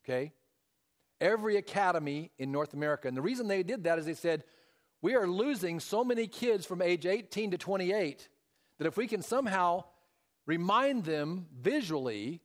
[0.05, 0.32] okay?
[1.20, 3.09] Every academy in North America.
[3.09, 4.44] And the reason they did that is they said,
[5.02, 8.28] We are losing so many kids from age 18 to 28
[8.78, 9.85] that if we can somehow
[10.47, 12.40] remind them visually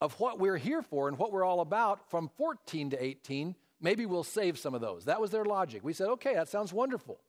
[0.00, 4.06] of what we're here for and what we're all about from 14 to 18, maybe
[4.06, 5.04] we'll save some of those.
[5.04, 5.84] That was their logic.
[5.84, 7.20] We said, okay, that sounds wonderful.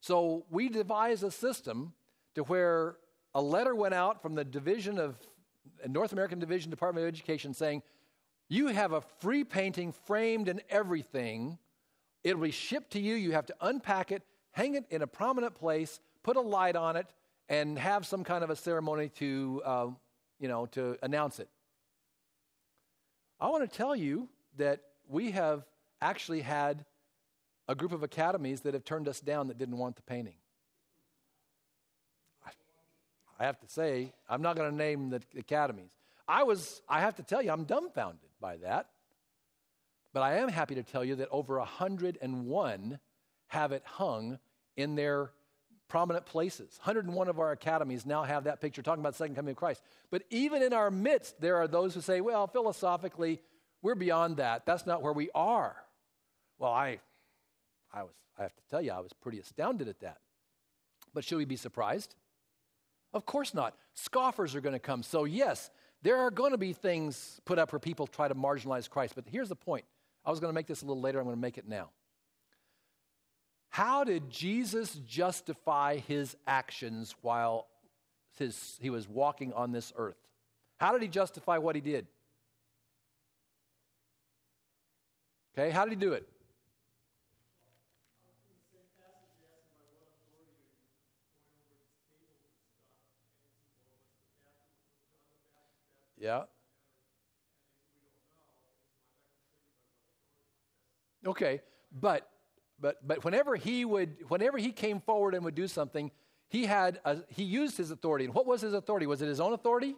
[0.00, 1.92] So we devised a system
[2.34, 2.96] to where
[3.34, 5.16] a letter went out from the division of
[5.88, 7.82] North American Division Department of Education saying,
[8.48, 11.58] you have a free painting framed and everything.
[12.22, 13.14] It'll be shipped to you.
[13.14, 14.22] You have to unpack it,
[14.52, 17.06] hang it in a prominent place, put a light on it,
[17.48, 19.86] and have some kind of a ceremony to, uh,
[20.38, 21.48] you know, to announce it.
[23.38, 25.64] I want to tell you that we have
[26.00, 26.84] actually had
[27.68, 30.36] a group of academies that have turned us down that didn't want the painting.
[33.38, 35.90] I have to say, I'm not going to name the academies.
[36.26, 38.88] I was, I have to tell you, I'm dumbfounded by that.
[40.14, 42.98] But I am happy to tell you that over 101
[43.48, 44.38] have it hung
[44.76, 45.30] in their
[45.88, 46.78] prominent places.
[46.82, 49.82] 101 of our academies now have that picture talking about the second coming of Christ.
[50.10, 53.40] But even in our midst, there are those who say, well, philosophically,
[53.82, 54.66] we're beyond that.
[54.66, 55.76] That's not where we are.
[56.58, 57.00] Well, I,
[57.92, 60.18] I, was, I have to tell you, I was pretty astounded at that.
[61.14, 62.14] But should we be surprised?
[63.14, 63.74] Of course not.
[63.94, 65.02] Scoffers are going to come.
[65.02, 65.70] So, yes,
[66.02, 69.14] there are going to be things put up where people try to marginalize Christ.
[69.14, 69.84] But here's the point.
[70.24, 71.18] I was going to make this a little later.
[71.18, 71.90] I'm going to make it now.
[73.76, 77.66] How did Jesus justify his actions while
[78.38, 80.16] his, he was walking on this earth?
[80.78, 82.06] How did he justify what he did?
[85.52, 86.26] Okay, how did he do it?
[96.18, 96.44] Yeah.
[101.26, 101.60] Okay,
[101.92, 102.26] but
[102.80, 106.10] but but whenever he would whenever he came forward and would do something,
[106.48, 108.26] he had a, he used his authority.
[108.26, 109.06] And what was his authority?
[109.06, 109.96] Was it his own authority?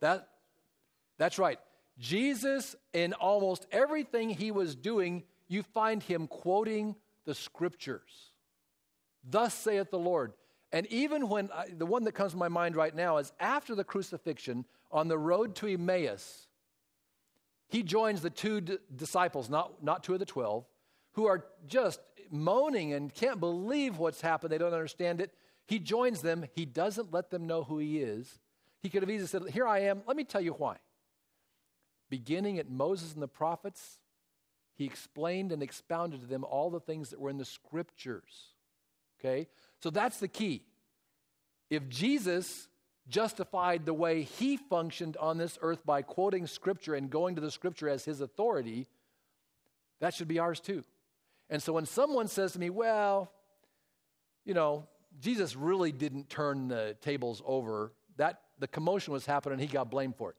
[0.00, 0.28] That
[1.18, 1.58] that's right.
[1.98, 8.32] Jesus in almost everything he was doing, you find him quoting the scriptures.
[9.28, 10.32] Thus saith the Lord.
[10.72, 13.74] And even when I, the one that comes to my mind right now is after
[13.74, 16.48] the crucifixion on the road to Emmaus,
[17.68, 20.66] he joins the two d- disciples, not, not two of the twelve,
[21.16, 21.98] who are just
[22.30, 24.52] moaning and can't believe what's happened.
[24.52, 25.32] They don't understand it.
[25.66, 26.44] He joins them.
[26.54, 28.38] He doesn't let them know who he is.
[28.82, 30.02] He could have easily said, Here I am.
[30.06, 30.76] Let me tell you why.
[32.10, 33.98] Beginning at Moses and the prophets,
[34.74, 38.52] he explained and expounded to them all the things that were in the scriptures.
[39.18, 39.48] Okay?
[39.82, 40.64] So that's the key.
[41.70, 42.68] If Jesus
[43.08, 47.50] justified the way he functioned on this earth by quoting scripture and going to the
[47.50, 48.86] scripture as his authority,
[50.00, 50.84] that should be ours too.
[51.48, 53.32] And so when someone says to me, well,
[54.44, 54.86] you know,
[55.20, 60.16] Jesus really didn't turn the tables over, that the commotion was happening, he got blamed
[60.16, 60.36] for it.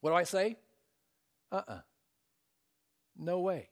[0.00, 0.56] What do I say?
[1.50, 1.72] Uh uh-uh.
[1.72, 1.80] uh
[3.16, 3.68] No way.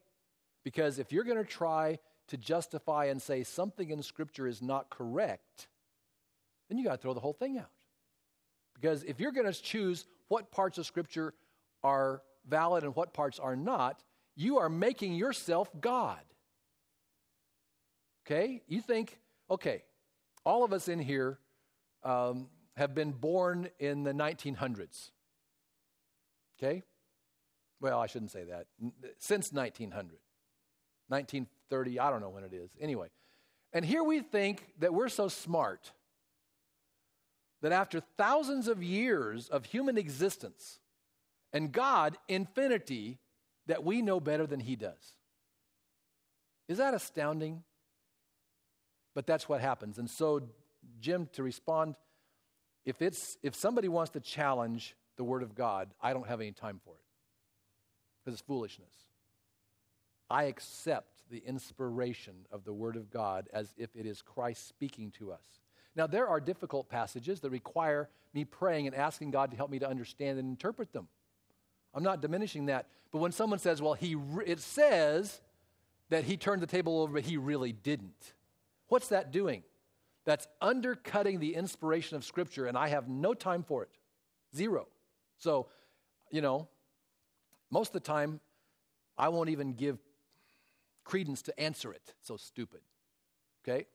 [0.62, 1.98] Because if you're going to try
[2.28, 5.68] to justify and say something in Scripture is not correct,
[6.68, 7.70] then you got to throw the whole thing out.
[8.74, 11.34] Because if you're going to choose what parts of Scripture
[11.82, 14.02] are valid and what parts are not,
[14.36, 16.20] you are making yourself God.
[18.26, 18.62] Okay?
[18.66, 19.18] You think,
[19.50, 19.82] okay,
[20.44, 21.38] all of us in here
[22.04, 25.10] um, have been born in the 1900s.
[26.58, 26.82] Okay?
[27.80, 28.66] Well, I shouldn't say that.
[29.18, 30.18] Since 1900.
[31.08, 32.70] 1930, I don't know when it is.
[32.80, 33.08] Anyway.
[33.72, 35.92] And here we think that we're so smart
[37.62, 40.80] that after thousands of years of human existence
[41.52, 43.18] and God, infinity,
[43.70, 45.14] that we know better than He does.
[46.66, 47.62] Is that astounding?
[49.14, 49.98] But that's what happens.
[49.98, 50.42] And so,
[51.00, 51.94] Jim, to respond,
[52.84, 56.50] if, it's, if somebody wants to challenge the Word of God, I don't have any
[56.50, 57.04] time for it
[58.18, 58.92] because it's foolishness.
[60.28, 65.12] I accept the inspiration of the Word of God as if it is Christ speaking
[65.12, 65.60] to us.
[65.94, 69.78] Now, there are difficult passages that require me praying and asking God to help me
[69.78, 71.06] to understand and interpret them.
[71.94, 72.86] I'm not diminishing that.
[73.12, 75.40] But when someone says, well, he re- it says
[76.10, 78.34] that he turned the table over, but he really didn't.
[78.88, 79.62] What's that doing?
[80.24, 83.90] That's undercutting the inspiration of Scripture, and I have no time for it.
[84.54, 84.88] Zero.
[85.38, 85.68] So,
[86.30, 86.68] you know,
[87.70, 88.40] most of the time,
[89.16, 89.98] I won't even give
[91.04, 92.14] credence to answer it.
[92.22, 92.80] so stupid.
[93.64, 93.86] Okay?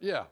[0.00, 0.24] Yeah.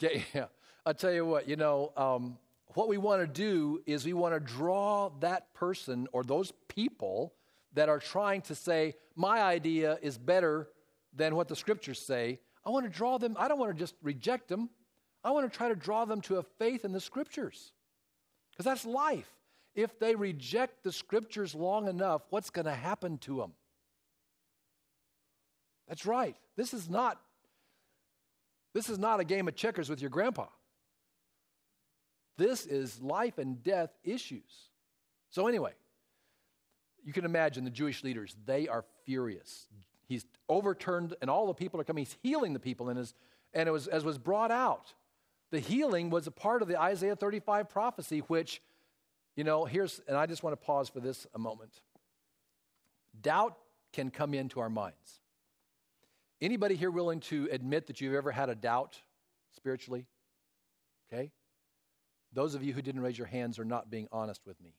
[0.34, 0.46] Yeah.
[0.84, 2.36] I'll tell you what, you know, um,
[2.74, 7.34] what we want to do is we want to draw that person or those people
[7.74, 10.68] that are trying to say, my idea is better
[11.14, 12.40] than what the scriptures say.
[12.66, 14.70] I want to draw them, I don't want to just reject them.
[15.24, 17.72] I want to try to draw them to a faith in the scriptures.
[18.50, 19.30] Because that's life.
[19.74, 23.52] If they reject the scriptures long enough, what's going to happen to them?
[25.88, 26.36] That's right.
[26.56, 27.20] This is not
[28.74, 30.46] this is not a game of checkers with your grandpa.
[32.38, 34.68] This is life and death issues.
[35.30, 35.72] So, anyway,
[37.04, 39.66] you can imagine the Jewish leaders, they are furious.
[40.06, 42.04] He's overturned, and all the people are coming.
[42.04, 43.14] He's healing the people, and, his,
[43.54, 44.92] and it was, as was brought out,
[45.50, 48.62] the healing was a part of the Isaiah 35 prophecy, which,
[49.36, 51.80] you know, here's, and I just want to pause for this a moment.
[53.20, 53.56] Doubt
[53.92, 55.21] can come into our minds.
[56.42, 58.98] Anybody here willing to admit that you've ever had a doubt
[59.54, 60.06] spiritually?
[61.12, 61.30] Okay?
[62.32, 64.74] Those of you who didn't raise your hands are not being honest with me.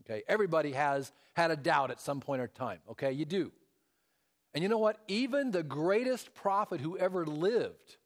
[0.00, 0.22] Okay?
[0.26, 2.78] Everybody has had a doubt at some point or time.
[2.92, 3.12] Okay?
[3.12, 3.52] You do.
[4.54, 4.96] And you know what?
[5.06, 7.98] Even the greatest prophet who ever lived,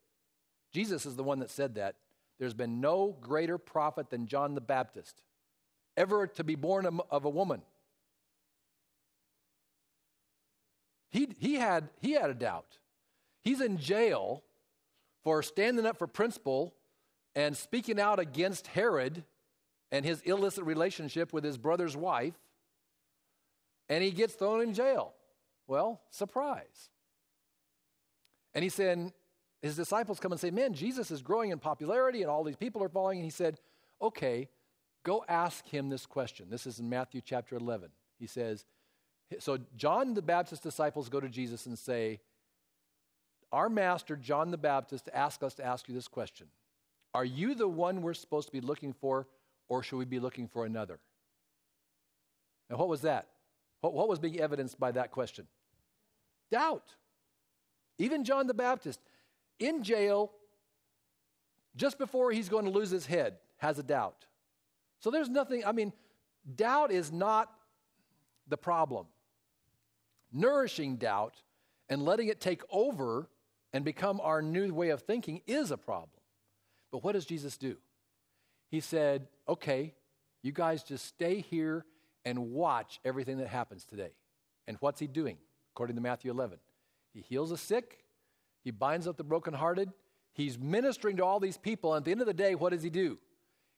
[0.73, 1.95] Jesus is the one that said that.
[2.39, 5.21] There's been no greater prophet than John the Baptist,
[5.95, 7.61] ever to be born of a woman.
[11.09, 12.77] He, he, had, he had a doubt.
[13.41, 14.43] He's in jail
[15.23, 16.73] for standing up for principle
[17.35, 19.23] and speaking out against Herod
[19.91, 22.35] and his illicit relationship with his brother's wife,
[23.87, 25.13] and he gets thrown in jail.
[25.67, 26.89] Well, surprise.
[28.53, 29.11] And he said,
[29.65, 32.83] his disciples come and say, Man, Jesus is growing in popularity and all these people
[32.83, 33.17] are following.
[33.17, 33.57] And he said,
[34.01, 34.47] Okay,
[35.03, 36.51] go ask him this question.
[36.51, 37.89] This is in Matthew chapter 11.
[38.19, 38.63] He says,
[39.39, 42.19] so John the Baptist's disciples go to Jesus and say,
[43.51, 46.47] Our master, John the Baptist, asked us to ask you this question
[47.13, 49.27] Are you the one we're supposed to be looking for,
[49.67, 50.99] or should we be looking for another?
[52.69, 53.27] And what was that?
[53.81, 55.47] What, what was being evidenced by that question?
[56.51, 56.95] Doubt.
[57.97, 58.99] Even John the Baptist,
[59.59, 60.31] in jail,
[61.75, 64.25] just before he's going to lose his head, has a doubt.
[64.99, 65.93] So there's nothing, I mean,
[66.55, 67.51] doubt is not
[68.47, 69.07] the problem
[70.31, 71.41] nourishing doubt
[71.89, 73.29] and letting it take over
[73.73, 76.09] and become our new way of thinking is a problem.
[76.91, 77.77] But what does Jesus do?
[78.69, 79.93] He said, Okay,
[80.41, 81.85] you guys just stay here
[82.23, 84.11] and watch everything that happens today.
[84.67, 85.37] And what's he doing?
[85.75, 86.57] according to Matthew 11.
[87.13, 88.05] He heals the sick,
[88.63, 89.91] he binds up the brokenhearted,
[90.31, 91.93] he's ministering to all these people.
[91.93, 93.19] And at the end of the day, what does he do?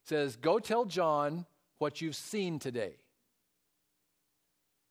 [0.03, 1.48] He says, Go tell John
[1.80, 2.98] what you've seen today.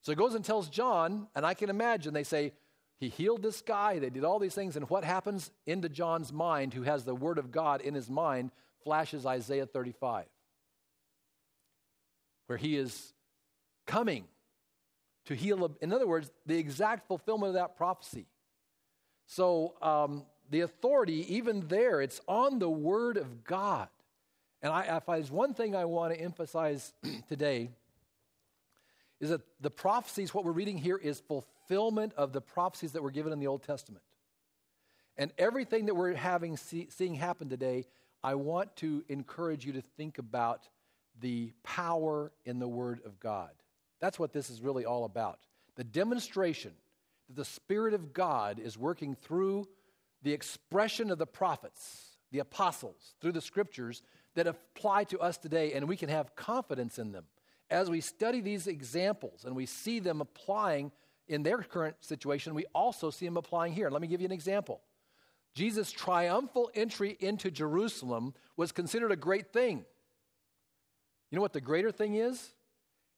[0.06, 2.52] So he goes and tells John, and I can imagine they say,
[3.00, 6.74] He healed this guy, they did all these things, and what happens into John's mind,
[6.74, 8.52] who has the word of God in his mind,
[8.84, 10.26] flashes Isaiah 35,
[12.46, 13.14] where he is
[13.84, 14.26] coming
[15.24, 15.76] to heal.
[15.80, 18.26] In other words, the exact fulfillment of that prophecy.
[19.26, 23.88] So um, the authority, even there, it's on the Word of God.
[24.62, 26.92] And I, if there's one thing I want to emphasize
[27.28, 27.70] today,
[29.20, 33.10] is that the prophecies, what we're reading here, is fulfillment of the prophecies that were
[33.10, 34.04] given in the Old Testament.
[35.16, 37.86] And everything that we're having see, seeing happen today,
[38.22, 40.68] I want to encourage you to think about
[41.20, 43.50] the power in the Word of God.
[44.00, 45.38] That's what this is really all about.
[45.76, 46.72] The demonstration
[47.28, 49.68] that the Spirit of God is working through
[50.22, 54.02] the expression of the prophets, the apostles, through the scriptures
[54.34, 57.24] that apply to us today, and we can have confidence in them.
[57.70, 60.92] As we study these examples and we see them applying
[61.28, 63.90] in their current situation, we also see them applying here.
[63.90, 64.82] Let me give you an example.
[65.54, 69.84] Jesus' triumphal entry into Jerusalem was considered a great thing.
[71.30, 72.52] You know what the greater thing is?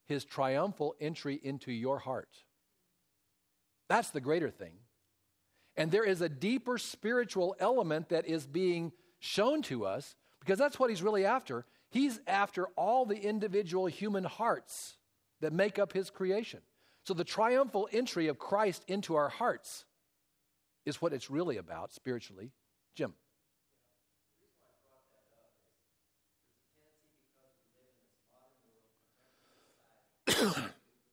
[0.08, 2.30] his triumphal entry into your heart.
[3.88, 4.72] That's the greater thing.
[5.76, 10.80] And there is a deeper spiritual element that is being shown to us because that's
[10.80, 11.66] what he's really after.
[11.90, 14.96] He's after all the individual human hearts
[15.40, 16.60] that make up his creation.
[17.04, 19.84] So the triumphal entry of Christ into our hearts
[20.84, 22.50] is what it's really about spiritually.
[22.94, 23.14] Jim.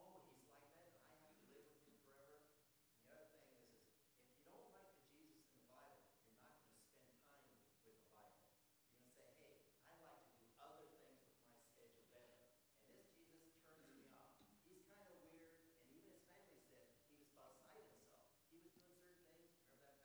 [0.01, 2.41] oh, he's like that and I have to live with him forever?
[2.89, 6.01] And the other thing is, is if you don't like the Jesus in the Bible,
[6.25, 8.49] you're not going to spend time with the Bible.
[8.97, 9.53] You're going to say,
[9.85, 12.41] hey, I like to do other things with my schedule better.
[12.89, 14.31] And this Jesus turns me on.
[14.67, 18.27] He's kind of weird, and even his family said he was beside himself.
[18.51, 19.53] He was doing certain things.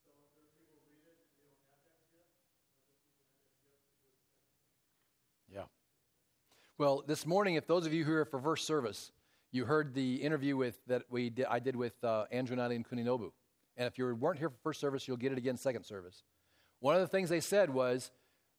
[0.00, 2.32] So there are people who read it and they don't have that gift.
[2.40, 4.70] and Other people have that gift to do the same thing.
[5.50, 5.68] Yeah.
[6.76, 9.12] Well, this morning, if those of you who are for first service,
[9.52, 12.84] you heard the interview with that we did, I did with uh, Andrew Nani and
[12.84, 13.30] Kuninobu.
[13.76, 16.24] And if you weren't here for first service, you'll get it again second service.
[16.80, 18.10] One of the things they said was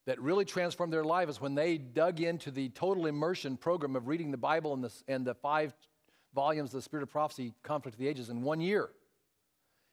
[0.05, 4.07] that really transformed their life is when they dug into the total immersion program of
[4.07, 5.73] reading the Bible and the, and the five
[6.33, 8.91] volumes of the Spirit of Prophecy, Conflict of the Ages, in one year.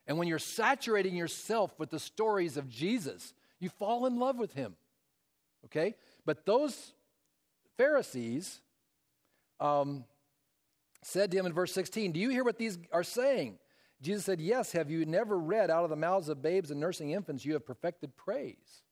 [0.06, 4.52] And when you're saturating yourself with the stories of Jesus, you fall in love with
[4.52, 4.76] him.
[5.64, 5.96] Okay?
[6.24, 6.92] But those
[7.82, 8.60] Pharisees
[9.58, 10.04] um,
[11.02, 13.58] said to him in verse 16, Do you hear what these are saying?
[14.00, 17.10] Jesus said, Yes, have you never read out of the mouths of babes and nursing
[17.10, 18.82] infants you have perfected praise?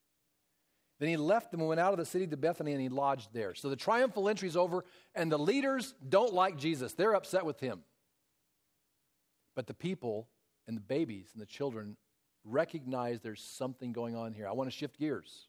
[0.98, 3.32] Then he left them and went out of the city to Bethany and he lodged
[3.32, 3.54] there.
[3.54, 4.84] So the triumphal entry is over,
[5.14, 6.92] and the leaders don't like Jesus.
[6.92, 7.82] They're upset with him.
[9.54, 10.26] But the people
[10.66, 11.96] and the babies and the children
[12.44, 14.48] recognize there's something going on here.
[14.48, 15.46] I want to shift gears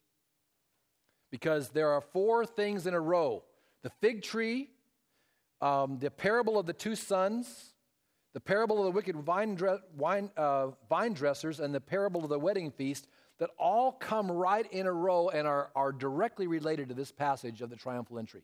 [1.31, 3.43] because there are four things in a row
[3.83, 4.69] the fig tree,
[5.59, 7.73] um, the parable of the two sons,
[8.33, 12.29] the parable of the wicked vine, dre- wine, uh, vine dressers, and the parable of
[12.29, 13.07] the wedding feast
[13.39, 17.61] that all come right in a row and are, are directly related to this passage
[17.63, 18.43] of the triumphal entry.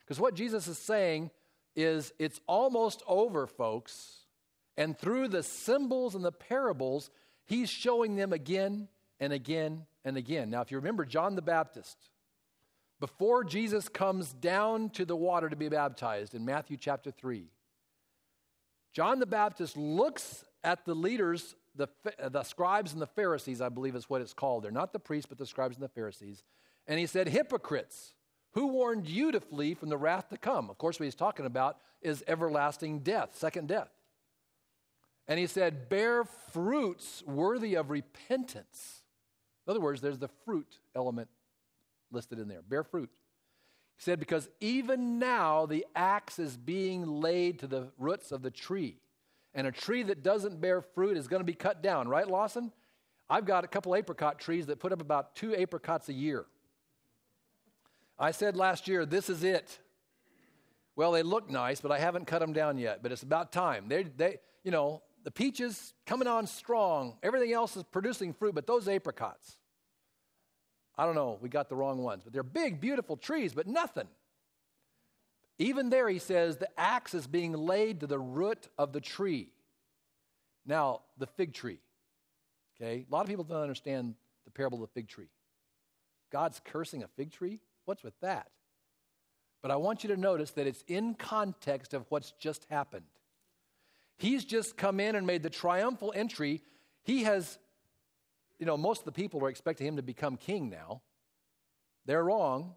[0.00, 1.32] Because what Jesus is saying
[1.74, 4.26] is it's almost over, folks.
[4.76, 7.10] And through the symbols and the parables,
[7.46, 8.86] he's showing them again
[9.18, 10.50] and again and again.
[10.50, 11.96] Now, if you remember John the Baptist,
[13.00, 17.46] before Jesus comes down to the water to be baptized in Matthew chapter 3,
[18.92, 21.88] John the Baptist looks at the leaders, the,
[22.20, 24.64] uh, the scribes and the Pharisees, I believe is what it's called.
[24.64, 26.42] They're not the priests, but the scribes and the Pharisees.
[26.86, 28.14] And he said, Hypocrites,
[28.52, 30.70] who warned you to flee from the wrath to come?
[30.70, 33.90] Of course, what he's talking about is everlasting death, second death.
[35.28, 39.02] And he said, Bear fruits worthy of repentance.
[39.66, 41.28] In other words, there's the fruit element
[42.10, 42.62] listed in there.
[42.62, 43.10] Bear fruit.
[43.96, 48.50] He said, Because even now the axe is being laid to the roots of the
[48.50, 48.96] tree.
[49.54, 52.72] And a tree that doesn't bear fruit is going to be cut down, right, Lawson?
[53.30, 56.46] I've got a couple apricot trees that put up about two apricots a year.
[58.18, 59.78] I said last year, this is it.
[60.96, 63.02] Well, they look nice, but I haven't cut them down yet.
[63.02, 63.84] But it's about time.
[63.88, 67.18] They, they, you know, the peaches coming on strong.
[67.22, 69.57] Everything else is producing fruit, but those apricots,
[70.98, 72.24] I don't know, we got the wrong ones.
[72.24, 74.08] But they're big, beautiful trees, but nothing.
[75.58, 79.48] Even there, he says, the axe is being laid to the root of the tree.
[80.66, 81.78] Now, the fig tree.
[82.76, 83.06] Okay?
[83.08, 84.14] A lot of people don't understand
[84.44, 85.28] the parable of the fig tree.
[86.30, 87.60] God's cursing a fig tree?
[87.84, 88.50] What's with that?
[89.62, 93.06] But I want you to notice that it's in context of what's just happened.
[94.18, 96.60] He's just come in and made the triumphal entry.
[97.02, 97.58] He has,
[98.58, 101.02] you know, most of the people are expecting him to become king now.
[102.06, 102.74] They're wrong.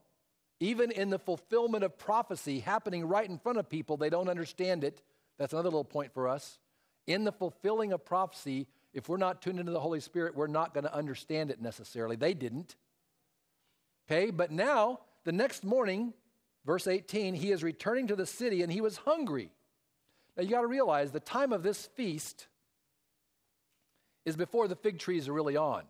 [0.59, 4.83] Even in the fulfillment of prophecy happening right in front of people, they don't understand
[4.83, 5.01] it.
[5.39, 6.59] That's another little point for us.
[7.07, 10.73] In the fulfilling of prophecy, if we're not tuned into the Holy Spirit, we're not
[10.73, 12.15] going to understand it necessarily.
[12.15, 12.75] They didn't.
[14.05, 16.13] Okay, but now, the next morning,
[16.65, 19.51] verse 18, he is returning to the city and he was hungry.
[20.35, 22.47] Now you got to realize the time of this feast
[24.25, 25.83] is before the fig trees are really on.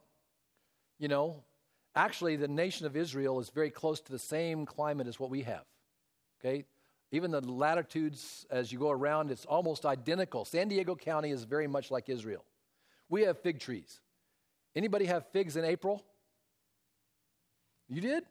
[1.00, 1.44] You know,
[1.96, 5.44] actually, the nation of Israel is very close to the same climate as what we
[5.44, 5.66] have.
[6.40, 6.66] Okay?
[7.12, 10.46] Even the latitudes as you go around, it's almost identical.
[10.46, 12.46] San Diego County is very much like Israel.
[13.10, 14.00] We have fig trees.
[14.76, 16.04] Anybody have figs in April?
[17.90, 18.24] You did?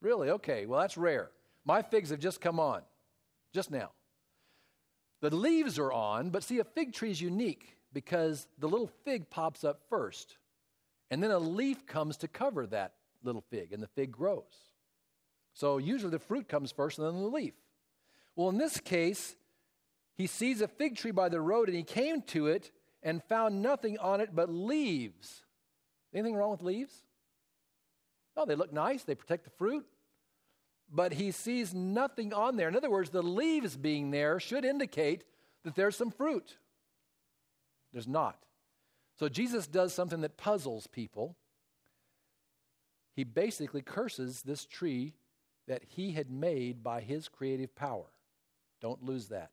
[0.00, 0.30] Really?
[0.30, 0.64] Okay.
[0.64, 1.30] Well, that's rare.
[1.66, 2.82] My figs have just come on,
[3.52, 3.90] just now.
[5.20, 9.30] The leaves are on, but see, a fig tree is unique because the little fig
[9.30, 10.36] pops up first,
[11.10, 14.72] and then a leaf comes to cover that little fig, and the fig grows.
[15.54, 17.54] So usually the fruit comes first and then the leaf.
[18.36, 19.36] Well, in this case,
[20.16, 22.70] he sees a fig tree by the road, and he came to it
[23.02, 25.44] and found nothing on it but leaves.
[26.12, 27.04] Anything wrong with leaves?
[28.36, 29.86] Oh, they look nice, they protect the fruit
[30.94, 32.68] but he sees nothing on there.
[32.68, 35.24] In other words, the leaves being there should indicate
[35.64, 36.56] that there's some fruit.
[37.94, 38.36] There's not.
[39.18, 41.36] So Jesus does something that puzzles people.
[43.14, 45.14] He basically curses this tree
[45.68, 48.06] that he had made by his creative power.
[48.82, 49.52] Don't lose that.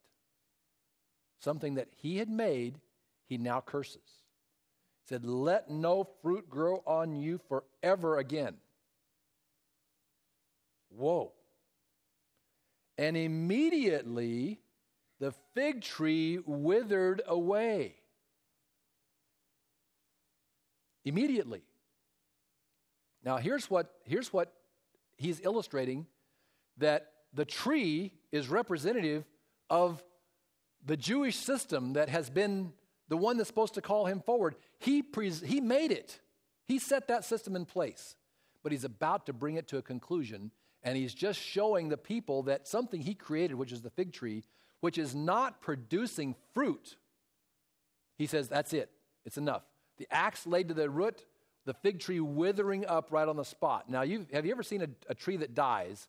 [1.40, 2.80] Something that he had made,
[3.30, 4.02] he now curses.
[5.04, 8.56] He said, Let no fruit grow on you forever again.
[10.90, 11.32] Whoa.
[12.98, 14.60] And immediately
[15.20, 18.01] the fig tree withered away.
[21.06, 21.64] Immediately.
[23.24, 24.54] Now here's what here's what
[25.18, 26.08] he's illustrating
[26.78, 29.24] that the tree is representative
[29.70, 30.04] of
[30.84, 32.74] the Jewish system that has been
[33.08, 34.56] the one that's supposed to call him forward.
[34.80, 36.20] He, pres- he made it,
[36.66, 38.16] he set that system in place,
[38.64, 40.52] but he's about to bring it to a conclusion
[40.84, 44.44] and he's just showing the people that something he created, which is the fig tree,
[44.80, 46.96] which is not producing fruit,
[48.18, 48.90] he says, that's it.
[49.26, 49.64] It's enough.
[50.02, 51.24] The axe laid to the root,
[51.66, 53.88] the fig tree withering up right on the spot.
[53.88, 56.08] Now, you have you ever seen a, a tree that dies?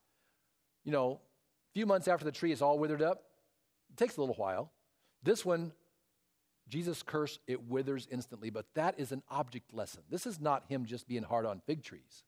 [0.83, 3.23] You know, a few months after the tree is all withered up?
[3.91, 4.73] It takes a little while.
[5.23, 5.73] This one,
[6.71, 10.05] Jesus' cursed, it withers instantly, but that is an object lesson.
[10.09, 12.25] This is not him just being hard on fig trees.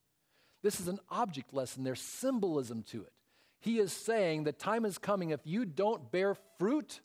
[0.63, 3.13] This is an object lesson, there's symbolism to it.
[3.61, 7.01] He is saying the time is coming, if you don't bear fruit,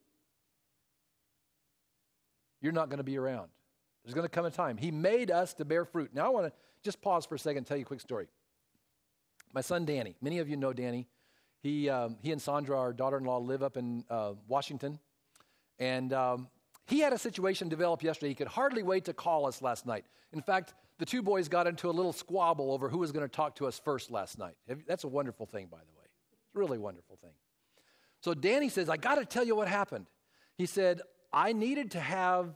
[2.60, 3.52] you're not going to be around.
[4.10, 4.78] There's going to come a time.
[4.78, 6.10] He made us to bear fruit.
[6.16, 8.26] Now, I want to just pause for a second and tell you a quick story.
[9.54, 11.06] My son Danny, many of you know Danny.
[11.62, 14.98] He, um, he and Sandra, our daughter in law, live up in uh, Washington.
[15.78, 16.48] And um,
[16.88, 18.30] he had a situation develop yesterday.
[18.30, 20.06] He could hardly wait to call us last night.
[20.34, 23.32] In fact, the two boys got into a little squabble over who was going to
[23.32, 24.56] talk to us first last night.
[24.88, 26.08] That's a wonderful thing, by the way.
[26.32, 27.34] It's a really wonderful thing.
[28.22, 30.08] So Danny says, I got to tell you what happened.
[30.58, 32.56] He said, I needed to have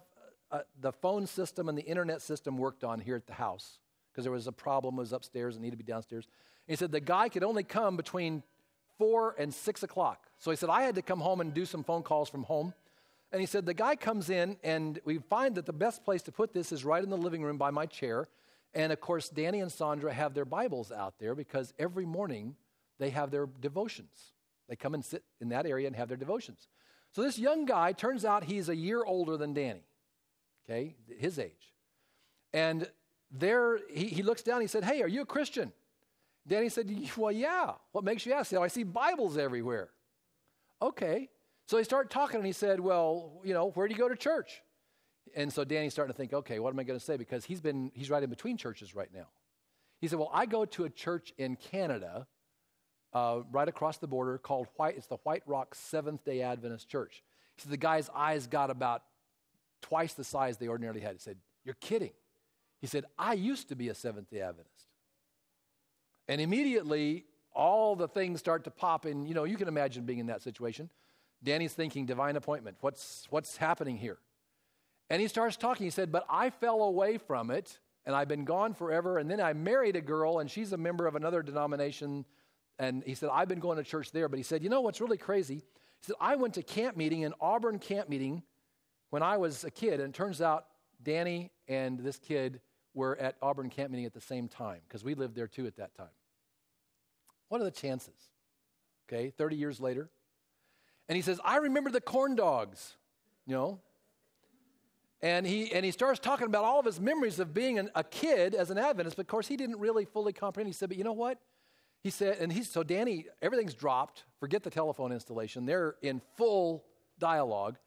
[0.53, 3.79] uh, the phone system and the internet system worked on here at the house
[4.11, 6.27] because there was a problem, it was upstairs, and needed to be downstairs.
[6.67, 8.43] And he said, the guy could only come between
[8.97, 10.27] four and six o'clock.
[10.39, 12.73] So he said, I had to come home and do some phone calls from home.
[13.31, 16.31] And he said, The guy comes in, and we find that the best place to
[16.31, 18.27] put this is right in the living room by my chair.
[18.75, 22.55] And of course, Danny and Sandra have their Bibles out there because every morning
[22.99, 24.33] they have their devotions.
[24.69, 26.67] They come and sit in that area and have their devotions.
[27.11, 29.83] So this young guy, turns out he's a year older than Danny,
[30.63, 31.73] okay, his age.
[32.53, 32.87] And
[33.31, 35.71] there, he, he looks down, he said, Hey, are you a Christian?
[36.47, 37.71] Danny said, Well, yeah.
[37.91, 38.49] What makes you ask?
[38.49, 39.89] He said, I see Bibles everywhere.
[40.81, 41.29] Okay.
[41.65, 44.15] So they start talking, and he said, Well, you know, where do you go to
[44.15, 44.61] church?
[45.35, 47.17] And so Danny's starting to think, okay, what am I going to say?
[47.17, 49.27] Because he's been he's right in between churches right now.
[49.99, 52.27] He said, Well, I go to a church in Canada,
[53.13, 54.95] uh, right across the border, called White.
[54.97, 57.23] It's the White Rock Seventh Day Adventist Church.
[57.55, 59.03] He said the guy's eyes got about
[59.83, 61.13] twice the size they ordinarily had.
[61.13, 62.13] He said, You're kidding.
[62.81, 64.87] He said, I used to be a Seventh Day Adventist.
[66.27, 69.25] And immediately, all the things start to pop in.
[69.25, 70.89] You know, you can imagine being in that situation.
[71.43, 72.77] Danny's thinking, divine appointment.
[72.81, 74.17] What's, what's happening here?
[75.09, 75.85] And he starts talking.
[75.85, 79.17] He said, But I fell away from it, and I've been gone forever.
[79.17, 82.25] And then I married a girl, and she's a member of another denomination.
[82.79, 84.27] And he said, I've been going to church there.
[84.29, 85.55] But he said, You know what's really crazy?
[85.55, 88.43] He said, I went to camp meeting, an Auburn camp meeting,
[89.13, 89.99] when I was a kid.
[89.99, 90.65] And it turns out
[91.03, 92.59] Danny and this kid
[92.95, 95.75] were at Auburn camp meeting at the same time because we lived there too at
[95.75, 96.07] that time.
[97.47, 98.15] What are the chances?
[99.07, 100.09] Okay, 30 years later.
[101.07, 102.95] And he says, I remember the corn dogs,
[103.45, 103.81] you know.
[105.21, 108.03] And he, and he starts talking about all of his memories of being an, a
[108.03, 110.67] kid as an Adventist, but of course he didn't really fully comprehend.
[110.67, 111.37] He said, But you know what?
[112.01, 114.23] He said, and he's, so Danny, everything's dropped.
[114.39, 115.67] Forget the telephone installation.
[115.67, 116.83] They're in full
[117.19, 117.77] dialogue.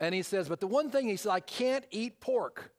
[0.00, 2.72] And he says, But the one thing, he said, I can't eat pork.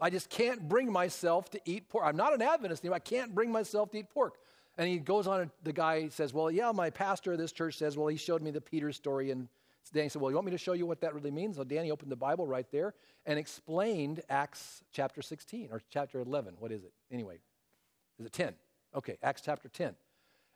[0.00, 2.04] I just can't bring myself to eat pork.
[2.04, 2.96] I'm not an Adventist anymore.
[2.96, 4.34] I can't bring myself to eat pork.
[4.76, 7.78] And he goes on, and the guy says, Well, yeah, my pastor of this church
[7.78, 9.30] says, Well, he showed me the Peter story.
[9.30, 9.48] And
[9.92, 11.56] Danny said, Well, you want me to show you what that really means?
[11.56, 12.94] So Danny opened the Bible right there
[13.24, 16.54] and explained Acts chapter 16 or chapter 11.
[16.58, 16.92] What is it?
[17.10, 17.38] Anyway,
[18.18, 18.54] is it 10?
[18.94, 19.94] Okay, Acts chapter 10.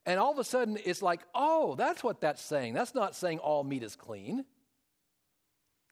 [0.06, 2.72] And all of a sudden, it's like, Oh, that's what that's saying.
[2.72, 4.44] That's not saying all meat is clean.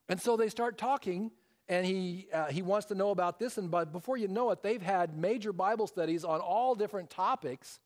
[0.07, 1.31] And so they start talking
[1.67, 3.57] and he, uh, he wants to know about this.
[3.57, 7.79] And but before you know it, they've had major Bible studies on all different topics.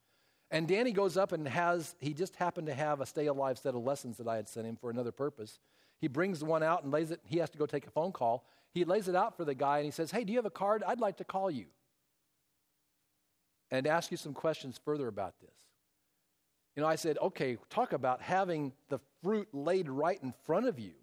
[0.52, 3.76] And Danny goes up and has, he just happened to have a stay alive set
[3.76, 5.60] of lessons that I had sent him for another purpose.
[6.02, 8.46] He brings one out and lays it, he has to go take a phone call.
[8.74, 10.52] He lays it out for the guy and he says, Hey, do you have a
[10.52, 10.84] card?
[10.86, 11.66] I'd like to call you
[13.72, 15.69] and ask you some questions further about this.
[16.80, 20.80] You know, I said, Okay, talk about having the fruit laid right in front of
[20.80, 20.94] you.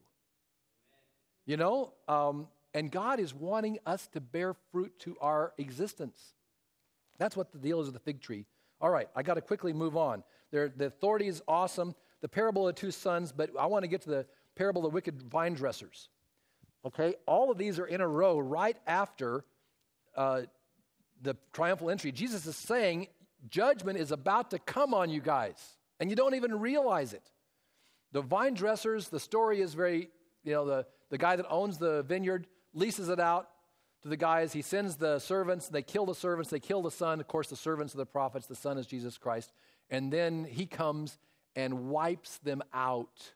[1.44, 6.32] You know, um, and God is wanting us to bear fruit to our existence.
[7.18, 8.46] That's what the deal is with the fig tree.
[8.80, 10.24] All right, I got to quickly move on.
[10.50, 11.94] There, the authority is awesome.
[12.22, 14.90] The parable of the two sons, but I want to get to the parable of
[14.90, 16.08] the wicked vine dressers.
[16.86, 19.44] Okay, all of these are in a row right after
[20.16, 20.40] uh,
[21.20, 22.12] the triumphal entry.
[22.12, 23.08] Jesus is saying
[23.48, 27.30] judgment is about to come on you guys, and you don't even realize it.
[28.12, 30.10] The vine dressers, the story is very,
[30.44, 33.48] you know, the, the guy that owns the vineyard leases it out
[34.02, 34.52] to the guys.
[34.52, 35.68] He sends the servants.
[35.68, 36.50] They kill the servants.
[36.50, 37.20] They kill the son.
[37.20, 38.46] Of course, the servants are the prophets.
[38.46, 39.52] The son is Jesus Christ.
[39.90, 41.18] And then he comes
[41.54, 43.32] and wipes them out.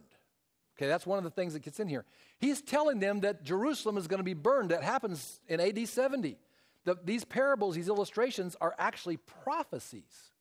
[0.77, 2.05] Okay, that's one of the things that gets in here.
[2.39, 4.71] He's telling them that Jerusalem is going to be burned.
[4.71, 6.37] That happens in AD 70.
[6.85, 10.31] The, these parables, these illustrations, are actually prophecies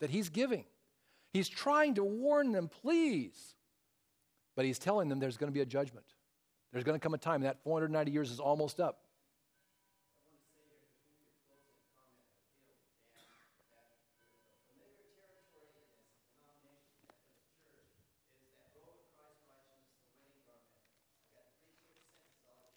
[0.00, 0.64] that he's giving.
[1.32, 3.54] He's trying to warn them, please.
[4.56, 6.06] But he's telling them there's going to be a judgment.
[6.72, 9.00] There's going to come a time, that 490 years is almost up.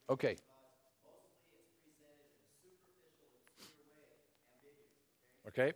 [0.10, 0.36] Okay.
[5.48, 5.72] Okay.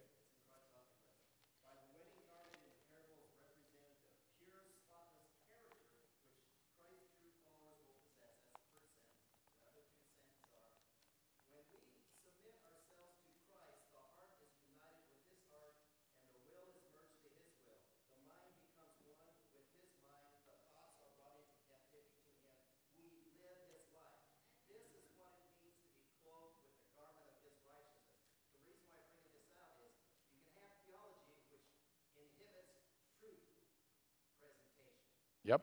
[35.46, 35.62] Life.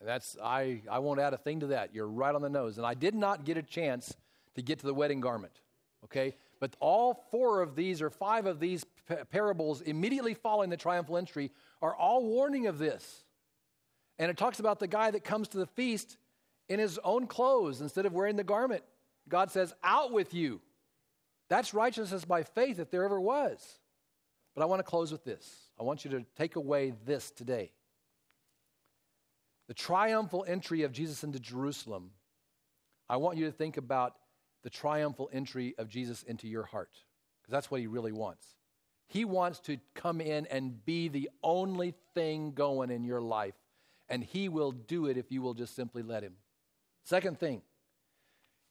[0.00, 1.92] And that's I, I won't add a thing to that.
[1.92, 2.78] You're right on the nose.
[2.78, 4.14] And I did not get a chance
[4.54, 5.60] to get to the wedding garment.
[6.04, 6.36] Okay?
[6.60, 11.16] But all four of these or five of these pa- parables immediately following the triumphal
[11.16, 11.50] entry
[11.82, 13.24] are all warning of this.
[14.18, 16.16] And it talks about the guy that comes to the feast
[16.68, 18.82] in his own clothes instead of wearing the garment.
[19.28, 20.60] God says, Out with you.
[21.48, 23.78] That's righteousness by faith if there ever was.
[24.54, 25.70] But I want to close with this.
[25.78, 27.72] I want you to take away this today.
[29.68, 32.10] The triumphal entry of Jesus into Jerusalem,
[33.08, 34.14] I want you to think about
[34.62, 36.90] the triumphal entry of Jesus into your heart,
[37.42, 38.46] because that's what he really wants.
[39.08, 43.54] He wants to come in and be the only thing going in your life,
[44.08, 46.34] and he will do it if you will just simply let him.
[47.06, 47.62] Second thing,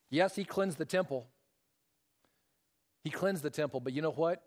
[0.10, 1.26] yes, he cleansed the temple.
[3.06, 4.44] He cleansed the temple, but you know what?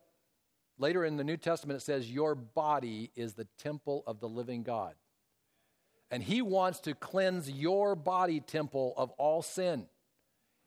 [0.76, 4.62] Later in the New Testament, it says, Your body is the temple of the living
[4.62, 4.92] God.
[6.10, 9.86] And he wants to cleanse your body temple of all sin.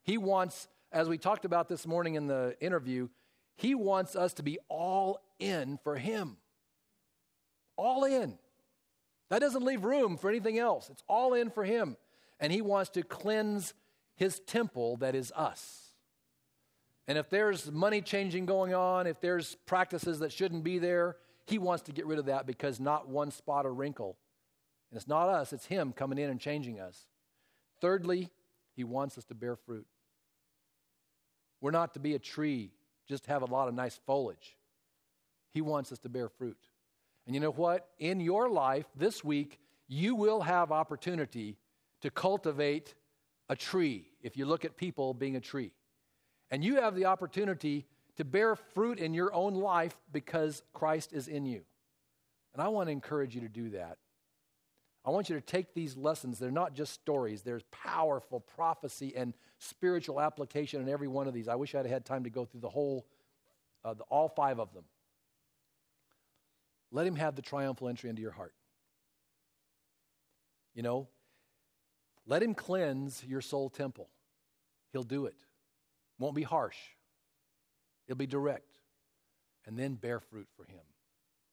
[0.01, 3.07] He wants, as we talked about this morning in the interview,
[3.55, 6.37] he wants us to be all in for him.
[7.77, 8.39] All in.
[9.29, 10.89] That doesn't leave room for anything else.
[10.89, 11.97] It's all in for him.
[12.41, 13.73] And he wants to cleanse
[14.15, 15.91] his temple that is us.
[17.07, 21.57] And if there's money changing going on, if there's practices that shouldn't be there, he
[21.57, 24.17] wants to get rid of that because not one spot or wrinkle.
[24.89, 27.05] And it's not us, it's him coming in and changing us.
[27.79, 28.29] Thirdly,
[28.75, 29.87] he wants us to bear fruit.
[31.59, 32.71] We're not to be a tree,
[33.07, 34.57] just have a lot of nice foliage.
[35.51, 36.57] He wants us to bear fruit.
[37.25, 37.89] And you know what?
[37.99, 41.57] In your life this week, you will have opportunity
[42.01, 42.95] to cultivate
[43.49, 45.71] a tree if you look at people being a tree.
[46.49, 47.85] And you have the opportunity
[48.17, 51.63] to bear fruit in your own life because Christ is in you.
[52.53, 53.97] And I want to encourage you to do that.
[55.03, 56.37] I want you to take these lessons.
[56.37, 61.47] They're not just stories, there's powerful prophecy and spiritual application in every one of these.
[61.47, 63.07] I wish I'd had time to go through the whole,
[63.83, 64.83] uh, the, all five of them.
[66.91, 68.53] Let Him have the triumphal entry into your heart.
[70.75, 71.07] You know,
[72.31, 74.07] let Him cleanse your soul temple.
[74.93, 75.35] He'll do it.
[76.17, 76.77] Won't be harsh,
[78.07, 78.77] it'll be direct.
[79.67, 80.79] And then bear fruit for Him.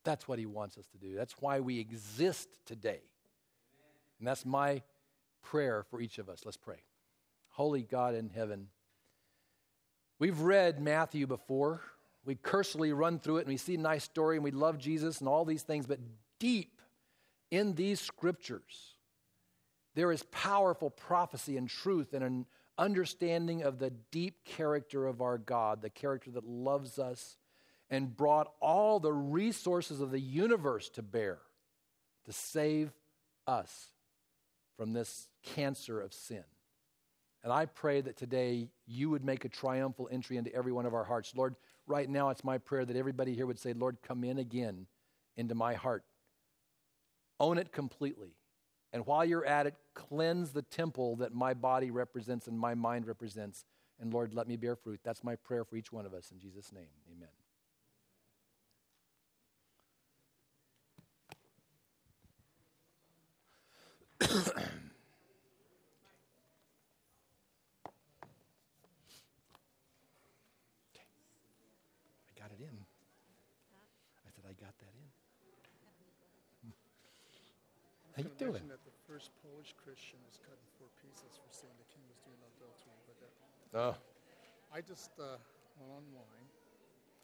[0.04, 1.16] That's what He wants us to do.
[1.16, 3.00] That's why we exist today.
[4.18, 4.82] And that's my
[5.42, 6.42] prayer for each of us.
[6.44, 6.82] Let's pray.
[7.48, 8.68] Holy God in heaven,
[10.20, 11.82] we've read Matthew before.
[12.24, 15.18] We cursorily run through it and we see a nice story and we love Jesus
[15.18, 15.98] and all these things, but
[16.38, 16.80] deep
[17.50, 18.94] in these scriptures,
[19.98, 22.46] there is powerful prophecy and truth and an
[22.78, 27.36] understanding of the deep character of our God, the character that loves us
[27.90, 31.40] and brought all the resources of the universe to bear
[32.26, 32.92] to save
[33.48, 33.88] us
[34.76, 36.44] from this cancer of sin.
[37.42, 40.94] And I pray that today you would make a triumphal entry into every one of
[40.94, 41.32] our hearts.
[41.34, 41.56] Lord,
[41.88, 44.86] right now it's my prayer that everybody here would say, Lord, come in again
[45.36, 46.04] into my heart.
[47.40, 48.37] Own it completely.
[48.92, 53.06] And while you're at it, cleanse the temple that my body represents and my mind
[53.06, 53.64] represents.
[54.00, 55.00] And Lord, let me bear fruit.
[55.04, 56.30] That's my prayer for each one of us.
[56.30, 57.28] In Jesus' name, amen.
[64.20, 64.26] I
[72.38, 72.78] got it in.
[74.26, 75.08] I said, I got that in.
[78.16, 78.68] How you I can imagine doing?
[78.68, 82.20] that the first Polish Christian was cut in four pieces for saying the king was
[82.20, 82.92] doing adultery.
[83.08, 83.32] But that,
[83.72, 83.94] Oh,
[84.68, 85.40] I just uh,
[85.80, 86.48] went online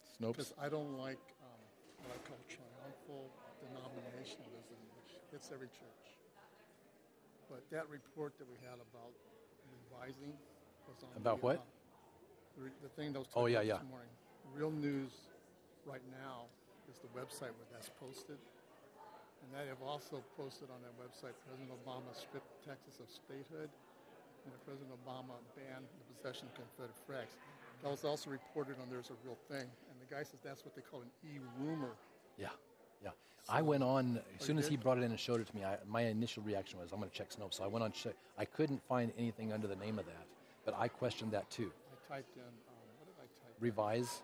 [0.08, 0.32] Snopes.
[0.40, 1.60] because I don't like um,
[2.00, 3.28] what I call triumphal
[3.60, 6.16] denominationalism, which hits every church.
[7.52, 9.12] But that report that we had about
[9.68, 10.32] revising
[10.88, 11.60] was on About the, what?
[11.60, 13.80] uh, the, the thing that was Oh, talking yeah, about yeah.
[13.84, 14.12] this morning.
[14.56, 15.12] real news
[15.84, 16.48] right now
[16.88, 18.40] is the website where that's posted.
[19.44, 23.68] And they have also posted on that website President Obama stripped Texas of statehood
[24.48, 27.36] and President Obama banned the possession of Confederate flags.
[27.84, 29.68] That was also reported on There's a Real Thing.
[29.68, 31.92] And the guy says that's what they call an e-rumor.
[32.40, 32.48] Yeah,
[33.02, 33.10] yeah.
[33.48, 35.56] I went on as Oh, soon as he brought it in and showed it to
[35.56, 35.64] me.
[35.64, 37.92] I, my initial reaction was, "I'm going to check Snopes." So I went on.
[37.92, 38.14] Check.
[38.38, 40.24] I couldn't find anything under the name of that,
[40.64, 41.70] but I questioned that too.
[41.92, 43.54] I typed in, um, what did I type?
[43.60, 44.22] Revise.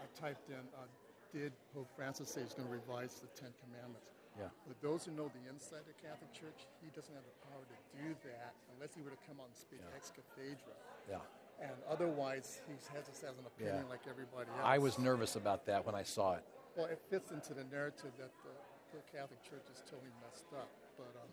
[0.00, 0.86] I typed in, uh,
[1.32, 4.10] did Pope Francis say he's going to revise the Ten Commandments?
[4.38, 4.50] Yeah.
[4.66, 7.62] But those who know the inside of the Catholic Church, he doesn't have the power
[7.66, 9.96] to do that unless he were to come on and speak Yeah.
[9.98, 10.74] ex cathedra.
[11.10, 11.20] Yeah.
[11.60, 13.90] And otherwise, he has this as an opinion Yeah.
[13.92, 14.62] like everybody else.
[14.64, 16.44] I was nervous about that when I saw it.
[16.76, 18.54] Well, it fits into the narrative that the,
[18.96, 20.70] the Catholic Church is totally messed up.
[20.96, 21.28] But um,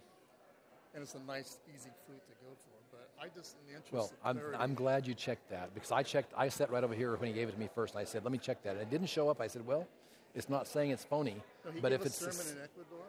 [0.94, 2.78] and it's a nice, easy fruit to go for.
[2.92, 5.74] But I just, in the interest Well, of I'm, clarity, I'm glad you checked that
[5.74, 6.34] because I checked.
[6.38, 8.24] I sat right over here when he gave it to me first, and I said,
[8.24, 9.42] "Let me check that." And it didn't show up.
[9.42, 9.88] I said, "Well,
[10.36, 13.06] it's not saying it's phony, No, he but gave if a it's sermon in Ecuador,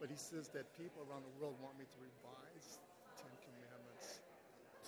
[0.00, 4.20] but he says that people around the world want me to revise the Ten Commandments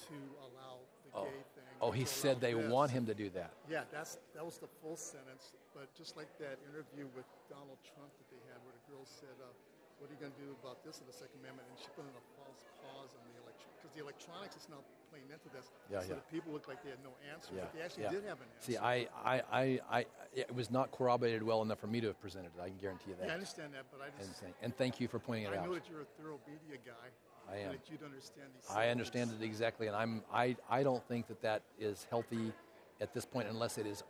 [0.08, 1.74] to allow the oh, gay thing.
[1.80, 2.70] oh, he said they this.
[2.70, 5.52] want him to do that." Yeah, that's that was the full sentence.
[5.74, 9.32] But just like that interview with Donald Trump that they had, where the girl said,
[9.40, 9.48] uh,
[10.02, 12.02] "What are you going to do about this in the Second Amendment?" and she put
[12.02, 14.82] in a false pause on the election because the electronics is now
[15.14, 15.70] playing into this.
[15.86, 16.14] Yeah, so yeah.
[16.18, 18.16] that people look like they had no answer, Yeah, but they actually yeah.
[18.18, 18.72] did have an answer.
[18.74, 20.00] See, I, I, I, I,
[20.34, 22.60] it was not corroborated well enough for me to have presented it.
[22.60, 23.26] I can guarantee you that.
[23.30, 25.54] yeah, I understand that, but I and, just thank, and thank you for pointing it
[25.54, 25.62] I out.
[25.62, 27.06] I know that you're a thorough media guy.
[27.50, 27.70] I am.
[27.70, 28.70] and That you'd understand these.
[28.74, 32.52] I understand it exactly, and I'm, I, I don't think that that is healthy
[33.00, 34.02] at this point unless it is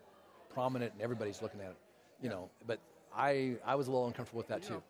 [0.52, 1.76] prominent and everybody's looking at it.
[2.20, 2.78] You know, but
[3.16, 4.74] I, I was a little uncomfortable with that You too.
[4.74, 4.82] know,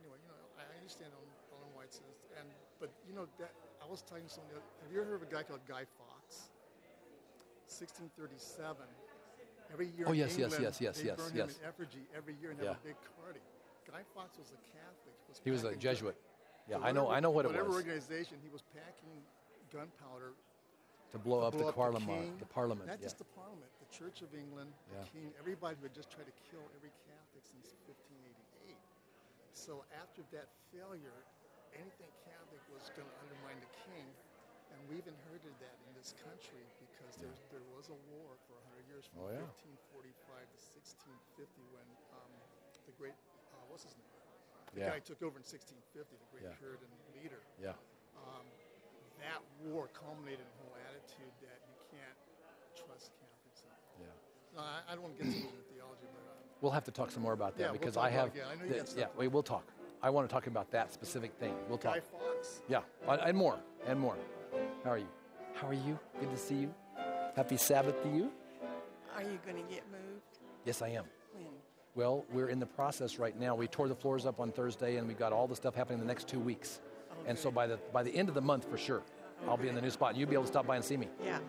[0.00, 2.44] anyway, you know, I understand Ellen, Ellen White says, and
[2.76, 4.60] but you know that I was telling somebody.
[4.84, 6.52] Have you ever heard of a guy called Guy Fawkes?
[7.72, 8.84] 1637.
[9.72, 10.04] Every year.
[10.04, 11.56] Oh, yes, yes, England, yes, yes, they yes, burn yes.
[11.56, 12.76] him in effigy every year and Yeah.
[12.76, 13.40] have a big party.
[13.88, 15.16] Guy Fawkes was a Catholic.
[15.24, 16.20] Was He was a Jesuit.
[16.68, 17.56] Yeah, I know, I know what it was.
[17.56, 19.24] whatever organization he was packing
[19.72, 20.36] gunpowder
[21.12, 22.08] to blow to up blow the parliament.
[22.08, 22.88] king, the parliament.
[22.88, 23.08] Not yeah.
[23.08, 25.00] just the parliament, the Church of England, Yeah.
[25.00, 28.23] the king, everybody who had just tried to kill every Catholic since 1588.
[29.54, 31.24] So after that failure,
[31.72, 34.12] anything Catholic was going to undermine the king.
[34.72, 38.88] And we've inherited that in this country because there, there was a war for 100
[38.90, 39.46] years from Oh, yeah.
[39.46, 42.32] 1545 to 1650 when um,
[42.88, 43.14] the great,
[43.54, 44.10] uh, what's his name?
[44.74, 44.98] The Yeah.
[44.98, 46.58] guy took over in 1650, the great Yeah.
[46.58, 47.78] Puritan leader yeah.
[49.18, 52.18] that war culminated in the whole attitude that you can't
[52.74, 53.62] trust Catholics.
[53.98, 54.10] Yeah.
[54.52, 56.90] No, I, I don't want to get into the theology, but uh, We'll have to
[56.90, 58.28] talk some more about that Yeah, we'll because talk I have.
[58.28, 58.46] it again.
[58.50, 59.64] I know you the- got stuff yeah, to- we will talk.
[60.02, 61.54] I want to talk about that specific thing.
[61.68, 62.04] We'll Guy talk.
[62.10, 62.62] Fawkes.
[62.68, 64.16] Yeah, and and more, and more.
[64.82, 65.08] How are you?
[65.52, 65.98] How are you?
[66.18, 66.74] Good to see you.
[67.36, 68.32] Happy Sabbath to you.
[69.14, 70.22] Are you going to get moved?
[70.64, 71.04] Yes, I am.
[71.34, 71.44] When?
[71.96, 73.54] Well, we're in the process right now.
[73.54, 76.06] We tore the floors up on Thursday, and we've got all the stuff happening in
[76.06, 76.80] the next two weeks.
[77.26, 79.02] and so by the by the end of the month, for sure,
[79.46, 80.96] I'll be in the new spot, and you'll be able to stop by and see
[80.96, 81.08] me.
[81.22, 81.40] Yeah.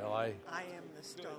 [0.00, 0.32] Well, I.
[0.50, 1.32] I am the stone.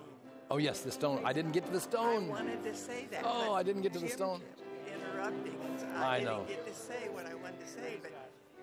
[0.51, 1.21] Oh yes, the stone.
[1.25, 2.25] I didn't get to the stone.
[2.25, 3.21] I wanted to say that.
[3.23, 4.41] Oh, I didn't get to the Jim stone.
[4.87, 6.45] Interrupting, so I, I didn't know.
[6.47, 7.99] get to say what I wanted to say.
[8.01, 8.11] But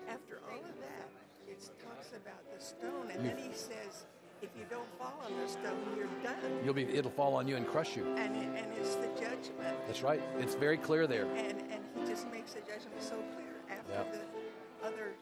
[0.09, 1.07] after all of that,
[1.49, 4.05] it talks about the stone, and then he says,
[4.41, 6.35] if you don't fall on the stone, you're done.
[6.63, 6.83] You'll be.
[6.83, 8.05] It'll fall on you and crush you.
[8.17, 9.77] And, it, and it's the judgment.
[9.87, 10.21] That's right.
[10.39, 11.25] It's very clear there.
[11.35, 14.03] And, and he just makes the judgment so clear after Yeah.
[14.11, 15.13] the other,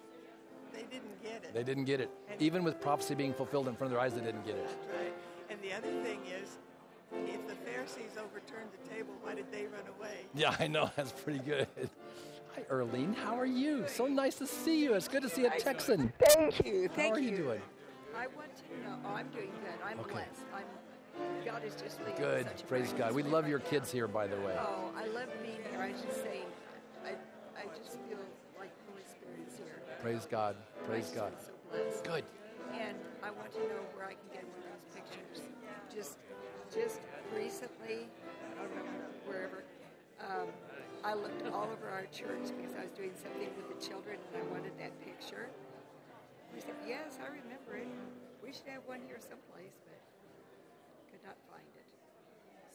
[0.76, 1.54] they didn't get it.
[1.54, 2.10] They didn't get it.
[2.40, 4.68] Even with prophecy being fulfilled in front of their eyes, they didn't get it.
[4.68, 5.14] That's right.
[5.50, 6.58] And the other thing is,
[7.28, 10.26] if the Pharisees overturned the table, why did they run away?
[10.34, 10.92] Yeah, I know.
[10.96, 11.68] That's pretty good.
[12.56, 13.16] Hi, Erlene.
[13.16, 13.86] How are you?
[13.88, 14.94] So nice to see you.
[14.94, 16.12] It's good to see a Texan.
[16.20, 16.90] Thank you.
[16.90, 17.62] How Thank are you doing?
[18.16, 18.98] I want to know.
[19.06, 19.74] Oh, I'm doing good.
[19.86, 20.12] I'm Okay.
[20.14, 20.46] blessed.
[20.54, 20.64] I'm.
[21.46, 22.46] God is just leading Good.
[22.48, 23.14] Such a Praise God.
[23.14, 24.56] We love your kids here, by the way.
[24.60, 25.82] Oh, I love being here.
[25.82, 26.42] I just say,
[27.06, 27.12] I,
[27.60, 28.20] I just feel
[28.60, 29.82] like Holy Spirit is here.
[30.02, 30.56] Praise God.
[30.86, 31.32] Praise God.
[31.34, 32.04] just feel so blessed.
[32.04, 32.24] Good.
[32.74, 35.42] And I want to know where I can get one of those pictures.
[35.94, 36.18] Just,
[36.74, 37.00] just
[37.34, 38.08] recently,
[38.54, 38.86] I don't know
[39.26, 39.64] wherever.
[40.22, 40.50] Um,
[41.04, 44.42] I looked all over our church because I was doing something with the children and
[44.42, 45.50] I wanted that picture.
[46.54, 47.90] We said, yes, I remember it.
[48.42, 50.00] We should have one here someplace, but
[51.12, 51.88] could not find it.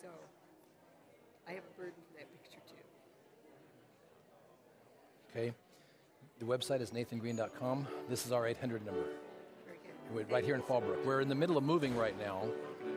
[0.02, 0.08] So
[1.48, 2.86] I have a burden for that picture too.
[5.30, 5.54] Okay.
[6.40, 7.86] The website is nathangreene.com.
[8.08, 9.04] This is our 800 number.
[10.10, 11.04] We're right here in Fallbrook.
[11.04, 12.48] We're in the middle of moving right now,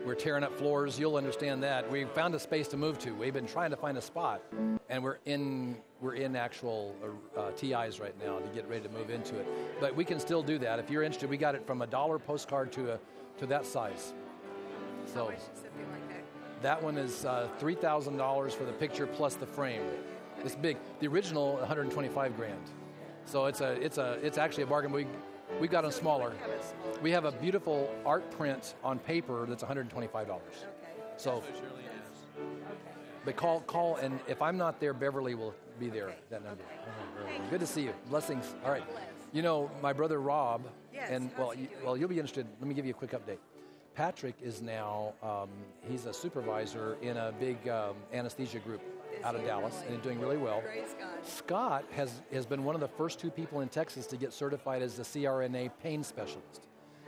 [0.06, 0.98] We're tearing up floors.
[0.98, 1.90] You'll understand that.
[1.90, 3.14] We found a space to move to.
[3.14, 4.42] We've been trying to find a spot,
[4.88, 6.96] and we're in we're in actual
[7.36, 9.46] uh, TIs right now to get ready to move into it.
[9.78, 11.28] But we can still do that if you're interested.
[11.28, 12.98] We got it from a dollar postcard to a
[13.38, 14.14] to that size.
[15.06, 16.62] So much is like that?
[16.62, 19.82] that one is uh, three thousand dollars for the picture plus the frame.
[20.42, 20.78] It's big.
[21.00, 22.70] The original 125 grand.
[23.26, 24.92] So it's a it's a it's actually a bargain.
[24.92, 25.06] We
[25.60, 26.32] we got them smaller.
[26.40, 26.98] Have it smaller.
[27.00, 30.64] We have a beautiful art print on paper that's 125 dollars.
[31.16, 31.42] So,
[33.24, 36.10] but call call and if I'm not there, Beverly will be there.
[36.10, 36.64] at That number.
[37.26, 37.94] Thank Good to see you.
[38.10, 38.54] Blessings.
[38.64, 38.84] All right.
[39.32, 40.62] You know my brother Rob,
[40.92, 42.46] Yes, and well, you, well, you'll be interested.
[42.60, 43.38] Let me give you a quick update.
[43.94, 45.48] Patrick is now um,
[45.88, 49.94] he's a supervisor in a big um, anesthesia group Is out of Dallas, really?
[49.94, 50.62] and doing really well.
[51.22, 54.82] Scott has, has been one of the first two people in Texas to get certified
[54.82, 56.66] as a CRNA pain specialist.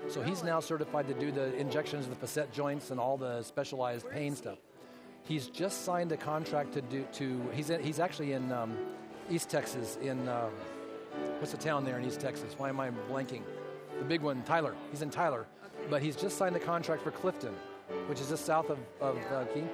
[0.08, 3.42] So he's now certified to do the injections of the facet joints and all the
[3.42, 4.58] specialized pain stuff.
[5.24, 7.42] He's just signed a contract to do to.
[7.52, 8.76] He's in, he's actually in um,
[9.28, 10.48] East Texas in uh,
[11.38, 12.54] what's the town there in East Texas?
[12.56, 13.42] Why am I blanking?
[13.98, 14.74] The big one, Tyler.
[14.90, 15.46] He's in Tyler,
[15.90, 17.54] but he's just signed a contract for Clifton,
[18.06, 19.68] which is just south of, of uh, Keene.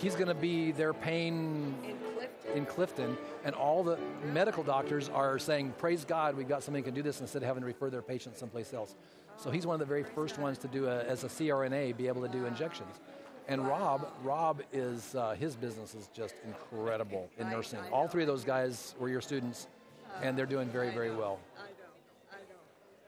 [0.00, 2.56] He's going to be their pain In Clifton.
[2.56, 3.98] in Clifton, and all the
[4.32, 7.48] medical doctors are saying, "Praise God, we've got somebody who can do this instead of
[7.48, 8.94] having to refer their patients someplace else."
[9.36, 12.08] So he's one of the very first ones to do a, as a CRNA, be
[12.08, 13.00] able to do injections.
[13.48, 17.80] And Rob, Rob is uh, his business is just incredible in nursing.
[17.92, 19.66] All three of those guys were your students,
[20.22, 21.38] and they're doing very, very well.
[21.58, 21.66] I know.
[22.32, 22.58] I know.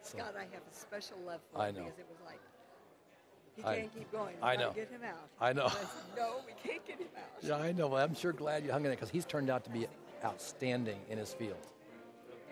[0.03, 1.85] Scott, I have a special love for I know.
[1.85, 2.19] because it was
[3.57, 4.35] he I- can't keep going.
[4.41, 4.73] We I know.
[4.73, 5.29] Get him out.
[5.41, 5.69] I know.
[5.69, 7.23] Said, no, we can't get him out.
[7.43, 7.89] Yeah, I know.
[7.89, 9.87] Well, I'm sure glad you hung in there because he's turned out to be
[10.25, 11.57] outstanding in his field.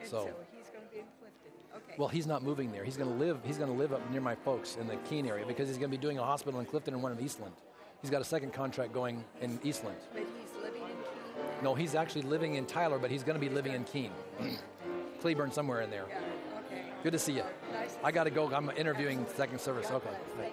[0.00, 1.52] And so- so, he's going to be in Clifton.
[1.76, 1.94] Okay.
[1.98, 2.84] Well, he's not moving there.
[2.84, 3.38] He's going to live.
[3.44, 5.90] He's going to live up near my folks in the Keene area because he's going
[5.90, 7.54] to be doing a hospital in Clifton and one in Eastland.
[8.02, 9.96] He's got a second contract going in Eastland.
[10.12, 11.62] but he's living in Keene.
[11.62, 14.12] No, he's actually living in Tyler, but he's going to be living in Keene,
[15.20, 16.06] Cleburne, somewhere in there.
[16.08, 16.18] Yeah.
[16.66, 16.82] Okay.
[17.02, 17.44] Good to see you.
[17.72, 18.50] Nice to I got to go.
[18.52, 19.88] I'm interviewing second service.
[19.88, 20.50] God Okay.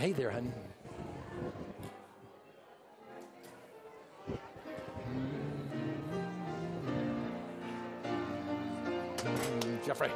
[0.00, 0.14] Bless.
[0.16, 0.50] Thank hey there, honey.
[9.24, 10.10] Mm, Jeffrey.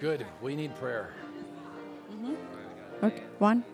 [0.00, 0.26] Good.
[0.42, 1.14] We need prayer.
[2.10, 2.34] Mm-hmm.
[3.04, 3.64] Okay, one.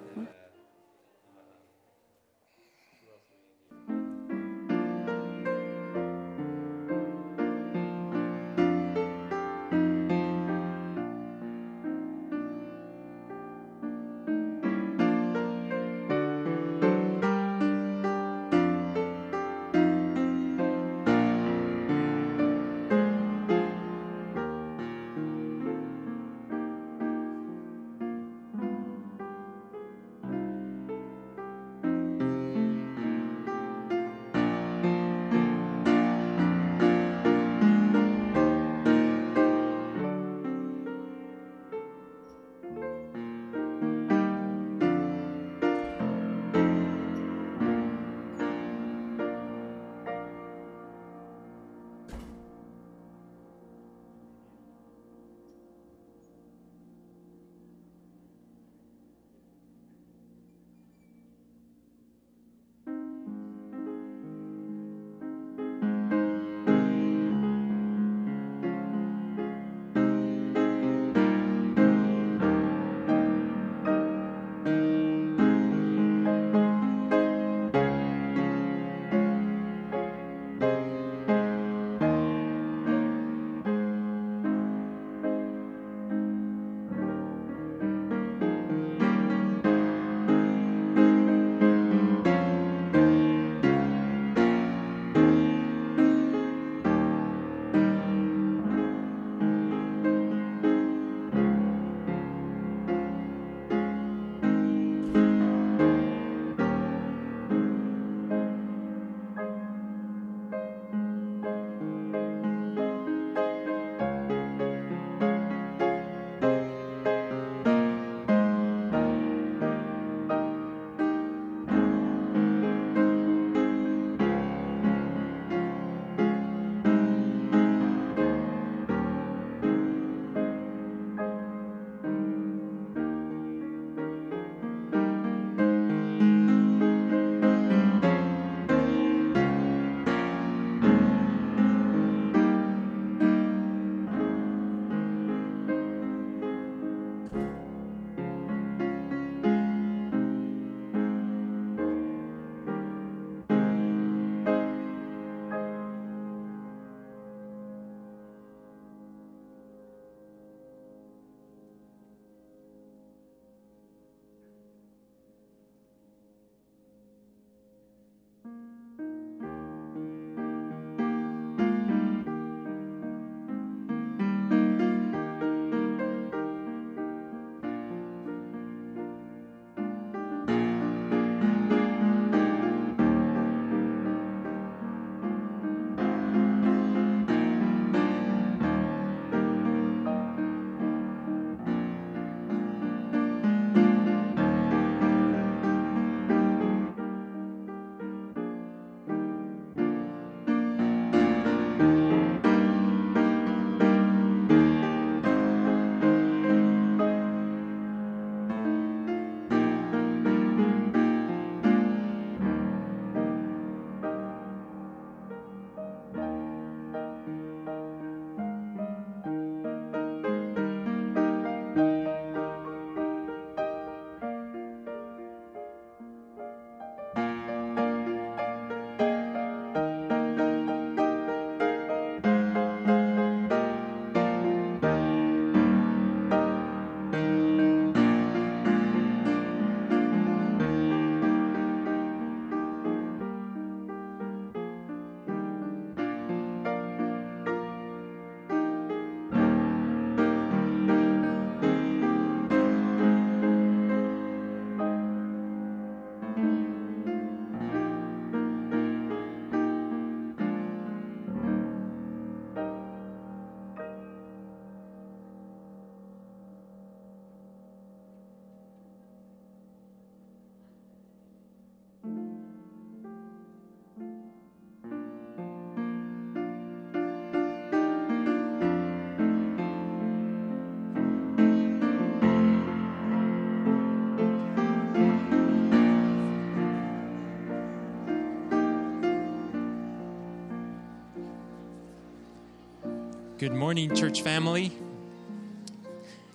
[293.41, 294.71] Good morning, church family.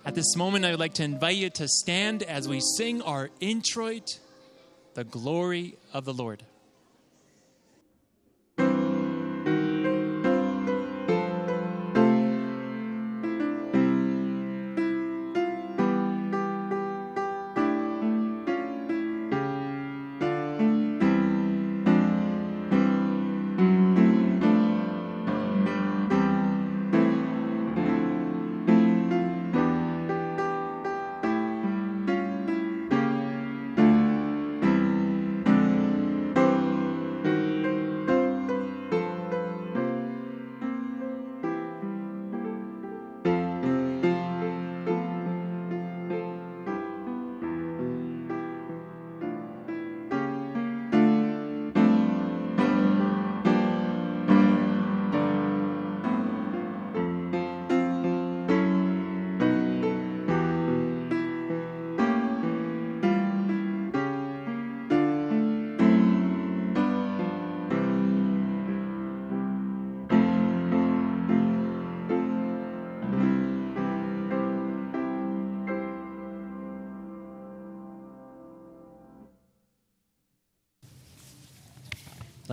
[0.04, 3.30] At this moment, I would like to invite you to stand as we sing our
[3.38, 4.18] introit,
[4.94, 6.42] The Glory of the Lord.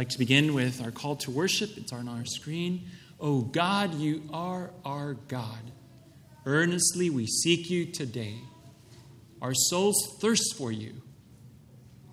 [0.03, 1.77] Like to begin with our call to worship.
[1.77, 2.89] It's on our screen.
[3.21, 5.71] Oh God, you are our God.
[6.45, 8.35] Earnestly we seek you today.
[9.41, 11.01] Our souls thirst for you.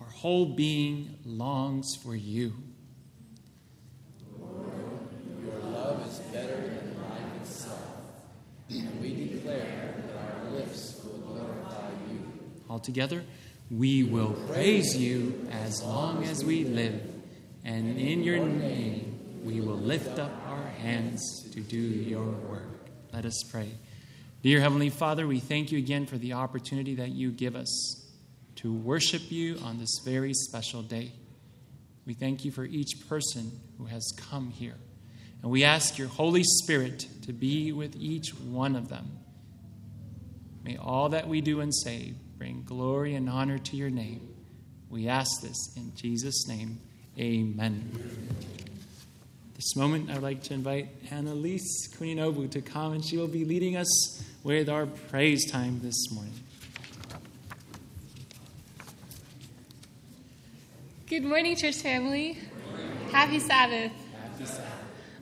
[0.01, 2.53] Our whole being longs for you.
[4.39, 7.91] Your love is better than life itself,
[8.69, 12.21] and we declare that our lips will glorify you.
[12.69, 13.25] Altogether,
[13.69, 17.10] we will praise you as long as we live,
[17.65, 22.89] and in your name we will lift up our hands to do your work.
[23.13, 23.71] Let us pray.
[24.43, 28.07] Dear Heavenly Father, we thank you again for the opportunity that you give us
[28.57, 31.13] to worship you on this very special day.
[32.07, 34.77] We thank you for each person who has come here.
[35.43, 39.19] And we ask your Holy Spirit to be with each one of them.
[40.63, 44.35] May all that we do and say bring glory and honor to your name.
[44.89, 46.81] We ask this in Jesus' name.
[47.21, 47.93] Amen.
[49.55, 53.77] This moment, I'd like to invite Annalise Kuninobu to come, and she will be leading
[53.77, 56.33] us with our praise time this morning.
[61.11, 62.39] Good morning, church family.
[63.13, 63.93] Happy Sabbath.
[64.23, 64.65] Happy Sabbath.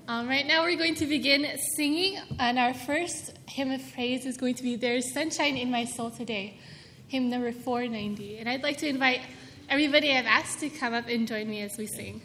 [0.07, 4.37] Um, right now, we're going to begin singing, and our first hymn of praise is
[4.37, 6.61] going to be There's Sunshine in My Soul Today,
[7.09, 8.39] hymn number 490.
[8.39, 9.23] And I'd like to invite
[9.69, 12.23] everybody I've asked to come up and join me as we sing.